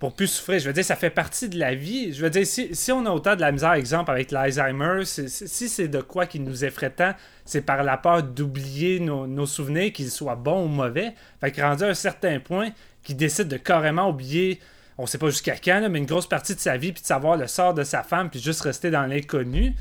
[0.02, 0.58] pour plus souffrir.
[0.58, 2.12] Je veux dire, ça fait partie de la vie.
[2.12, 5.86] Je veux dire, si, on a autant de la misère, exemple, avec l'Alzheimer, si c'est
[5.86, 7.14] de quoi qui nous effraie tant,
[7.44, 11.14] c'est par la peur d'oublier nos, souvenirs, qu'ils soient bons ou mauvais.
[11.40, 12.70] Fait que rendu à un certain point,
[13.04, 14.58] qui décide de carrément oublier,
[14.98, 17.36] on sait pas jusqu'à quand, mais une grosse partie de sa vie, puis de savoir
[17.36, 19.72] le sort de sa femme, puis juste rester dans l'inconnu,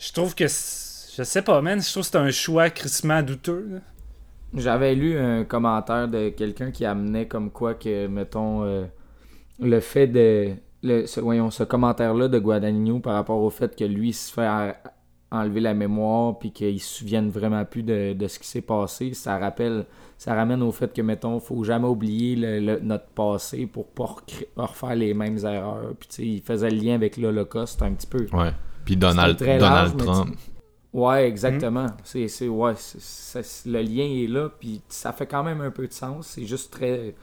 [0.00, 3.80] je trouve que, je sais pas, man, je trouve que c'est un choix crissement douteux.
[4.52, 8.86] J'avais lu un commentaire de quelqu'un qui amenait comme quoi que, mettons, euh,
[9.60, 10.50] le fait de.
[10.82, 14.48] Le, ce, voyons, ce commentaire-là de Guadagnino par rapport au fait que lui se fait
[15.30, 19.12] enlever la mémoire puis qu'il se souvienne vraiment plus de, de ce qui s'est passé,
[19.14, 19.84] ça rappelle.
[20.16, 24.04] Ça ramène au fait que, mettons, faut jamais oublier le- le- notre passé pour pas
[24.04, 25.92] recré- refaire les mêmes erreurs.
[25.98, 28.26] Puis, tu sais, il faisait le lien avec l'Holocauste un petit peu.
[28.32, 28.50] ouais.
[28.84, 30.36] Puis Donald, très Donald Trump.
[30.92, 31.86] Ouais, exactement.
[32.02, 35.86] C'est, c'est, ouais, c'est- le lien est là, puis ça fait quand même un peu
[35.86, 36.26] de sens.
[36.28, 37.14] C'est juste très.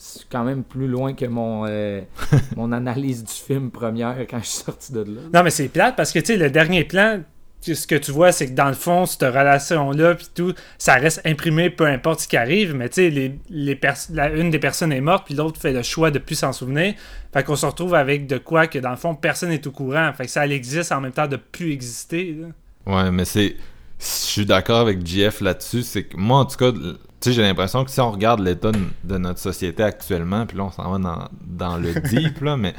[0.00, 2.00] C'est quand même plus loin que mon, euh,
[2.56, 5.20] mon analyse du film première quand je suis sorti de là.
[5.34, 7.20] Non, mais c'est plate parce que, tu sais, le dernier plan,
[7.60, 11.20] ce que tu vois, c'est que dans le fond, cette relation-là, puis tout, ça reste
[11.24, 13.80] imprimé peu importe ce qui arrive, mais tu sais, les, les
[14.12, 16.94] la- une des personnes est morte, puis l'autre fait le choix de plus s'en souvenir.
[17.32, 20.12] Fait qu'on se retrouve avec de quoi que, dans le fond, personne n'est au courant.
[20.16, 22.36] Fait que ça elle existe en même temps de plus exister.
[22.40, 22.46] là.
[23.04, 23.56] Ouais, mais c'est.
[23.98, 25.82] Je suis d'accord avec JF là-dessus.
[25.82, 28.70] C'est que moi, en tout cas, tu sais, j'ai l'impression que si on regarde l'état
[28.70, 32.74] de, notre société actuellement, puis là, on s'en va dans, dans le deep, là, mais.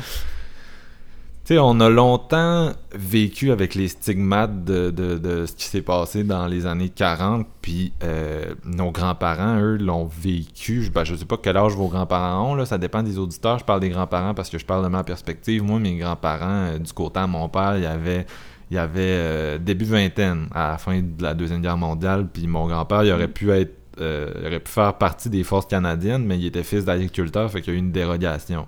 [1.45, 5.81] Tu sais, on a longtemps vécu avec les stigmates de, de, de ce qui s'est
[5.81, 10.83] passé dans les années 40, puis euh, nos grands-parents, eux, l'ont vécu.
[10.83, 13.57] Je, ben, je sais pas quel âge vos grands-parents ont, là, ça dépend des auditeurs.
[13.57, 15.63] Je parle des grands-parents parce que je parle de ma perspective.
[15.63, 18.27] Moi, mes grands-parents, euh, du côté de mon père, il y avait
[18.71, 22.45] il y avait euh, début vingtaine à la fin de la deuxième guerre mondiale puis
[22.47, 26.23] mon grand-père il aurait pu être euh, il aurait pu faire partie des forces canadiennes
[26.25, 28.67] mais il était fils d'agriculteur fait qu'il y a eu une dérogation.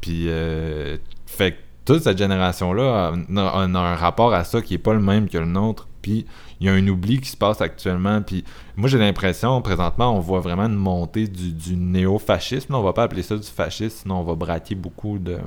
[0.00, 0.96] Puis euh,
[1.26, 4.78] fait que toute cette génération là a, a- a un rapport à ça qui est
[4.78, 6.26] pas le même que le nôtre puis
[6.60, 8.44] il y a un oubli qui se passe actuellement puis
[8.76, 13.04] moi j'ai l'impression présentement on voit vraiment une montée du, du néo-fascisme on va pas
[13.04, 15.38] appeler ça du fascisme sinon on va braquer beaucoup de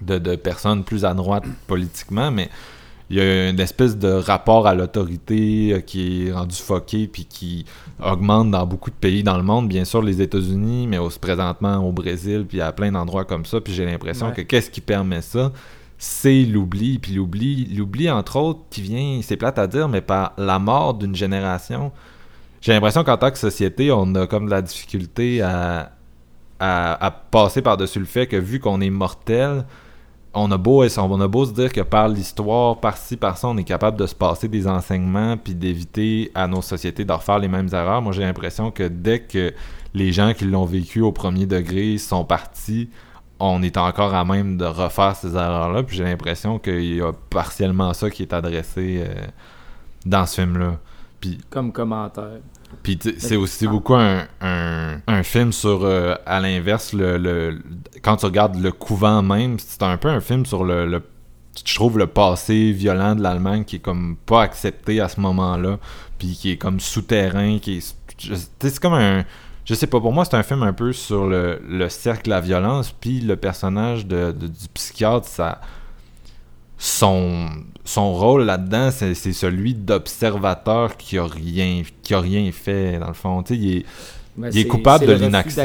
[0.00, 2.48] de, de personnes plus à droite politiquement, mais
[3.10, 7.24] il y a une espèce de rapport à l'autorité euh, qui est rendu foqué puis
[7.26, 7.64] qui
[8.02, 11.76] augmente dans beaucoup de pays dans le monde, bien sûr les États-Unis, mais aussi présentement
[11.86, 13.60] au Brésil puis à plein d'endroits comme ça.
[13.60, 14.32] Puis j'ai l'impression Ouais.
[14.34, 15.52] que qu'est-ce qui permet ça?
[15.98, 20.32] C'est l'oubli, puis l'oubli, l'oubli entre autres qui vient, c'est plate à dire, mais par
[20.36, 21.92] la mort d'une génération.
[22.60, 25.92] J'ai l'impression qu'en tant que société, on a comme de la difficulté à,
[26.58, 29.64] à, à passer par-dessus le fait que vu qu'on est mortel,
[30.34, 33.98] on a beau on beau se dire que par l'histoire, par-ci, par-ça, on est capable
[33.98, 38.00] de se passer des enseignements puis d'éviter à nos sociétés de refaire les mêmes erreurs.
[38.00, 39.52] Moi, j'ai l'impression que dès que
[39.94, 42.88] les gens qui l'ont vécu au premier degré sont partis,
[43.38, 45.82] on est encore à même de refaire ces erreurs-là.
[45.82, 49.26] Puis j'ai l'impression qu'il y a partiellement ça qui est adressé euh,
[50.06, 50.78] dans ce film-là.
[51.50, 52.40] Comme commentaire.
[52.82, 57.62] Puis c'est aussi beaucoup un, un, un film sur, euh, à l'inverse, le, le,
[58.02, 61.02] quand tu regardes le couvent même, c'est un peu un film sur le, le
[61.66, 65.78] je trouve le passé violent de l'Allemagne qui est comme pas accepté à ce moment-là,
[66.18, 67.94] puis qui est comme souterrain, qui est,
[68.60, 69.24] c'est comme un,
[69.66, 72.30] je sais pas, pour moi c'est un film un peu sur le, le cercle de
[72.30, 75.60] la violence, puis le personnage de, de- du psychiatre, ça,
[76.78, 77.48] son,
[77.84, 83.14] son rôle là-dedans, c'est celui d'observateur qui a rien qui a rien fait dans le
[83.14, 83.42] fond.
[83.50, 83.84] Il est,
[84.52, 85.62] Il est coupable de l'inaction.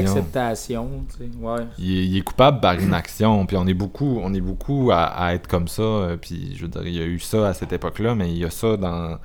[1.41, 1.61] ouais.
[1.77, 3.45] il est, il est coupable par inaction.
[3.45, 5.83] Puis on est beaucoup, on est beaucoup à, à être comme ça.
[5.83, 8.37] euh, Puis je veux dire, il y a eu ça à cette époque-là, mais il
[8.39, 9.17] y a ça dans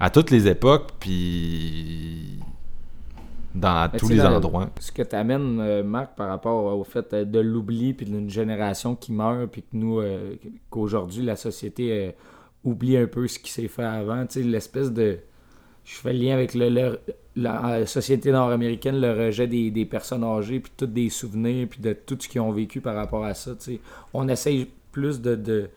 [0.00, 0.90] à toutes les époques.
[1.00, 2.38] Puis
[3.54, 4.70] dans Mais tous les dans le- endroits.
[4.80, 8.96] Ce que tu amènes, Marc, par rapport au fait euh, de l'oubli, puis d'une génération
[8.96, 10.34] qui meurt, puis que nous, euh,
[10.70, 12.10] qu'aujourd'hui, la société euh,
[12.64, 14.26] oublie un peu ce qui s'est fait avant.
[14.26, 15.18] Tu sais, l'espèce de.
[15.84, 16.98] Je fais le lien avec le, le-
[17.36, 21.80] la euh, société nord-américaine, le rejet des, des personnes âgées, puis tous des souvenirs, puis
[21.80, 23.54] de tout ce qu'ils ont vécu par rapport à ça.
[23.54, 23.80] tu sais.
[24.14, 25.34] On essaye plus de.
[25.34, 25.68] de-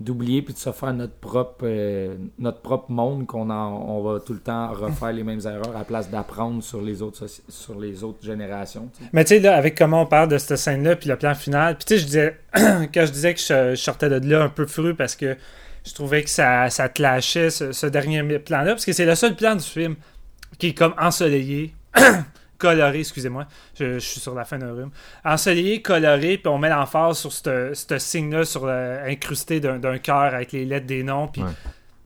[0.00, 4.32] d'oublier puis de se faire notre propre euh, notre propre monde qu'on on va tout
[4.32, 8.24] le temps refaire les mêmes erreurs à place d'apprendre sur les autres sur les autres
[8.24, 8.90] générations.
[9.12, 11.76] Mais tu sais, là, avec comment on parle de cette scène-là, puis le plan final,
[11.76, 14.66] puis tu sais, je disais, quand je disais que je, sortais de là un peu
[14.66, 15.36] fru parce que
[15.86, 19.36] je trouvais que ça, ça clashait ce, ce dernier plan-là, parce que c'est le seul
[19.36, 19.94] plan du film
[20.58, 21.72] qui est comme ensoleillé,
[22.68, 23.46] coloré, excusez-moi,
[23.78, 24.90] je, je suis sur la fin d'un rhume,
[25.24, 30.52] ensoleillé, coloré, puis on met l'emphase sur ce signe-là, sur le- incrusté d'un cœur avec
[30.52, 31.50] les lettres des noms, puis Ouais.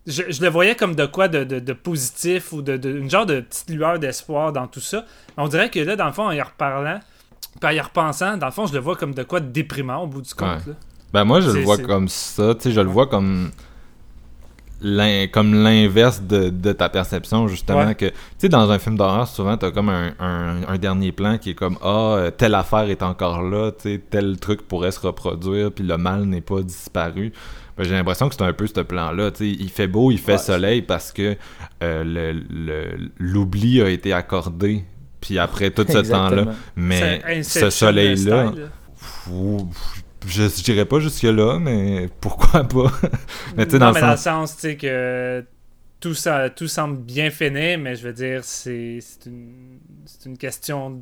[0.07, 3.09] je, je le voyais comme de quoi de, de- de positif ou de, de- une
[3.11, 5.05] genre de petite lueur d'espoir dans tout ça.
[5.37, 6.99] On dirait que là, dans le fond, en y reparlant,
[7.61, 10.03] puis en y repensant, dans le fond, je le vois comme de quoi de déprimant
[10.03, 10.49] au bout du compte.
[10.67, 10.73] Ouais.
[10.73, 10.75] là.
[11.13, 13.51] Ben moi, je le vois comme ça, tu sais, je le vois comme
[15.33, 17.95] comme l'inverse de, de ta perception, justement, Ouais.
[17.95, 21.37] que, tu sais, dans un film d'horreur, souvent, t'as comme un, un, un dernier plan
[21.39, 24.93] qui est comme, ah, euh, telle affaire est encore là, tu sais, tel truc pourrait
[24.93, 27.33] se reproduire, puis le mal n'est pas disparu.
[27.77, 30.19] Ben, j'ai l'impression que c'est un peu ce plan-là, tu sais, il fait beau, il
[30.19, 30.39] fait Ouais.
[30.39, 31.37] soleil parce que
[31.83, 34.85] euh, le- le- l'oubli a été accordé,
[35.21, 36.55] puis après tout ce temps-là, Exactement.
[36.77, 38.53] mais ce style, là.
[40.27, 42.91] Je dirais pas jusque-là, mais pourquoi pas?
[43.57, 44.23] mais tu sais, dans mais le dans le sens.
[44.51, 45.45] sens, tu sais, que
[46.01, 50.37] tout, ça, tout semble bien finir, mais je veux dire, c'est c'est une, c'est une
[50.39, 51.01] question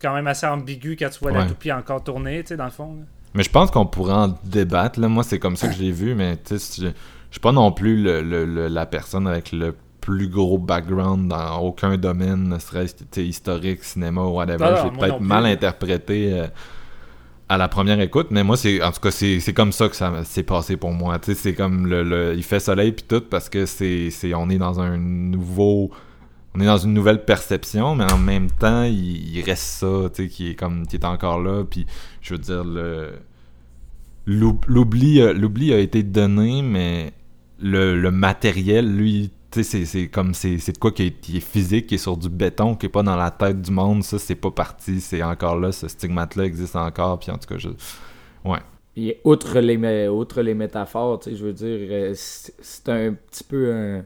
[0.00, 2.70] quand même assez ambiguë quand tu vois la toupie encore tourner, tu sais, dans le
[2.70, 2.94] fond.
[2.96, 3.02] là.
[3.34, 4.98] Mais je pense qu'on pourrait en débattre.
[5.00, 5.08] Là.
[5.08, 6.88] Moi, c'est comme ça que je l'ai vu, mais tu sais, je
[7.28, 11.28] je suis pas non plus le, le- le- la personne avec le plus gros background
[11.28, 14.74] dans aucun domaine, ne serait-ce historique, cinéma ou whatever.
[14.82, 16.46] J'ai peut-être mal interprété euh,
[17.48, 20.24] à la première écoute, mais moi, c'est en tout cas, c'est comme ça que ça
[20.24, 21.18] s'est passé pour moi.
[21.22, 24.80] C'est comme le, le- il fait soleil puis tout parce que c'est on est dans
[24.80, 25.90] un nouveau
[26.54, 30.22] on est dans une nouvelle perception, mais en même temps, il, il reste ça, tu
[30.24, 31.64] sais, qui est comme qui est encore là.
[31.64, 31.84] Puis,
[32.22, 33.12] je veux dire, le
[34.26, 37.12] l'oub- l'oubli, euh, l'oubli a été donné, mais
[37.60, 42.16] le, le matériel, lui, c'est- comme c'est de quoi qui est, physique, qui est sur
[42.16, 44.02] du béton, qui est pas dans la tête du monde.
[44.02, 45.72] Ça, c'est pas parti, c'est encore là.
[45.72, 47.18] Ce stigmate-là existe encore.
[47.18, 47.68] Puis, en tout cas, je,
[48.44, 48.58] ouais.
[49.24, 54.04] Outre les, outre les métaphores, je veux dire, euh, c'est un petit peu un,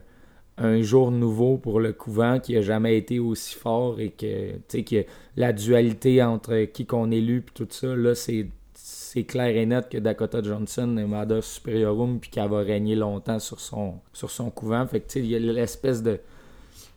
[0.57, 5.05] un jour nouveau pour le couvent qui a jamais été aussi fort et que, que
[5.37, 8.47] la dualité entre qui qu'on élu puis tout ça, là, c'est
[9.13, 13.39] c'est clair et net que Dakota Johnson est Mada Superiorum puis qu'elle va régner longtemps
[13.39, 14.87] sur son, sur son couvent.
[14.87, 16.17] Fait que, tu sais, il y a l'espèce de,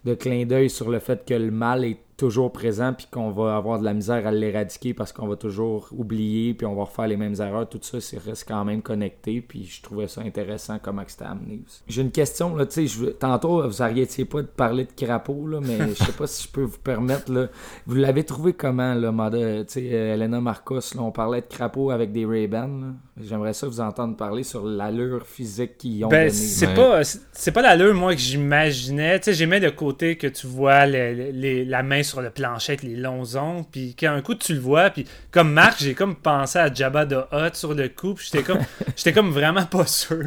[0.04, 3.56] de clin d'œil sur le fait que le mal est toujours présent puis qu'on va
[3.56, 7.06] avoir de la misère à l'éradiquer parce qu'on va toujours oublier puis on va refaire
[7.08, 7.68] les mêmes erreurs.
[7.68, 11.24] Tout ça, c'est reste quand même connecté puis je trouvais ça intéressant comment que c'était
[11.24, 11.82] amené aussi.
[11.88, 14.92] J'ai une question, là, tu sais, je veux- tantôt, vous arrêtiez pas de parler de
[15.04, 17.48] crapaud, là, mais je sais pas si je peux vous permettre, là.
[17.86, 21.46] Vous l'avez trouvé comment, là, Mada, tu sais, euh, Elena Marcos, là, on parlait de
[21.46, 22.86] crapaud avec des Ray-Ban, là.
[23.20, 26.74] J'aimerais ça vous entendre parler sur l'allure physique qu'ils ont Ben, c'est Ouais.
[26.74, 29.18] pas c'est- c'est pas l'allure moi que j'imaginais.
[29.20, 32.72] Tu sais, j'aimais le côté que tu vois les- les- la main sur le plancher
[32.72, 35.94] avec les longs ongles, puis quand un coup tu le vois, puis comme Marc, j'ai
[35.94, 38.60] comme pensé à Jabba the Hutt sur le coup, puis j'étais comme
[38.96, 40.26] j'étais comme vraiment pas sûr.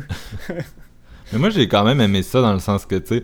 [1.33, 3.23] Mais moi, j'ai quand même aimé ça dans le sens que, tu sais,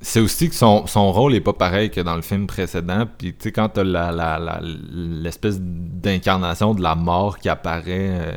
[0.00, 3.06] c'est aussi que son, son rôle est pas pareil que dans le film précédent.
[3.18, 8.10] Puis, tu sais, quand t'as la, la, la- l'espèce d'incarnation de la mort qui apparaît,
[8.20, 8.32] euh,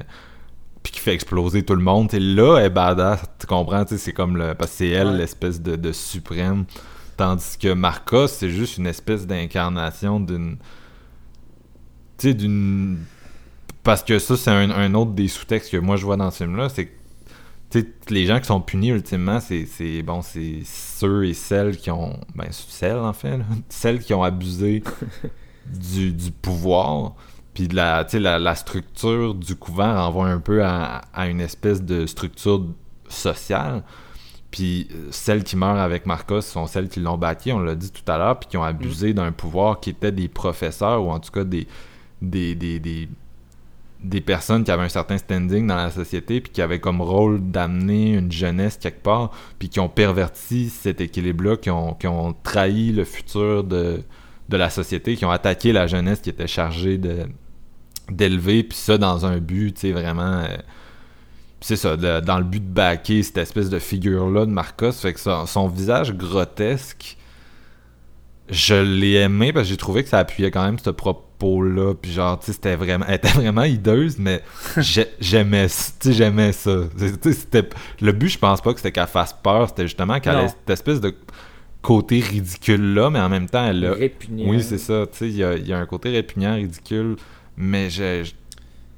[0.84, 3.84] puis qui fait exploser tout le monde, tu sais, là, elle est badass, tu comprends?
[3.84, 4.54] Tu sais, c'est comme le.
[4.54, 5.18] Parce que c'est elle, Ouais.
[5.18, 6.66] l'espèce de, de suprême.
[7.18, 10.58] Tandis que Marcos, c'est juste une espèce d'incarnation d'une.
[12.18, 13.00] Tu sais, d'une.
[13.84, 16.38] Parce que ça, c'est un, un autre des sous-textes que moi je vois dans ce
[16.44, 16.92] film-là, c'est que
[17.72, 21.78] tu sais, les gens qui sont punis ultimement, c'est c'est- bon, c'est ceux et celles
[21.78, 24.84] qui ont ben celles en fait, là, celles qui ont abusé
[25.66, 27.16] du, du pouvoir,
[27.54, 31.42] puis la, tu sais, la, la structure du couvent renvoie un peu à, à une
[31.42, 32.66] espèce de structure
[33.10, 33.84] sociale.
[34.58, 37.92] Puis euh, celles qui meurent avec Marcos sont celles qui l'ont bâti, on l'a dit
[37.92, 41.20] tout à l'heure, puis qui ont abusé d'un pouvoir qui était des professeurs ou en
[41.20, 41.68] tout cas des
[42.24, 43.08] des, des, des,
[44.04, 47.40] des personnes qui avaient un certain standing dans la société puis qui avaient comme rôle
[47.52, 49.30] d'amener une jeunesse quelque part
[49.60, 54.02] puis qui ont perverti cet équilibre-là, qui ont, qui ont trahi le futur de,
[54.50, 57.00] de la société, qui ont attaqué la jeunesse qui était chargée
[58.10, 60.40] d'élever puis ça dans un but, tu sais, vraiment...
[60.40, 60.58] euh,
[61.62, 65.14] c'est ça, de- dans le but de backer cette espèce de figure-là de Marcos, fait
[65.14, 67.18] que son, son visage grotesque
[68.50, 71.94] je l'ai aimé parce que j'ai trouvé que ça appuyait quand même ce propos-là.
[72.02, 73.06] Puis genre, tu sais, c'était vraiment.
[73.08, 74.42] Elle était vraiment hideuse, mais
[74.78, 75.68] j'ai- j'aimais
[76.00, 76.78] tu j'aimais ça.
[77.24, 77.68] C'était,
[78.00, 80.70] le but, je pense pas que c'était qu'elle fasse peur, c'était justement qu'elle ait cette
[80.70, 81.14] espèce de
[81.82, 83.92] côté ridicule-là, mais en même temps, elle a.
[83.94, 84.50] Répugnant.
[84.50, 85.06] Oui, c'est ça.
[85.12, 87.18] Tu sais, il y y a un côté répugnant, ridicule,
[87.58, 88.32] mais je-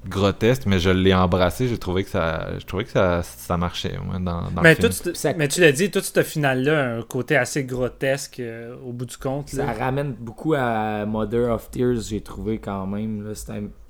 [0.08, 1.68] grotesque, mais je l'ai embrassé.
[1.68, 4.90] J'ai trouvé que ça, je trouvais que ça, ça marchait ouais, dans, dans Mais, le
[4.90, 5.14] film.
[5.14, 8.92] te- Ça- mais tu l'as dit, tout ce final-là, un côté assez grotesque euh, au
[8.94, 9.50] bout du compte.
[9.50, 9.74] Ça là.
[9.74, 13.24] ramène beaucoup à Mother of Tears, j'ai trouvé quand même.
[13.28, 13.34] là.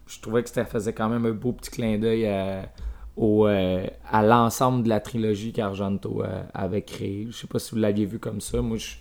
[0.07, 2.63] Je trouvais que ça faisait quand même un beau petit clin d'œil à,
[3.15, 7.27] au, euh, à l'ensemble de la trilogie qu'Argento euh, avait créée.
[7.29, 8.59] Je sais pas si vous l'aviez vu comme ça.
[8.61, 8.95] Moi, je-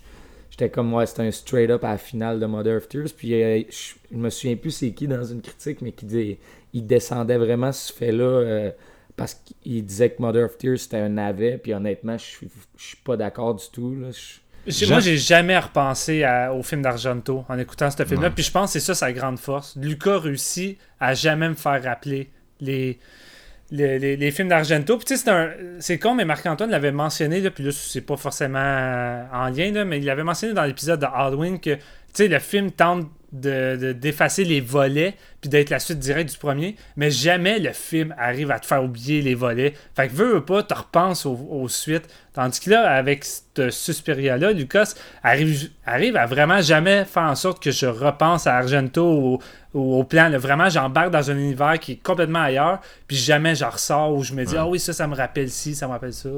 [0.51, 3.09] j'étais comme, ouais, c'était un straight-up à la finale de Mother of Tears.
[3.17, 6.37] Puis euh, je, je me souviens plus c'est qui dans une critique, mais qui dit
[6.79, 8.25] il descendait vraiment ce fait-là.
[8.25, 8.71] euh,
[9.17, 12.25] parce qu'il disait que Mother of Tears c'était un navet, puis honnêtement, je
[12.77, 13.97] suis pas d'accord du tout.
[14.01, 14.09] Là.
[14.91, 18.31] Moi, j'ai jamais repensé à- au film d'Argento en écoutant ce film-là.
[18.31, 19.75] Puis je pense que c'est ça sa grande force.
[19.77, 22.31] Lucas réussit à jamais me faire rappeler
[22.61, 22.99] les,
[23.73, 24.97] les, les- les films d'Argento.
[24.99, 25.31] Puis tu sais,
[25.81, 29.73] c'est con, mais Marc-Antoine l'avait mentionné, là, puis là, c'est pas forcément euh, en lien,
[29.73, 31.77] là, mais il avait mentionné dans l'épisode de Halloween que
[32.15, 36.31] tu sais, le film tente de- de- d'effacer les volets puis d'être la suite directe
[36.33, 39.75] du premier, mais jamais le film arrive à te faire oublier les volets.
[39.95, 42.09] Fait que veux, veux pas, te repenses aux, aux suites.
[42.33, 47.63] Tandis que là, avec ce Suspiria-là, Lucas arrive, arrive à vraiment jamais faire en sorte
[47.63, 49.39] que je repense à Argento ou
[49.79, 50.31] au, au plan.
[50.31, 50.39] là.
[50.39, 54.33] Vraiment, j'embarque dans un univers qui est complètement ailleurs, puis jamais j'en ressors où je
[54.33, 56.31] me dis, ah oui, ça, ça me rappelle ci, ça me rappelle ça.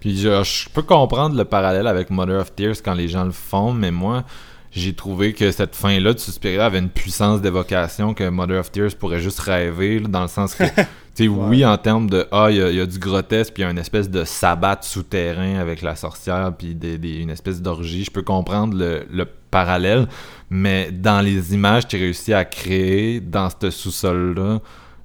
[0.00, 3.32] Puis je, je peux comprendre le parallèle avec Mother of Tears quand les gens le
[3.32, 4.24] font, mais moi,
[4.76, 8.94] j'ai trouvé que cette fin-là de Suspiria avait une puissance d'évocation que Mother of Tears
[8.98, 10.64] pourrait juste rêver, là, dans le sens que,
[11.14, 13.54] tu sais, oui, en termes de, ah, il y, a- il y a du grotesque,
[13.54, 17.16] puis il y a une espèce de sabbat souterrain avec la sorcière, puis des, des-
[17.20, 18.04] une espèce d'orgie.
[18.04, 20.06] Je peux comprendre le, le parallèle,
[20.50, 24.60] mais dans les images que tu réussi à créer dans ce sous-sol-là,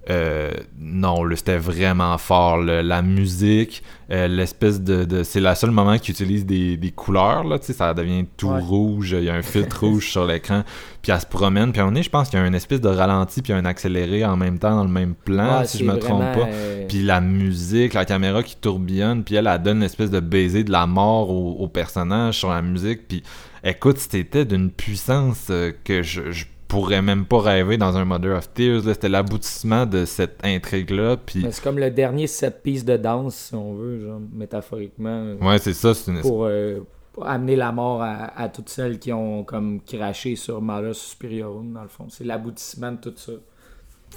[0.09, 0.49] euh,
[0.79, 2.57] non, c'était vraiment fort.
[2.57, 2.81] là.
[2.81, 7.43] La musique, euh, l'espèce de, de- C'est le seul moment qu'ils utilisent des, des couleurs,
[7.43, 8.59] là, ça devient tout Ouais.
[8.59, 10.63] rouge, il y a un filtre rouge sur l'écran,
[11.03, 12.55] puis elle se promène, puis à un moment donné, je pense qu'il y a une
[12.55, 15.77] espèce de ralenti, puis un accéléré en même temps dans le même plan, Ouais, si
[15.77, 16.47] je me trompe pas.
[16.47, 20.19] euh, Puis la musique, la caméra qui tourbillonne, puis elle, elle donne une espèce de
[20.19, 23.07] baiser de la mort au, au personnage sur la musique.
[23.07, 23.21] Puis
[23.63, 25.51] écoute, c'était d'une puissance
[25.83, 28.83] que je, je pourrais même pas rêver dans un Mother of Tears.
[28.85, 31.17] C'était l'aboutissement de cette intrigue-là.
[31.17, 35.37] Puis c'est comme le dernier set piece de danse, si on veut, genre, métaphoriquement, euh,
[35.41, 35.93] ouais, c'est ça.
[35.93, 36.21] C'est une...
[36.21, 36.79] pour, euh,
[37.11, 41.73] pour amener la mort à, à toutes celles qui ont comme craché sur Malus Superiorum,
[41.73, 42.07] dans le fond.
[42.09, 43.33] C'est l'aboutissement de tout ça.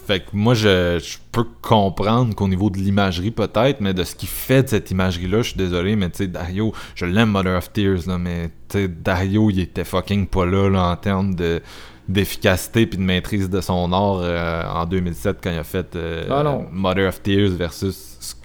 [0.06, 4.14] Fait que moi, je, je peux comprendre qu'au niveau de l'imagerie, peut-être, mais de ce
[4.14, 7.56] qui fait de cette imagerie-là, je suis désolé, mais tu sais, Dario, je l'aime, Mother
[7.59, 11.35] of Tears, là, mais tu sais, Dario, il était fucking pas là, là en termes
[11.35, 11.62] de
[12.09, 16.26] d'efficacité puis de maîtrise de son art euh, en 2007 quand il a fait euh,
[16.31, 16.66] Ah non.
[16.70, 18.36] Mother of Tears versus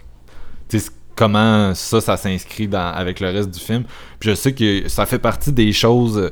[0.70, 3.84] tu sais, comment ça ça s'inscrit dans avec le reste du film
[4.20, 6.32] puis je sais que ça fait partie des choses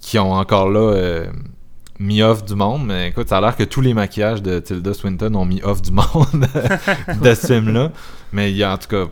[0.00, 1.26] qui ont encore là euh,
[1.98, 4.94] mis off du monde, mais écoute, ça a l'air que tous les maquillages de Tilda
[4.94, 6.46] Swinton ont mis off du monde
[7.22, 7.90] de ce film-là.
[8.32, 9.06] Mais il y a en tout cas,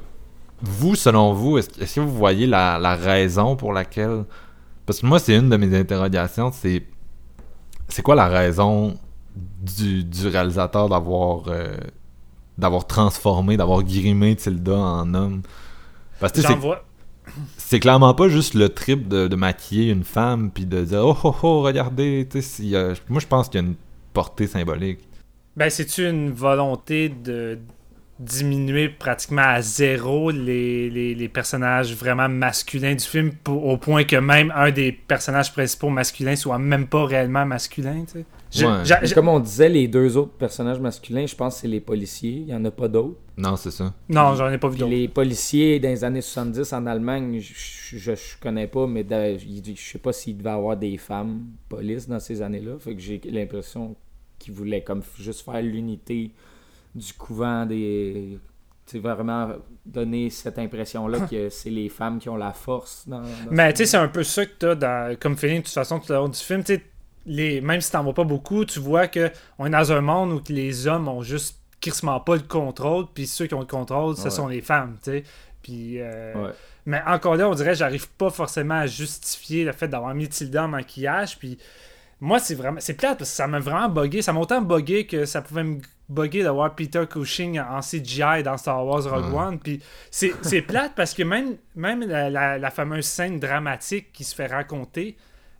[0.62, 4.24] vous, selon vous, est-ce est-ce que vous voyez la, la raison pour laquelle?
[4.86, 6.82] Parce que moi, c'est une de mes interrogations, c'est.
[7.88, 8.94] C'est quoi la raison
[9.36, 11.48] du, du réalisateur d'avoir.
[11.48, 11.76] euh,
[12.56, 15.42] d'avoir transformé, d'avoir grimé Tilda en homme?
[16.20, 16.84] Parce que c'est vois.
[17.58, 21.16] c'est clairement pas juste le trip de, de maquiller une femme puis de dire oh
[21.24, 23.74] oh oh regardez tu sais s'il y a- moi je pense qu'il y a une
[24.12, 25.00] portée symbolique
[25.56, 27.58] Ben, c'est-tu une volonté de
[28.18, 34.04] diminuer pratiquement à zéro les, les, les personnages vraiment masculins du film pour- au point
[34.04, 38.24] que même un des personnages principaux masculins soit même pas réellement masculin, tu sais?
[38.52, 38.84] Je- Ouais.
[38.84, 41.68] j'a- Mais j'a- Comme on disait, les deux autres personnages masculins, je pense que c'est
[41.68, 42.30] les policiers.
[42.30, 43.18] Il n'y en a pas d'autres.
[43.36, 44.92] non c'est ça non, j'en ai pas vu Puis d'autres.
[44.94, 47.52] les policiers dans les années 70 en Allemagne, je,
[47.98, 51.40] je, je connais pas, mais dans- je sais pas s'il devait y avoir des femmes
[51.68, 52.74] police dans ces années-là.
[52.78, 53.96] Fait que j'ai l'impression
[54.38, 56.30] qu'ils voulaient comme juste faire l'unité
[56.94, 58.38] du couvent des.
[58.86, 59.48] Tu sais, vraiment
[59.86, 63.20] donner cette impression-là que c'est les femmes qui ont la force dans.
[63.22, 65.72] dans Mais tu sais, c'est un peu ça que t'as dans, comme feeling de toute
[65.74, 66.62] façon tout au long du film.
[66.62, 66.80] Tu
[67.26, 70.32] les, même si t'en vois pas beaucoup, tu vois que on est dans un monde
[70.32, 74.14] où les hommes ont juste crissement pas le contrôle, puis ceux qui ont le contrôle,
[74.16, 74.30] ce Ouais.
[74.30, 75.22] sont les femmes, tu sais.
[75.62, 76.50] Puis, euh, Ouais.
[76.86, 80.64] Mais encore là, on dirait, j'arrive pas forcément à justifier le fait d'avoir mis Tilda
[80.64, 81.56] en maquillage, puis
[82.24, 84.22] moi, c'est vraiment, c'est plate parce que ça m'a vraiment bugué.
[84.22, 85.78] Ça m'a autant bugué que ça pouvait me
[86.08, 89.38] bugger d'avoir Peter Cushing en CGI dans Star Wars Rogue Ouais.
[89.40, 89.58] One.
[89.58, 89.80] Puis
[90.10, 94.34] c'est, c'est plate parce que même, même la, la- la fameuse scène dramatique qui se
[94.34, 95.16] fait raconter,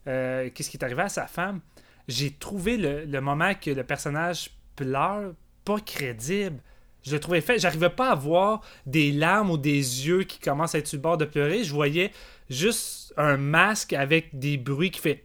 [0.07, 1.61] euh, qu'est-ce qui est arrivé à sa femme,
[2.09, 5.33] j'ai trouvé le, le moment que le personnage pleure
[5.65, 6.59] pas crédible.
[7.03, 7.59] Je le trouvais fait.
[7.59, 11.03] J'arrivais pas à voir des larmes ou des yeux qui commencent à être sur le
[11.03, 11.63] bord de pleurer.
[11.65, 12.11] Je voyais
[12.49, 15.25] juste un masque avec des bruits qui fait.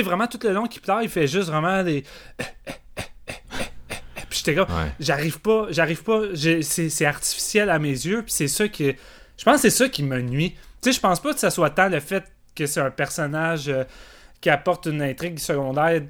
[0.00, 2.04] Sais, vraiment tout le long qu'il pleure, il fait juste vraiment des.
[4.28, 4.68] Puis j'étais comme.
[4.68, 4.92] Ouais.
[5.00, 5.66] J'arrive pas.
[5.70, 6.22] J'arrive pas.
[6.34, 8.22] C'est c'est artificiel à mes yeux.
[8.22, 8.94] Puis c'est ça que.
[9.36, 10.52] Je pense que c'est ça qui me nuit.
[10.82, 12.24] Tu sais, je pense pas que ça soit tant le fait
[12.54, 13.84] que c'est un personnage euh,
[14.40, 16.02] qui apporte une intrigue secondaire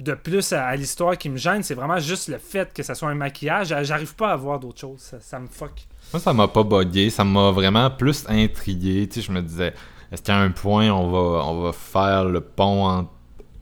[0.00, 1.62] de plus à, à l'histoire qui me gêne.
[1.62, 3.68] C'est vraiment juste le fait que ça soit un maquillage.
[3.82, 5.00] J'arrive pas à voir d'autre chose.
[5.00, 5.86] Ça, ça me fuck.
[6.12, 9.08] Moi, ça m'a pas bugué, ça m'a vraiment plus intrigué.
[9.08, 9.74] Tu sais, je me disais,
[10.12, 13.10] est-ce qu'à un point, on va, on va faire le pont entre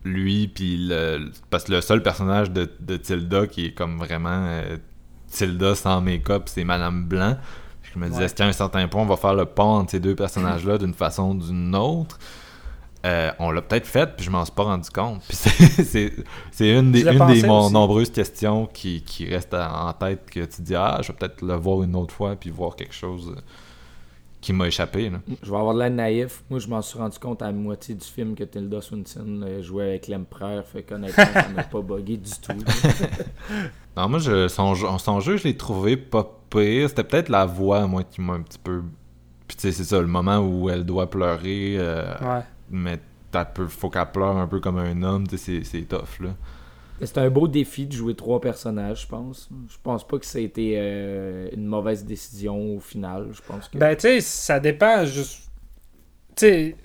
[0.03, 1.31] lui puis le...
[1.49, 4.77] Parce que le seul personnage de, de Tilda qui est comme vraiment euh,
[5.29, 7.35] Tilda sans make-up, c'est Madame Blanc.
[7.81, 8.25] Puis je me disais, Ouais.
[8.25, 10.93] est-ce qu'à un certain point, on va faire le pont entre ces deux personnages-là d'une
[10.93, 12.17] façon ou d'une autre?
[13.05, 15.21] Euh, on l'a peut-être fait, puis je m'en suis pas rendu compte.
[15.27, 16.13] Puis c'est-
[16.59, 20.61] une des, une des mon- nombreuses questions qui, qui restent à- en tête que tu
[20.61, 23.41] dis Ah, je vais peut-être le voir une autre fois, puis voir quelque chose euh,
[24.41, 25.09] qui m'a échappé.
[25.09, 25.19] Là.
[25.43, 26.43] Je vais avoir de l'air naïf.
[26.49, 29.61] Moi, je m'en suis rendu compte à la moitié du film que Tilda Swinton euh,
[29.63, 30.63] jouait avec l'empereur.
[30.65, 32.53] Fait qu'honnêtement, ça m'a pas bugué du tout.
[33.95, 36.87] Non, moi, je, son, jeu- son jeu, je l'ai trouvé pas pire.
[36.89, 38.83] C'était peut-être la voix, moi, qui m'a un petit peu.
[39.47, 42.43] Puis tu sais, c'est ça, le moment où elle doit pleurer, euh, Ouais.
[42.69, 42.99] mais
[43.31, 46.19] t'as peu, faut qu'elle pleure un peu comme un homme, tu sais, c'est c'est tough,
[46.19, 46.29] là.
[47.01, 49.49] C'est un beau défi de jouer trois personnages, je pense.
[49.69, 53.27] Je pense pas que ça a été euh, une mauvaise décision au final.
[53.31, 53.77] Je pense que.
[53.77, 55.05] Ben, tu sais, ça dépend.
[55.05, 55.15] Tu
[56.35, 56.75] sais.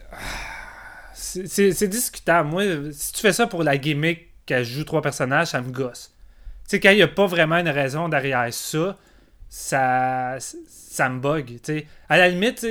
[1.15, 2.51] C'est discutable.
[2.51, 6.15] Moi, si tu fais ça pour la gimmick qu'elle joue trois personnages, ça me gosse.
[6.65, 8.99] Tu sais, quand il n'y a pas vraiment une raison derrière ça,
[9.49, 11.59] ça, ça me bug.
[12.09, 12.67] À la limite,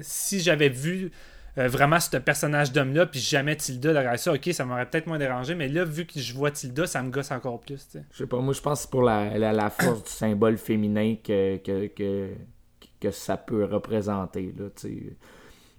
[0.00, 1.10] si j'avais vu
[1.58, 5.18] euh, vraiment ce personnage d'homme-là, puis jamais Tilda derrière ça, ok, ça m'aurait peut-être moins
[5.18, 7.88] dérangé, mais là, vu que je vois Tilda, ça me gosse encore plus.
[8.12, 11.16] Je sais pas, moi je pense que c'est pour la, la, force du symbole féminin
[11.22, 12.30] que, que, que,
[13.00, 14.54] que ça peut représenter.
[14.56, 14.68] Là,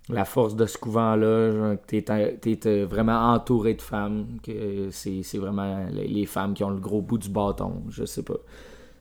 [0.10, 5.38] la force de ce couvent-là, que t'es, t'es, vraiment entouré de femmes, que c'est, c'est
[5.38, 7.84] vraiment les, les femmes qui ont le gros bout du bâton.
[7.90, 8.38] Je sais pas.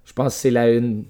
[0.05, 1.05] Je pense que c'est la une.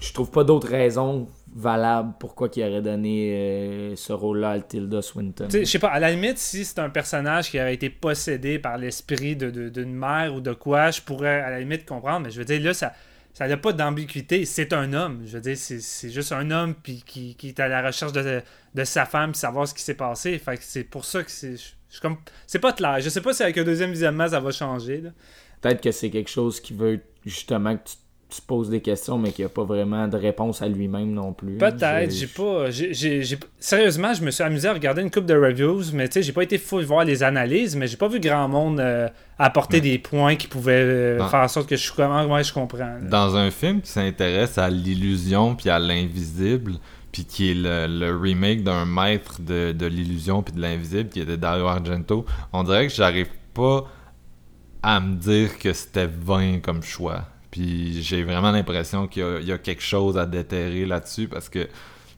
[0.00, 5.02] Je trouve pas d'autres raisons valables pourquoi qu'il aurait donné euh, ce rôle-là à Tilda
[5.02, 5.48] Swinton.
[5.52, 8.78] Je sais pas, à la limite, si c'est un personnage qui aurait été possédé par
[8.78, 12.30] l'esprit de- de- d'une mère ou de quoi, je pourrais à la limite comprendre, mais
[12.30, 12.92] je veux dire, là, ça
[13.34, 14.44] ça n'a pas d'ambiguïté.
[14.44, 15.22] C'est un homme.
[15.24, 18.42] Je veux dire, c'est juste un homme puis qui, qui est à la recherche de,
[18.74, 20.38] de sa femme savoir ce qui s'est passé.
[20.38, 21.56] Fait que c'est pour ça que c'est.
[21.56, 22.18] je- comme.
[22.46, 23.00] C'est pas clair.
[23.00, 25.02] Je sais pas si avec un deuxième visionnement ça va changer.
[25.62, 27.94] Peut-être que c'est quelque chose qui veut justement que tu,
[28.34, 31.12] tu te poses des questions, mais qu'il n'y a pas vraiment de réponse à lui-même
[31.12, 31.58] non plus.
[31.58, 32.66] Peut-être, j'ai pas.
[33.58, 36.32] Sérieusement, je me suis amusé à regarder une coupe de reviews, mais tu sais, j'ai
[36.32, 39.80] pas été fou de voir les analyses, mais j'ai pas vu grand monde euh, apporter
[39.80, 42.78] des points qui pouvaient euh, faire en sorte que je suis comment ouais, je comprends.
[42.78, 43.00] là.
[43.02, 46.72] Dans un film qui s'intéresse à l'illusion puis à l'invisible,
[47.12, 51.20] puis qui est le, le remake d'un maître de, de l'illusion puis de l'invisible qui
[51.20, 53.84] était Dario Argento, on dirait que j'arrive pas
[54.82, 57.24] à me dire que c'était vain comme choix.
[57.52, 61.28] Puis j'ai vraiment l'impression qu'il y a- il y, a quelque chose à déterrer là-dessus
[61.28, 61.68] parce que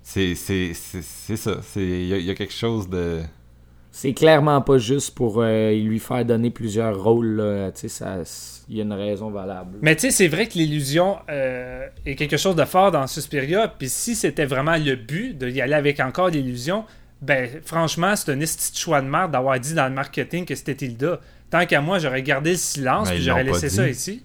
[0.03, 1.59] c'est c'est- c'est- c'est ça.
[1.63, 3.21] c'est- Il y, a- il y a quelque chose de...
[3.91, 7.37] C'est clairement pas juste pour euh, lui faire donner plusieurs rôles.
[7.37, 7.71] là.
[7.73, 8.23] Tu sais, ça-
[8.69, 9.77] Il y a une raison valable.
[9.83, 13.69] Mais tu sais, c'est vrai que l'illusion euh, est quelque chose de fort dans Suspiria,
[13.69, 16.85] puis si c'était vraiment le but d'y aller avec encore l'illusion,
[17.21, 20.55] ben franchement, c'est un esti de choix de merde d'avoir dit dans le marketing que
[20.55, 21.21] c'était Tilda.
[21.51, 23.75] Tant qu'à moi, j'aurais gardé le silence, puis ils j'aurais laissé dit.
[23.75, 24.23] ça ici.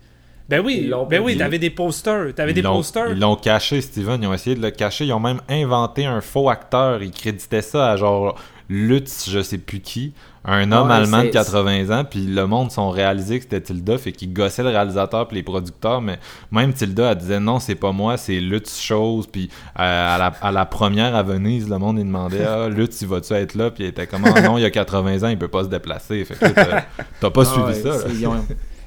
[0.49, 3.11] Ben oui, ben oui, t'avais des posters, t'avais Ils des l'ont- posters.
[3.11, 4.21] Ils l'ont caché, Steven.
[4.23, 5.05] Ils ont essayé de le cacher.
[5.05, 7.03] Ils ont même inventé un faux acteur.
[7.03, 8.35] Ils créditaient ça à genre
[8.67, 10.13] Lutz, je sais plus qui,
[10.45, 12.03] un homme Ouais, allemand de c'est- 80 ans.
[12.03, 15.43] Puis le monde sont réalisé que c'était Tilda, fait qu'ils gossaient le réalisateur puis les
[15.43, 16.01] producteurs.
[16.01, 16.19] Mais
[16.51, 19.25] même Tilda, elle disait non, c'est pas moi, c'est Lutz chose.
[19.27, 19.49] Puis
[19.79, 23.07] euh, à, la, à la première à Venise, le monde il demandait ah Lutz, il
[23.07, 23.71] va-tu être là?
[23.71, 25.69] Puis il était comme Ah, non, il y a 80 ans, il peut pas se
[25.69, 26.23] déplacer.
[26.25, 26.85] Fait que là, t'as-
[27.21, 28.07] t'as pas Ah suivi ouais, ça.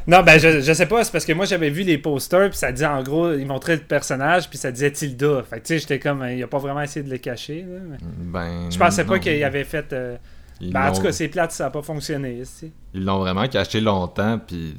[0.06, 2.58] Non, ben je, je sais pas, c'est parce que moi j'avais vu les posters, puis
[2.58, 5.42] ça disait en gros, ils montraient le personnage, puis ça disait Tilda.
[5.48, 7.62] Fait que tu sais, j'étais comme, il a pas vraiment essayé de le cacher.
[7.68, 9.92] là, mais Ben, Je pensais pas qu'il avait fait.
[9.92, 10.16] euh,
[10.60, 12.34] Ben, en tout cas, c'est plate, ça a pas fonctionné.
[12.40, 12.72] ici.
[12.94, 14.74] Ils l'ont vraiment caché longtemps, puis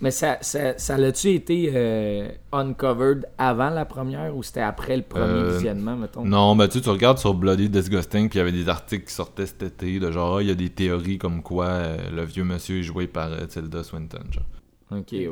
[0.00, 5.02] Mais ça, ça, ça l'a-tu été euh, uncovered avant la première ou c'était après le
[5.02, 6.22] premier Euh, visionnement, mettons?
[6.24, 9.06] Non, ben tu, sais, tu regardes sur Bloody Disgusting, puis il y avait des articles
[9.06, 11.96] qui sortaient cet été, de genre, ah, il y a des théories comme quoi euh,
[12.14, 14.24] le vieux monsieur est joué par euh, Tilda Swinton.
[14.30, 14.98] Genre.
[14.98, 15.28] Ok, ouais.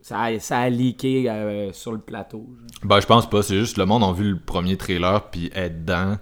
[0.00, 2.46] Ça a, ça a leaké euh, sur le plateau.
[2.58, 2.88] genre.
[2.88, 5.68] Ben, je pense pas, c'est juste le monde a vu le premier trailer, puis est
[5.68, 6.16] dedans.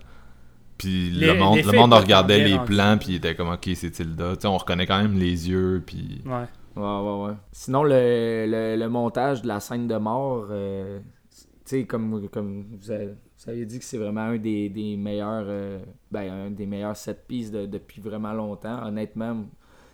[0.79, 4.35] Puis le monde, le monde regardait les plans, puis il était comme, ok, c'est Tilda.
[4.35, 6.23] Tu sais, on reconnaît quand même les yeux, puis.
[6.27, 6.45] Ouais.
[6.79, 6.85] Ouais,
[7.25, 7.35] ouais, ouais.
[7.53, 11.01] Sinon, le, le, le montage de la scène de mort, euh,
[11.31, 14.97] tu sais, comme, comme vous, avez, vous avez dit que c'est vraiment un des, des
[14.97, 15.79] meilleurs euh,
[16.11, 18.87] ben, un des meilleurs set pieces de- depuis vraiment longtemps.
[18.87, 19.45] Honnêtement,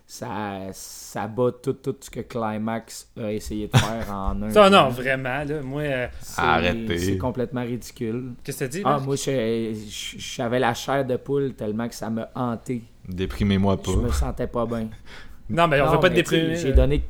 [0.07, 4.47] ça, ça bat tout, tout ce que Climax a essayé de faire en un.
[4.53, 4.89] Non, plan.
[4.89, 5.61] vraiment, là.
[5.63, 6.97] Moi, euh, C'est- Arrêtez.
[6.99, 8.33] C'est complètement ridicule.
[8.43, 8.81] qu'est-ce que t'as dit?
[8.85, 12.83] Ah, moi, j'avais la chair de poule tellement que ça me hantait.
[13.07, 13.91] Déprimez-moi pas.
[13.91, 14.89] Je me sentais pas bien.
[15.49, 16.55] Non, mais on Non, va pas te déprimer.
[16.55, 17.03] J'ai donné,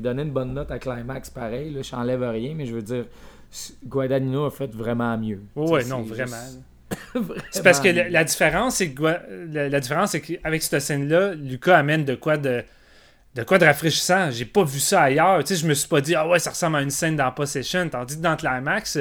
[0.00, 1.72] donné une bonne note à Climax, pareil.
[1.72, 3.04] Là, j'enlève rien, mais je veux dire,
[3.86, 5.40] Guadagnino a fait vraiment mieux.
[5.56, 6.36] Sais, non, vraiment.
[7.14, 8.94] juste- C'est parce que la, la différence, c'est
[9.52, 12.62] la, la différence, c'est qu'avec cette scène-là, Lucas amène de quoi de
[13.34, 14.30] de quoi de rafraîchissant.
[14.30, 15.44] J'ai pas vu ça ailleurs.
[15.44, 17.30] Tu sais, je me suis pas dit ah ouais, ça ressemble à une scène dans
[17.30, 17.88] Possession.
[17.88, 18.98] Tandis que dans Climax,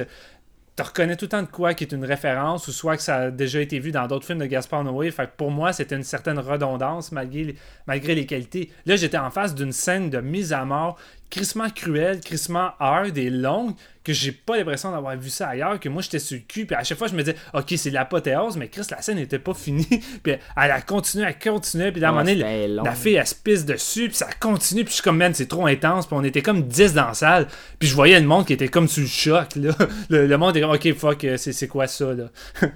[0.78, 3.16] tu reconnais tout le temps de quoi qui est une référence ou soit que ça
[3.16, 5.10] a déjà été vu dans d'autres films de Gaspar Noé.
[5.10, 7.56] Fait que pour moi, c'était une certaine redondance malgré,
[7.88, 8.70] malgré les qualités.
[8.86, 10.99] Là, j'étais en face d'une scène de mise à mort
[11.30, 13.74] crissement cruelle, crissement hard et longue
[14.04, 16.76] que j'ai pas l'impression d'avoir vu ça ailleurs, que moi j'étais sur le cul, puis
[16.76, 19.54] à chaque fois je me disais, ok, c'est l'apothéose, mais Chris, la scène n'était pas
[19.54, 19.86] finie,
[20.24, 23.36] puis elle a continué, elle continuait, puis à un moment donné, la fille elle se
[23.36, 26.24] pisse dessus, puis ça continue, puis je suis comme, man, c'est trop intense, puis on
[26.24, 27.48] était comme 10 dans la salle,
[27.80, 29.72] puis je voyais le monde qui était comme sous le choc, là.
[30.10, 32.30] Le, le monde était comme, ok, fuck, euh, c'est quoi ça, là?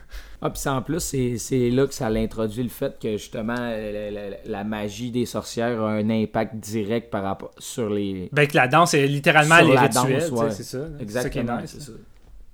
[0.44, 1.00] Ah, puis en plus,
[1.38, 5.80] c'est là que ça l'introduit le fait que justement la, la- la magie des sorcières
[5.82, 8.30] a un impact direct par rapport sur les.
[8.32, 10.52] Ben que la danse est littéralement Sur les la rituels, ouais.
[10.52, 10.80] c'est ça.
[11.00, 11.92] Exactement, C'est ça c'est ça.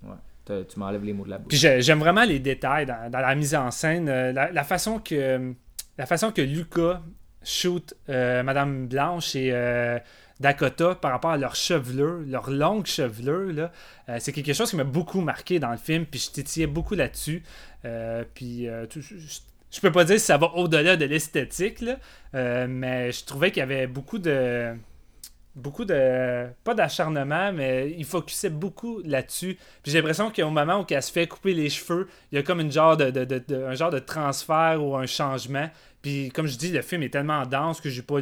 [0.04, 0.16] Ouais.
[0.44, 1.48] T'as- Tu m'enlèves les mots de la bouche.
[1.48, 4.64] Puis j'ai- j'aime vraiment les détails dans, dans la mise en scène, euh, la, la
[4.66, 5.54] façon que
[5.98, 7.02] la façon que Lucas
[7.44, 9.98] shoot euh, Madame Blanche et euh,
[10.40, 13.72] Dakota par rapport à leur chevelure, leur longue chevelure, là,
[14.10, 16.96] euh, c'est quelque chose qui m'a beaucoup marqué dans le film, puis je titillais beaucoup
[16.96, 17.44] là-dessus.
[17.86, 21.84] Euh, puis euh, je, je- peux pas dire si ça va au-delà de l'esthétique,
[22.34, 24.74] mais je trouvais qu'il y avait beaucoup de
[25.56, 29.58] beaucoup de pas d'acharnement mais il focusait beaucoup là-dessus.
[29.82, 32.44] Puis j'ai l'impression qu'au moment où elle se fait couper les cheveux il y a
[32.44, 35.70] comme une genre de, de- de- un genre de transfert ou un changement.
[36.04, 38.20] Puis comme je dis le film est tellement dense que j'ai pas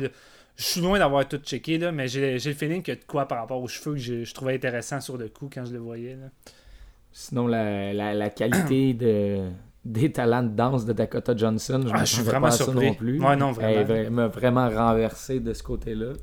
[0.58, 3.40] je suis loin d'avoir tout checké là mais j'ai le feeling a de quoi par
[3.40, 6.16] rapport aux cheveux que je, je trouvais intéressant sur le coup quand je le voyais
[6.16, 6.28] là.
[7.12, 9.48] Sinon, la, la, la qualité de,
[9.86, 12.88] des talents de danse de Dakota Johnson, je Ah, je suis vraiment pas surpris.
[12.88, 13.22] non plus.
[13.24, 13.94] Ouais, non, vraiment.
[13.94, 16.14] Elle m'a vraiment renversé de ce côté-là.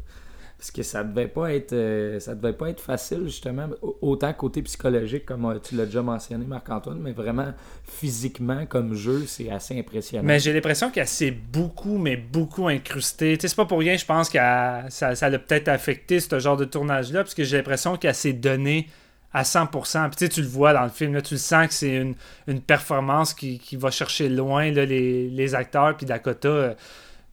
[0.62, 4.32] Parce que ça devait pas être euh, ça devait pas être facile, justement, au- autant
[4.32, 7.52] côté psychologique, comme euh, tu l'as déjà mentionné, Marc-Antoine, mais vraiment
[7.84, 10.22] physiquement, comme jeu, c'est assez impressionnant.
[10.24, 13.36] Mais j'ai l'impression qu'elle s'est beaucoup, mais beaucoup incrustée.
[13.40, 17.24] C'est pas pour rien, je pense que ça, l'a peut-être affecté ce genre de tournage-là,
[17.24, 18.86] parce que j'ai l'impression qu'elle s'est donnée
[19.32, 20.10] à 100%.
[20.16, 22.14] Puis tu le vois dans le film, tu le sens que c'est une,
[22.46, 25.96] une performance qui, qui va chercher loin là, les, les acteurs.
[25.96, 26.74] Puis Dakota, euh,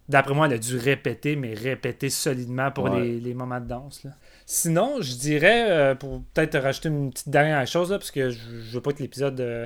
[0.10, 3.00] d'après moi, elle a dû répéter, mais répéter solidement pour Ouais.
[3.02, 4.04] les, les moments de danse.
[4.04, 4.12] là.
[4.46, 8.38] Sinon, je dirais, euh, pour peut-être rajouter une petite dernière chose, là, parce que je,
[8.38, 9.66] je veux pas que l'épisode euh,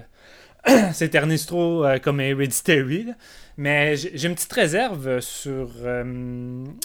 [0.94, 3.14] s'éternise trop euh, comme Hereditary, là.
[3.56, 5.70] mais j'ai une petite réserve sur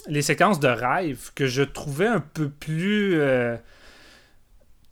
[0.08, 3.20] les séquences de rêve que je trouvais un peu plus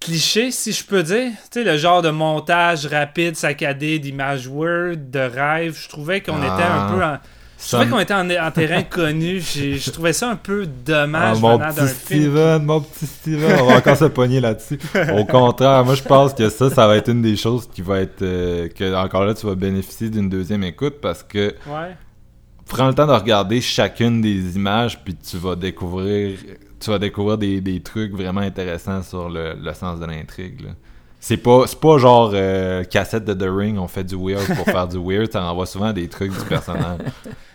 [0.00, 1.30] cliché, si je peux dire.
[1.50, 6.40] Tu sais, le genre de montage rapide, saccadé, d'images Word, de rêve, je trouvais qu'on
[6.42, 6.54] Ah.
[6.54, 7.18] était un peu en...
[7.58, 9.40] Trouvais me- qu'on était en, en terrain connu.
[9.40, 12.20] Je trouvais ça un peu Ah, dommage mon venant petit d'un film.
[12.22, 14.78] Steven, mon petit Steven, on va encore se pogner là-dessus.
[15.18, 18.00] Au contraire, moi je pense que ça, ça va être une des choses qui va
[18.00, 21.96] être euh, que encore là tu vas bénéficier d'une deuxième écoute parce que Ouais.
[22.68, 26.38] prends le temps de regarder chacune des images puis tu vas découvrir
[26.78, 30.66] tu vas découvrir des, des trucs vraiment intéressants sur le, le sens de l'intrigue.
[31.28, 34.86] C'est pas pas genre euh, cassette de The Ring, on fait du weird pour faire
[34.86, 37.00] du weird, ça envoie souvent des trucs du personnage.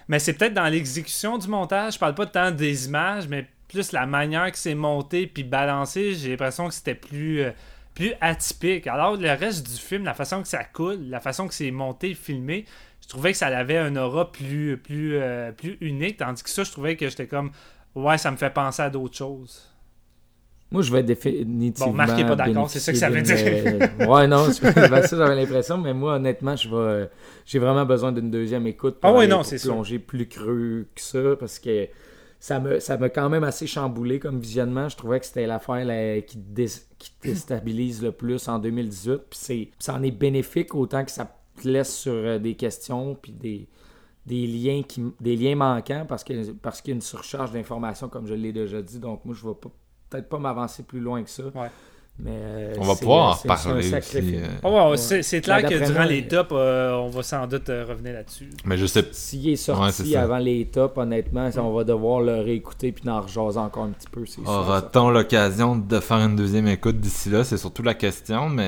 [0.09, 1.93] Mais c'est peut-être dans l'exécution du montage.
[1.93, 6.15] Je parle pas tant des images, mais plus la manière que c'est monté puis balancé.
[6.15, 7.51] J'ai l'impression que c'était plus, euh,
[7.93, 8.87] plus atypique.
[8.87, 12.13] Alors, le reste du film, la façon que ça coule, la façon que c'est monté,
[12.13, 12.65] filmé,
[13.01, 16.17] je trouvais que ça avait un aura plus, plus, euh, plus unique.
[16.17, 17.51] Tandis que ça, je trouvais que j'étais comme,
[17.95, 19.70] ouais, ça me fait penser à d'autres choses.
[20.71, 21.91] Moi, je vais définitivement.
[21.91, 24.73] Bon, Marc est pas d'accord, c'est ça que ça veut d'une, euh, ouais, non, c'est-
[24.89, 27.09] ben, ça, j'avais l'impression, mais moi, honnêtement, je vais,
[27.45, 29.59] j'ai vraiment besoin d'une deuxième écoute pour, Ah ouais, aller- non, pour sûr.
[29.73, 31.87] plonger plus creux que ça, parce que
[32.39, 34.87] ça me, ça m'a quand même assez chamboulé comme visionnement.
[34.87, 35.85] Je trouvais que c'était l'affaire
[36.25, 36.67] qui, dé-
[36.97, 39.17] qui déstabilise le plus en 2018.
[39.29, 43.15] Puis c'est, ça en est bénéfique autant que ça te laisse sur euh, des questions
[43.21, 43.67] puis des,
[44.25, 48.07] des liens qui des liens manquants parce que parce qu'il y a une surcharge d'informations
[48.09, 48.97] comme je l'ai déjà dit.
[48.99, 49.69] Donc moi je vais pas-
[50.11, 51.43] peut-être pas m'avancer plus loin que ça.
[51.55, 51.69] Ouais.
[52.19, 54.43] Mais, euh, On va pouvoir en reparler aussi, film.
[54.43, 54.47] euh.
[54.63, 54.97] Oh, ouais, Ouais.
[55.23, 58.13] c'est, clair que d'après durant moi, les tops, euh, on va sans doute euh, revenir
[58.13, 58.49] là-dessus.
[58.65, 60.21] Mais je sais S'il est sorti c'est ça.
[60.23, 64.09] avant les tops, honnêtement, on va devoir le réécouter puis en rejaser encore un petit
[64.11, 64.23] peu.
[64.45, 67.43] Aura-t-on l'occasion de faire une deuxième écoute d'ici là?
[67.43, 68.67] C'est surtout la question, mais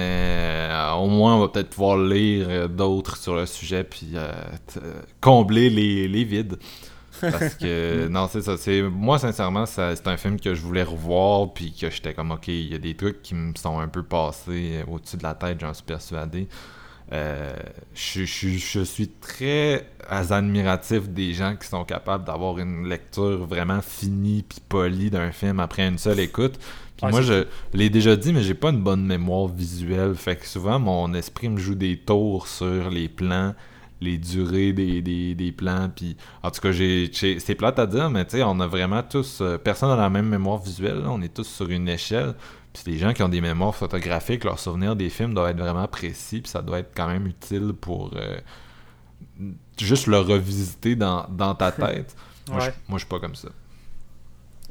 [0.71, 4.31] euh, au moins on va peut-être pouvoir lire euh, d'autres sur le sujet puis euh,
[4.77, 6.57] euh, combler les, les vides.
[7.29, 8.57] Parce que, non, c'est ça.
[8.57, 12.31] C'est, moi, sincèrement, ça- c'est un film que je voulais revoir puis que j'étais comme,
[12.31, 15.33] ok, il y a des trucs qui me sont un peu passés au-dessus de la
[15.35, 16.47] tête, j'en suis persuadé.
[17.11, 17.53] Euh,
[17.93, 23.81] je, je- je suis très admiratif des gens qui sont capables d'avoir une lecture vraiment
[23.81, 26.55] finie puis polie d'un film après une seule écoute.
[26.97, 30.15] Puis moi, je l'ai déjà dit, mais j'ai pas une bonne mémoire visuelle.
[30.15, 33.53] Fait que souvent, mon esprit me joue des tours sur les plans,
[34.03, 35.89] les durées des, des, des plans.
[35.95, 39.01] Puis, en tout cas, j'ai, c'est plate à dire, mais tu sais, on a vraiment
[39.03, 39.39] tous.
[39.41, 40.99] euh, personne n'a la même mémoire visuelle.
[40.99, 41.09] là.
[41.09, 42.35] On est tous sur une échelle.
[42.73, 45.87] Puis les gens qui ont des mémoires photographiques, leurs souvenirs des films doivent être vraiment
[45.87, 46.41] précis.
[46.41, 48.37] Puis ça doit être quand même utile pour euh,
[49.79, 52.15] juste le revisiter dans, dans ta tête.
[52.49, 53.49] Moi, je, moi, je suis pas comme ça.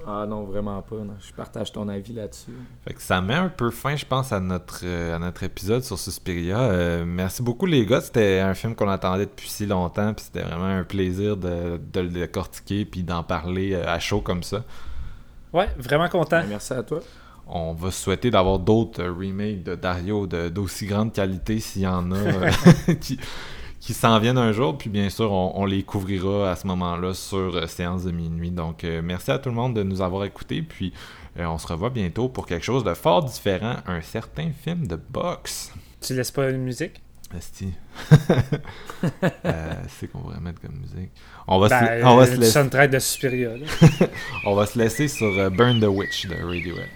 [0.07, 0.97] Ah non, vraiment pas.
[0.97, 1.15] non.
[1.21, 2.53] Je partage ton avis là-dessus.
[2.87, 5.83] Fait que ça met un peu fin, je pense, à notre, euh, à notre épisode
[5.85, 6.59] sur Suspiria.
[6.59, 8.01] Euh, merci beaucoup, les gars.
[8.01, 10.13] C'était un film qu'on attendait depuis si longtemps.
[10.15, 14.21] Puis c'était vraiment un plaisir de, de le décortiquer puis d'en parler euh, à chaud
[14.21, 14.65] comme ça.
[15.53, 16.41] Ouais, vraiment content.
[16.41, 17.01] Ben, Merci à toi.
[17.47, 22.11] On va souhaiter d'avoir d'autres remakes de Dario de- d'aussi grande qualité s'il y en
[22.13, 22.17] a
[23.01, 23.19] qui,
[23.83, 24.79] qui s'en viennent un jour.
[24.79, 28.53] Puis bien sûr, on, on les couvrira à ce moment-là sur euh, Séance de minuit.
[28.53, 30.63] Donc euh, merci à tout le monde de nous avoir écoutés.
[30.63, 30.93] Puis
[31.39, 34.97] euh, on se revoit bientôt pour quelque chose de fort différent, un certain film de
[34.97, 35.73] boxe.
[36.01, 37.03] Tu laisses pas une musique?
[39.45, 41.11] Euh, c'est qu'on va mettre comme musique.
[41.49, 43.51] On va, Ben, se, on va se laisser, de Suspiria.
[44.45, 46.89] on va se laisser sur Burn the Witch de Radiohead.